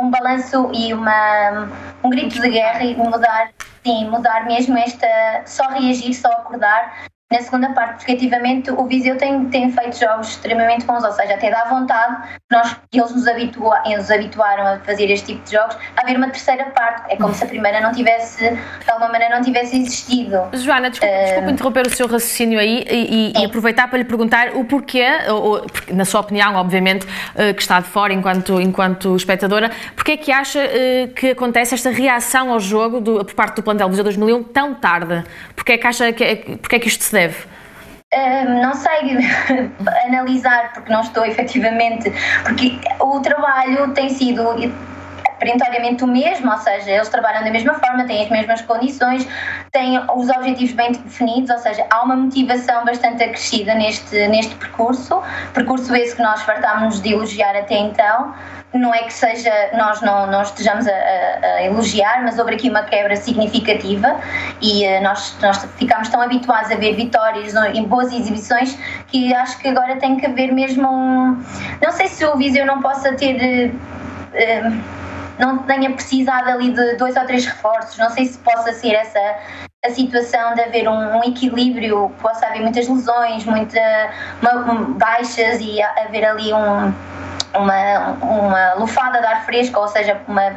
um 0.00 0.10
balanço 0.10 0.70
e 0.72 0.94
uma, 0.94 1.68
um 2.02 2.08
grito 2.08 2.40
de 2.40 2.48
guerra 2.48 2.82
e 2.84 2.94
mudar, 2.96 3.50
sim, 3.84 4.08
mudar 4.08 4.46
mesmo 4.46 4.78
esta, 4.78 5.06
só 5.44 5.68
reagir, 5.68 6.14
só 6.14 6.28
acordar 6.28 7.04
na 7.32 7.40
segunda 7.40 7.70
parte, 7.70 7.96
porque 7.96 8.12
efetivamente 8.12 8.70
o 8.70 8.86
Viseu 8.86 9.16
tem, 9.16 9.46
tem 9.46 9.72
feito 9.72 9.98
jogos 9.98 10.28
extremamente 10.28 10.84
bons, 10.84 11.02
ou 11.02 11.12
seja, 11.12 11.34
até 11.34 11.50
dá 11.50 11.64
vontade, 11.64 12.28
nós, 12.50 12.76
eles 12.92 13.12
nos, 13.12 13.26
habitua, 13.26 13.82
eles 13.86 14.10
habituaram 14.10 14.66
a 14.66 14.78
fazer 14.80 15.10
este 15.10 15.32
tipo 15.32 15.44
de 15.44 15.52
jogos, 15.52 15.76
a 15.96 16.02
haver 16.02 16.16
uma 16.16 16.28
terceira 16.28 16.66
parte. 16.66 17.12
É 17.12 17.16
como 17.16 17.34
se 17.34 17.42
a 17.42 17.46
primeira 17.46 17.80
não 17.80 17.92
tivesse, 17.92 18.50
de 18.50 18.90
alguma 18.90 19.10
maneira, 19.10 19.34
não 19.34 19.42
tivesse 19.42 19.76
existido. 19.76 20.36
Joana, 20.52 20.90
desculpa, 20.90 21.14
uh, 21.14 21.50
interromper 21.50 21.86
o 21.86 21.90
seu 21.90 22.06
raciocínio 22.06 22.58
aí 22.58 22.84
e, 22.88 23.32
e, 23.36 23.42
e, 23.42 23.44
aproveitar 23.44 23.88
para 23.88 23.98
lhe 23.98 24.04
perguntar 24.04 24.54
o 24.54 24.64
porquê, 24.64 25.06
ou, 25.28 25.66
na 25.92 26.04
sua 26.04 26.20
opinião, 26.20 26.54
obviamente, 26.54 27.06
uh, 27.06 27.54
que 27.54 27.62
está 27.62 27.80
de 27.80 27.86
fora 27.86 28.12
enquanto, 28.12 28.60
enquanto 28.60 29.16
espectadora, 29.16 29.70
porquê 29.96 30.12
é 30.12 30.16
que 30.16 30.30
acha 30.30 30.60
uh, 30.60 31.08
que 31.14 31.30
acontece 31.30 31.74
esta 31.74 31.90
reação 31.90 32.52
ao 32.52 32.60
jogo 32.60 33.00
do, 33.00 33.24
por 33.24 33.34
parte 33.34 33.56
do 33.56 33.62
plantel 33.62 33.88
Viseu 33.88 34.04
2001 34.04 34.42
tão 34.44 34.74
tarde? 34.74 35.24
Porquê 35.56 35.72
é 35.72 35.78
que 35.78 35.86
acha 35.86 36.12
que, 36.12 36.36
porquê 36.58 36.76
é 36.76 36.78
que 36.78 36.88
isto 36.88 37.02
se 37.02 37.12
deve? 37.12 37.23
Não 38.60 38.74
sei 38.74 39.18
analisar, 40.06 40.72
porque 40.72 40.92
não 40.92 41.00
estou 41.00 41.24
efetivamente, 41.24 42.12
porque 42.44 42.78
o 43.00 43.20
trabalho 43.20 43.92
tem 43.92 44.08
sido 44.08 44.42
perentoriamente 45.38 46.04
o 46.04 46.06
mesmo, 46.06 46.50
ou 46.50 46.58
seja, 46.58 46.90
eles 46.90 47.08
trabalham 47.08 47.44
da 47.44 47.50
mesma 47.50 47.74
forma, 47.74 48.04
têm 48.04 48.22
as 48.22 48.30
mesmas 48.30 48.62
condições, 48.62 49.26
têm 49.72 49.98
os 49.98 50.28
objetivos 50.30 50.72
bem 50.72 50.92
definidos, 50.92 51.50
ou 51.50 51.58
seja, 51.58 51.86
há 51.90 52.02
uma 52.02 52.16
motivação 52.16 52.84
bastante 52.84 53.22
acrescida 53.22 53.74
neste, 53.74 54.28
neste 54.28 54.54
percurso, 54.54 55.22
percurso 55.52 55.94
esse 55.94 56.16
que 56.16 56.22
nós 56.22 56.42
fartámos 56.42 57.02
de 57.02 57.12
elogiar 57.12 57.56
até 57.56 57.76
então, 57.76 58.34
não 58.74 58.92
é 58.92 59.04
que 59.04 59.12
seja 59.12 59.50
nós 59.74 60.00
não, 60.02 60.26
não 60.26 60.42
estejamos 60.42 60.86
a, 60.86 60.90
a, 60.90 61.46
a, 61.46 61.62
elogiar, 61.64 62.22
mas 62.22 62.38
houve 62.38 62.54
aqui 62.54 62.68
uma 62.68 62.82
quebra 62.82 63.16
significativa 63.16 64.20
e 64.60 64.86
uh, 64.86 65.02
nós, 65.02 65.36
nós 65.40 65.64
ficámos 65.76 66.08
tão 66.08 66.20
habituados 66.20 66.70
a 66.70 66.76
ver 66.76 66.94
vitórias 66.94 67.54
em 67.74 67.84
boas 67.84 68.12
exibições 68.12 68.76
que 69.06 69.32
acho 69.34 69.58
que 69.58 69.68
agora 69.68 69.96
tem 69.96 70.16
que 70.16 70.26
haver 70.26 70.52
mesmo 70.52 70.88
um. 70.88 71.42
Não 71.82 71.92
sei 71.92 72.08
se 72.08 72.24
o 72.24 72.36
Viseu 72.36 72.66
não 72.66 72.82
possa 72.82 73.12
ter. 73.14 73.70
Uh, 73.70 75.04
não 75.38 75.58
tenha 75.58 75.90
precisado 75.90 76.48
ali 76.48 76.70
de 76.70 76.94
dois 76.94 77.16
ou 77.16 77.24
três 77.26 77.44
reforços, 77.44 77.98
não 77.98 78.08
sei 78.10 78.26
se 78.26 78.38
possa 78.38 78.72
ser 78.72 78.92
essa 78.92 79.18
a 79.84 79.90
situação 79.90 80.54
de 80.54 80.62
haver 80.62 80.88
um, 80.88 81.18
um 81.18 81.24
equilíbrio, 81.24 82.10
possa 82.22 82.46
haver 82.46 82.62
muitas 82.62 82.88
lesões, 82.88 83.44
muita, 83.44 83.80
uma, 84.40 84.84
baixas 84.96 85.60
e 85.60 85.82
haver 85.82 86.24
ali 86.24 86.54
um 86.54 86.94
uma, 87.54 88.16
uma 88.22 88.74
lufada 88.74 89.20
de 89.20 89.26
ar 89.26 89.44
fresco, 89.44 89.78
ou 89.78 89.88
seja, 89.88 90.20
uma, 90.26 90.54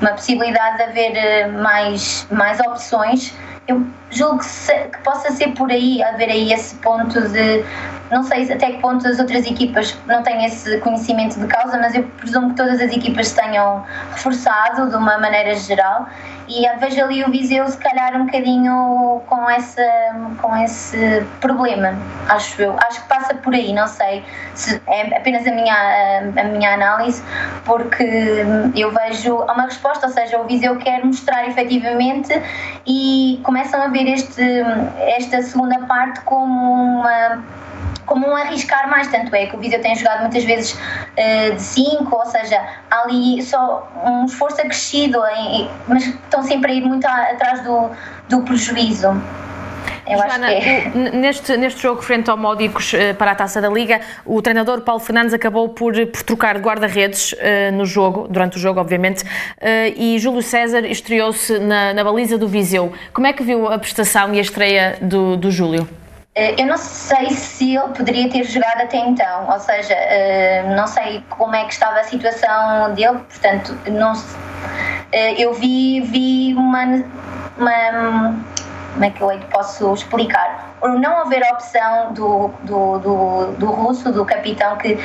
uma 0.00 0.10
possibilidade 0.12 0.76
de 0.76 0.82
haver 0.82 1.16
eh, 1.16 1.46
mais, 1.48 2.26
mais 2.30 2.60
opções. 2.60 3.34
Eu 3.68 3.86
julgo 4.10 4.38
que, 4.38 4.44
se, 4.44 4.72
que, 4.72 4.98
possa 4.98 5.30
ser 5.32 5.48
por 5.48 5.70
aí, 5.70 6.02
haver 6.02 6.30
aí 6.30 6.52
esse 6.52 6.74
ponto 6.76 7.20
de. 7.28 7.64
Não 8.10 8.24
sei 8.24 8.52
até 8.52 8.72
que 8.72 8.78
ponto 8.78 9.06
as 9.06 9.20
outras 9.20 9.46
equipas 9.46 9.96
não 10.06 10.22
têm 10.22 10.44
esse 10.44 10.78
conhecimento 10.78 11.38
de 11.38 11.46
causa, 11.46 11.78
mas 11.78 11.94
eu 11.94 12.02
presumo 12.02 12.50
que 12.50 12.56
todas 12.56 12.80
as 12.80 12.92
equipas 12.92 13.32
tenham 13.32 13.84
reforçado 14.10 14.90
de 14.90 14.96
uma 14.96 15.16
maneira 15.18 15.54
geral 15.54 16.08
e 16.50 16.68
vejo 16.80 17.04
ali 17.04 17.22
o 17.22 17.30
Viseu 17.30 17.66
se 17.68 17.78
calhar 17.78 18.20
um 18.20 18.26
bocadinho 18.26 19.22
com, 19.28 19.48
essa, 19.48 19.86
com 20.42 20.56
esse 20.56 21.24
problema, 21.40 21.96
acho 22.28 22.60
eu. 22.60 22.76
Acho 22.88 23.02
que 23.02 23.08
passa 23.08 23.34
por 23.36 23.54
aí, 23.54 23.72
não 23.72 23.86
sei 23.86 24.24
se 24.54 24.82
é 24.88 25.16
apenas 25.16 25.46
a 25.46 25.52
minha, 25.52 26.32
a, 26.36 26.44
minha 26.44 26.74
análise, 26.74 27.22
porque 27.64 28.04
eu 28.74 28.90
vejo 28.90 29.36
uma 29.36 29.62
resposta, 29.62 30.08
ou 30.08 30.12
seja, 30.12 30.40
o 30.40 30.44
Viseu 30.44 30.76
quer 30.76 31.04
mostrar 31.04 31.46
efetivamente 31.46 32.30
e 32.84 33.40
começam 33.44 33.80
a 33.80 33.86
ver 33.86 33.99
este, 34.08 34.42
esta 34.98 35.42
segunda 35.42 35.78
parte 35.86 36.20
como 36.22 37.00
uma 37.00 37.42
como 38.10 38.26
um 38.26 38.34
arriscar 38.34 38.90
mais, 38.90 39.06
tanto 39.06 39.32
é 39.36 39.46
que 39.46 39.54
o 39.54 39.58
Viseu 39.60 39.80
tem 39.80 39.94
jogado 39.94 40.22
muitas 40.22 40.42
vezes 40.42 40.72
uh, 40.72 41.54
de 41.54 41.62
5, 41.62 42.12
ou 42.12 42.26
seja, 42.26 42.60
há 42.90 43.02
ali 43.02 43.40
só 43.40 43.88
um 44.04 44.24
esforço 44.24 44.60
acrescido, 44.60 45.24
em, 45.36 45.70
mas 45.86 46.06
estão 46.06 46.42
sempre 46.42 46.72
a 46.72 46.74
ir 46.74 46.80
muito 46.80 47.06
atrás 47.06 47.62
do, 47.62 47.88
do 48.28 48.42
prejuízo. 48.42 49.10
Eu 50.10 50.18
Joana, 50.18 50.52
é. 50.52 50.90
neste, 51.12 51.56
neste 51.56 51.80
jogo 51.80 52.02
frente 52.02 52.28
ao 52.28 52.36
Módicos 52.36 52.92
eh, 52.94 53.12
para 53.12 53.30
a 53.30 53.34
Taça 53.34 53.60
da 53.60 53.68
Liga, 53.68 54.00
o 54.26 54.42
treinador 54.42 54.80
Paulo 54.80 55.00
Fernandes 55.00 55.32
acabou 55.32 55.68
por, 55.68 55.94
por 56.06 56.22
trocar 56.24 56.58
guarda-redes 56.58 57.32
uh, 57.32 57.72
no 57.72 57.86
jogo, 57.86 58.26
durante 58.26 58.56
o 58.56 58.60
jogo, 58.60 58.80
obviamente, 58.80 59.22
uh, 59.22 59.26
e 59.96 60.18
Júlio 60.18 60.42
César 60.42 60.84
estreou-se 60.84 61.60
na, 61.60 61.94
na, 61.94 62.02
baliza 62.02 62.36
do 62.36 62.48
Viseu. 62.48 62.92
Como 63.12 63.26
é 63.28 63.32
que 63.32 63.44
viu 63.44 63.68
a 63.68 63.78
prestação 63.78 64.34
e 64.34 64.38
a 64.38 64.42
estreia 64.42 64.98
do, 65.00 65.36
do 65.36 65.48
Júlio? 65.48 65.88
Eu 66.34 66.66
não 66.66 66.76
sei 66.76 67.30
se 67.30 67.76
ele 67.76 67.88
poderia 67.88 68.28
ter 68.28 68.44
jogado 68.44 68.80
até 68.80 68.98
então, 68.98 69.48
ou 69.50 69.58
seja, 69.58 69.94
não 70.76 70.86
sei 70.86 71.22
como 71.28 71.54
é 71.54 71.64
que 71.64 71.72
estava 71.72 71.98
a 71.98 72.04
situação 72.04 72.94
dele, 72.94 73.18
portanto, 73.18 73.76
não, 73.90 74.12
eu 75.36 75.52
vi, 75.52 76.00
vi 76.00 76.54
uma, 76.54 77.04
uma 77.58 78.36
como 78.92 79.04
é 79.04 79.10
que 79.10 79.22
eu 79.22 79.40
posso 79.50 79.92
explicar? 79.94 80.70
Por 80.80 80.98
não 80.98 81.18
haver 81.18 81.42
opção 81.52 82.12
do, 82.14 82.48
do, 82.62 82.98
do, 82.98 83.52
do 83.52 83.66
russo, 83.66 84.10
do 84.12 84.24
capitão, 84.24 84.76
que 84.78 84.88
ele, 84.88 85.02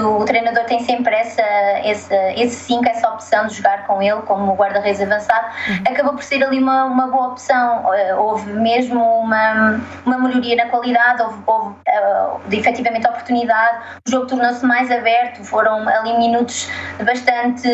o 0.00 0.24
treinador 0.24 0.64
tem 0.64 0.80
sempre 0.80 1.14
essa, 1.14 1.42
essa, 1.42 2.14
esse 2.32 2.56
5, 2.56 2.88
essa 2.88 3.08
opção 3.10 3.46
de 3.46 3.56
jogar 3.56 3.86
com 3.86 4.00
ele 4.00 4.22
como 4.22 4.54
guarda-redes 4.54 5.02
avançado, 5.02 5.46
uhum. 5.68 5.92
acabou 5.92 6.14
por 6.14 6.22
ser 6.22 6.42
ali 6.42 6.58
uma, 6.58 6.84
uma 6.84 7.08
boa 7.08 7.28
opção. 7.28 7.92
Eh, 7.94 8.14
houve 8.14 8.50
mesmo 8.52 9.02
uma, 9.20 9.80
uma 10.06 10.18
melhoria 10.18 10.56
na 10.56 10.66
qualidade, 10.70 11.22
houve, 11.22 11.42
houve 11.46 11.68
uh, 11.70 12.40
efetivamente 12.50 13.06
oportunidade, 13.06 13.78
o 14.06 14.10
jogo 14.10 14.26
tornou-se 14.26 14.64
mais 14.64 14.90
aberto, 14.90 15.44
foram 15.44 15.86
ali 15.88 16.16
minutos 16.16 16.70
de 16.98 17.04
bastante, 17.04 17.68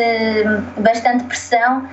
bastante 0.79 1.25
pressão 1.25 1.89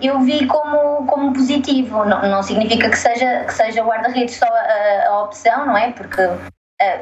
eu 0.00 0.20
vi 0.20 0.46
como, 0.46 1.06
como 1.06 1.32
positivo. 1.32 2.04
Não, 2.04 2.22
não 2.28 2.42
significa 2.42 2.88
que 2.88 2.98
seja, 2.98 3.44
que 3.44 3.54
seja 3.54 3.82
guarda-redes 3.82 4.36
só 4.36 4.46
a, 4.46 5.08
a, 5.08 5.22
opção, 5.22 5.66
não 5.66 5.76
é? 5.76 5.92
Porque 5.92 6.22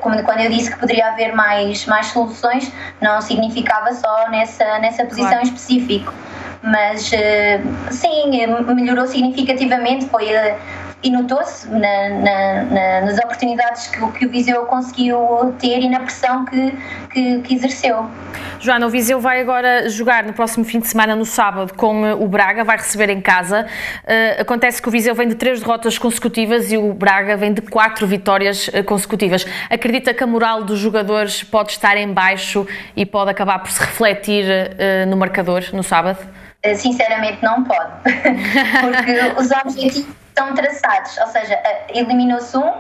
como 0.01 0.21
quando 0.25 0.41
eu 0.41 0.51
disse 0.51 0.73
que 0.73 0.79
poderia 0.79 1.09
haver 1.09 1.35
mais, 1.35 1.87
mais 1.87 2.07
soluções, 2.07 2.73
não 3.01 3.21
significava 3.21 3.93
só 3.93 4.29
nessa, 4.29 4.79
nessa 4.81 5.05
posição 5.05 5.31
claro. 5.31 5.45
específica. 5.45 6.13
Mas 6.63 7.11
sim, 7.91 8.31
melhorou 8.75 9.07
significativamente. 9.07 10.07
Foi 10.07 10.27
e 11.03 11.11
notou-se 11.11 11.69
na, 11.69 11.79
na, 11.79 12.63
na, 12.65 13.01
nas 13.03 13.19
oportunidades 13.19 13.87
que, 13.87 14.05
que, 14.19 14.27
o 14.27 14.31
Viseu 14.31 14.67
conseguiu 14.67 15.55
ter 15.61 15.79
e 15.79 15.89
na 15.89 16.01
pressão 16.01 16.45
que, 16.45 16.75
que, 17.13 17.41
que, 17.43 17.55
exerceu. 17.55 18.11
Joana, 18.59 18.87
o 18.87 18.91
Viseu 18.91 19.21
vai 19.21 19.41
agora 19.41 19.89
jogar 19.89 20.25
no 20.25 20.33
próximo 20.33 20.65
fim 20.65 20.81
de 20.81 20.89
semana, 20.89 21.15
no 21.15 21.25
sábado, 21.25 21.73
com 21.75 22.05
eh, 22.05 22.15
o 22.15 22.27
Braga, 22.27 22.65
vai 22.65 22.77
receber 22.77 23.11
em 23.11 23.21
casa. 23.21 23.67
Uh, 24.03 24.41
acontece 24.41 24.83
que 24.83 24.89
o 24.89 24.91
Viseu 24.91 25.15
vem 25.15 25.29
de 25.29 25.37
três 25.37 25.61
derrotas 25.61 25.97
consecutivas 25.99 26.73
e 26.73 26.77
o 26.77 26.93
Braga 26.93 27.37
vem 27.37 27.53
de 27.53 27.63
quatro 27.63 28.05
vitórias 28.05 28.67
uh, 28.69 28.83
consecutivas. 28.83 29.47
Acredita 29.71 30.13
que 30.13 30.25
a 30.25 30.27
moral 30.27 30.65
dos 30.65 30.81
jogadores 30.81 31.45
pode 31.45 31.71
estar 31.71 31.97
em 31.97 32.13
baixo 32.13 32.67
e 32.97 33.07
pode 33.07 33.31
acabar 33.31 33.61
por 33.61 33.71
se 33.71 33.81
refletir 33.81 34.45
uh, 34.45 35.09
no 35.09 35.17
marcador 35.17 35.63
no 35.73 35.85
sábado? 35.85 36.38
Sinceramente, 36.77 37.43
não 37.43 37.63
pode, 37.63 37.93
porque 38.03 39.41
os 39.41 39.51
objetivos 39.51 40.09
estão 40.29 40.55
traçados, 40.55 41.17
ou 41.19 41.27
seja, 41.29 41.59
eliminou-se 41.89 42.57
um 42.57 42.75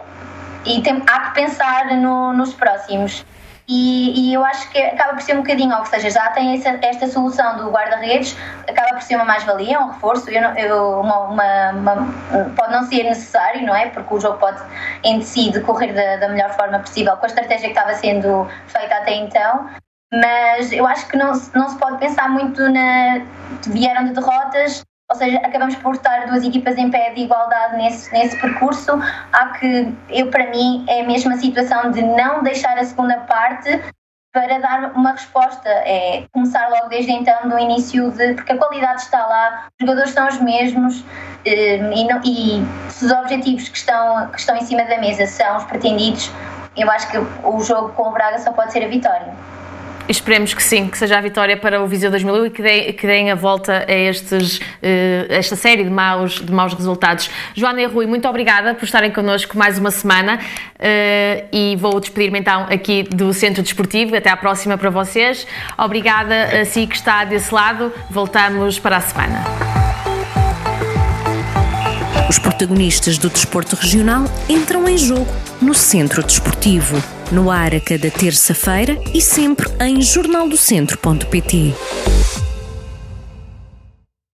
e 0.64 0.82
tem, 0.82 1.02
há 1.06 1.20
que 1.20 1.34
pensar 1.34 1.86
no, 1.96 2.32
nos 2.32 2.52
próximos. 2.54 3.24
E, 3.70 4.30
e, 4.30 4.34
eu 4.34 4.42
acho 4.46 4.70
que 4.70 4.78
acaba 4.78 5.12
por 5.12 5.20
ser 5.20 5.34
um 5.34 5.42
bocadinho, 5.42 5.76
ou 5.76 5.84
seja, 5.84 6.08
já 6.08 6.30
tem 6.30 6.54
essa, 6.54 6.70
esta 6.80 7.06
solução 7.06 7.58
do 7.58 7.70
guarda-redes, 7.70 8.34
acaba 8.66 8.94
por 8.94 9.02
ser 9.02 9.16
uma 9.16 9.26
mais-valia, 9.26 9.78
um 9.78 9.90
reforço, 9.90 10.30
eu, 10.30 10.42
eu, 10.56 11.00
uma, 11.00 11.18
uma, 11.24 11.70
uma, 11.72 12.14
pode 12.56 12.72
não 12.72 12.84
ser 12.84 13.02
necessário, 13.02 13.66
não 13.66 13.76
é? 13.76 13.90
Porque 13.90 14.14
o 14.14 14.18
jogo 14.18 14.38
pode 14.38 14.58
em 15.04 15.20
si 15.20 15.50
decorrer 15.50 15.94
da, 15.94 16.16
da 16.16 16.28
melhor 16.30 16.50
forma 16.54 16.78
possível 16.78 17.14
com 17.18 17.26
a 17.26 17.28
estratégia 17.28 17.68
que 17.68 17.78
estava 17.78 17.94
sendo 17.94 18.48
feita 18.68 18.94
até 18.94 19.16
então, 19.16 19.68
mas 20.12 20.72
eu 20.72 20.86
acho 20.86 21.06
que 21.08 21.16
não, 21.16 21.32
não 21.54 21.68
se 21.68 21.78
pode 21.78 21.98
pensar 21.98 22.28
muito 22.28 22.68
na. 22.68 23.20
vieram 23.66 24.04
de 24.04 24.12
derrotas, 24.12 24.82
ou 25.10 25.16
seja, 25.16 25.38
acabamos 25.38 25.74
por 25.76 25.94
estar 25.94 26.26
duas 26.26 26.44
equipas 26.44 26.76
em 26.76 26.90
pé 26.90 27.12
de 27.14 27.22
igualdade 27.22 27.76
nesse, 27.76 28.12
nesse 28.12 28.38
percurso. 28.40 28.92
Há 29.32 29.46
que, 29.58 29.94
eu 30.10 30.30
para 30.30 30.50
mim, 30.50 30.84
é 30.88 31.02
a 31.02 31.06
mesma 31.06 31.36
situação 31.36 31.90
de 31.90 32.02
não 32.02 32.42
deixar 32.42 32.76
a 32.78 32.84
segunda 32.84 33.18
parte 33.20 33.82
para 34.32 34.58
dar 34.58 34.92
uma 34.94 35.12
resposta. 35.12 35.68
É 35.68 36.24
começar 36.32 36.68
logo 36.68 36.88
desde 36.88 37.12
então, 37.12 37.48
do 37.48 37.58
início 37.58 38.10
de. 38.12 38.34
porque 38.34 38.52
a 38.52 38.58
qualidade 38.58 39.02
está 39.02 39.26
lá, 39.26 39.68
os 39.80 39.86
jogadores 39.86 40.10
são 40.10 40.28
os 40.28 40.40
mesmos 40.40 41.04
eh, 41.44 41.76
e, 41.76 42.04
não, 42.04 42.20
e 42.24 42.62
se 42.90 43.06
os 43.06 43.12
objetivos 43.12 43.68
que 43.68 43.78
estão, 43.78 44.28
que 44.28 44.38
estão 44.38 44.56
em 44.56 44.62
cima 44.62 44.84
da 44.84 44.98
mesa 44.98 45.26
são 45.26 45.56
os 45.56 45.64
pretendidos, 45.64 46.30
eu 46.76 46.90
acho 46.90 47.10
que 47.10 47.18
o 47.18 47.60
jogo 47.60 47.90
com 47.90 48.08
o 48.08 48.12
Braga 48.12 48.38
só 48.38 48.52
pode 48.52 48.72
ser 48.72 48.84
a 48.84 48.88
vitória. 48.88 49.34
Esperemos 50.08 50.54
que 50.54 50.62
sim, 50.62 50.88
que 50.88 50.96
seja 50.96 51.18
a 51.18 51.20
vitória 51.20 51.56
para 51.56 51.82
o 51.82 51.86
Viseu 51.86 52.10
2000 52.10 52.46
e 52.46 52.50
que, 52.50 52.62
dê, 52.62 52.92
que 52.92 53.06
deem 53.06 53.30
a 53.30 53.34
volta 53.34 53.84
a 53.86 53.92
estes, 53.92 54.58
uh, 54.58 54.62
esta 55.28 55.54
série 55.54 55.84
de 55.84 55.90
maus, 55.90 56.40
de 56.40 56.50
maus 56.50 56.72
resultados. 56.72 57.30
Joana 57.54 57.82
e 57.82 57.86
Rui, 57.86 58.06
muito 58.06 58.26
obrigada 58.26 58.74
por 58.74 58.84
estarem 58.84 59.10
connosco 59.10 59.56
mais 59.56 59.78
uma 59.78 59.90
semana 59.90 60.38
uh, 60.38 61.48
e 61.52 61.76
vou 61.76 62.00
despedir-me 62.00 62.38
então 62.38 62.66
aqui 62.70 63.02
do 63.02 63.32
Centro 63.34 63.62
Desportivo. 63.62 64.16
Até 64.16 64.30
à 64.30 64.36
próxima 64.36 64.78
para 64.78 64.90
vocês. 64.90 65.46
Obrigada 65.76 66.60
a 66.62 66.64
si 66.64 66.86
que 66.86 66.96
está 66.96 67.24
desse 67.24 67.52
lado. 67.52 67.92
Voltamos 68.10 68.78
para 68.78 68.96
a 68.96 69.00
semana. 69.00 69.77
Os 72.28 72.38
protagonistas 72.38 73.16
do 73.16 73.30
desporto 73.30 73.74
regional 73.74 74.24
entram 74.48 74.88
em 74.88 74.98
jogo 74.98 75.26
no 75.60 75.72
Centro 75.74 76.22
Desportivo 76.22 77.02
no 77.30 77.50
ar 77.50 77.74
a 77.74 77.80
cada 77.80 78.10
terça-feira 78.10 78.98
e 79.14 79.20
sempre 79.20 79.68
em 79.80 80.00
jornaldocentro.pt. 80.00 81.74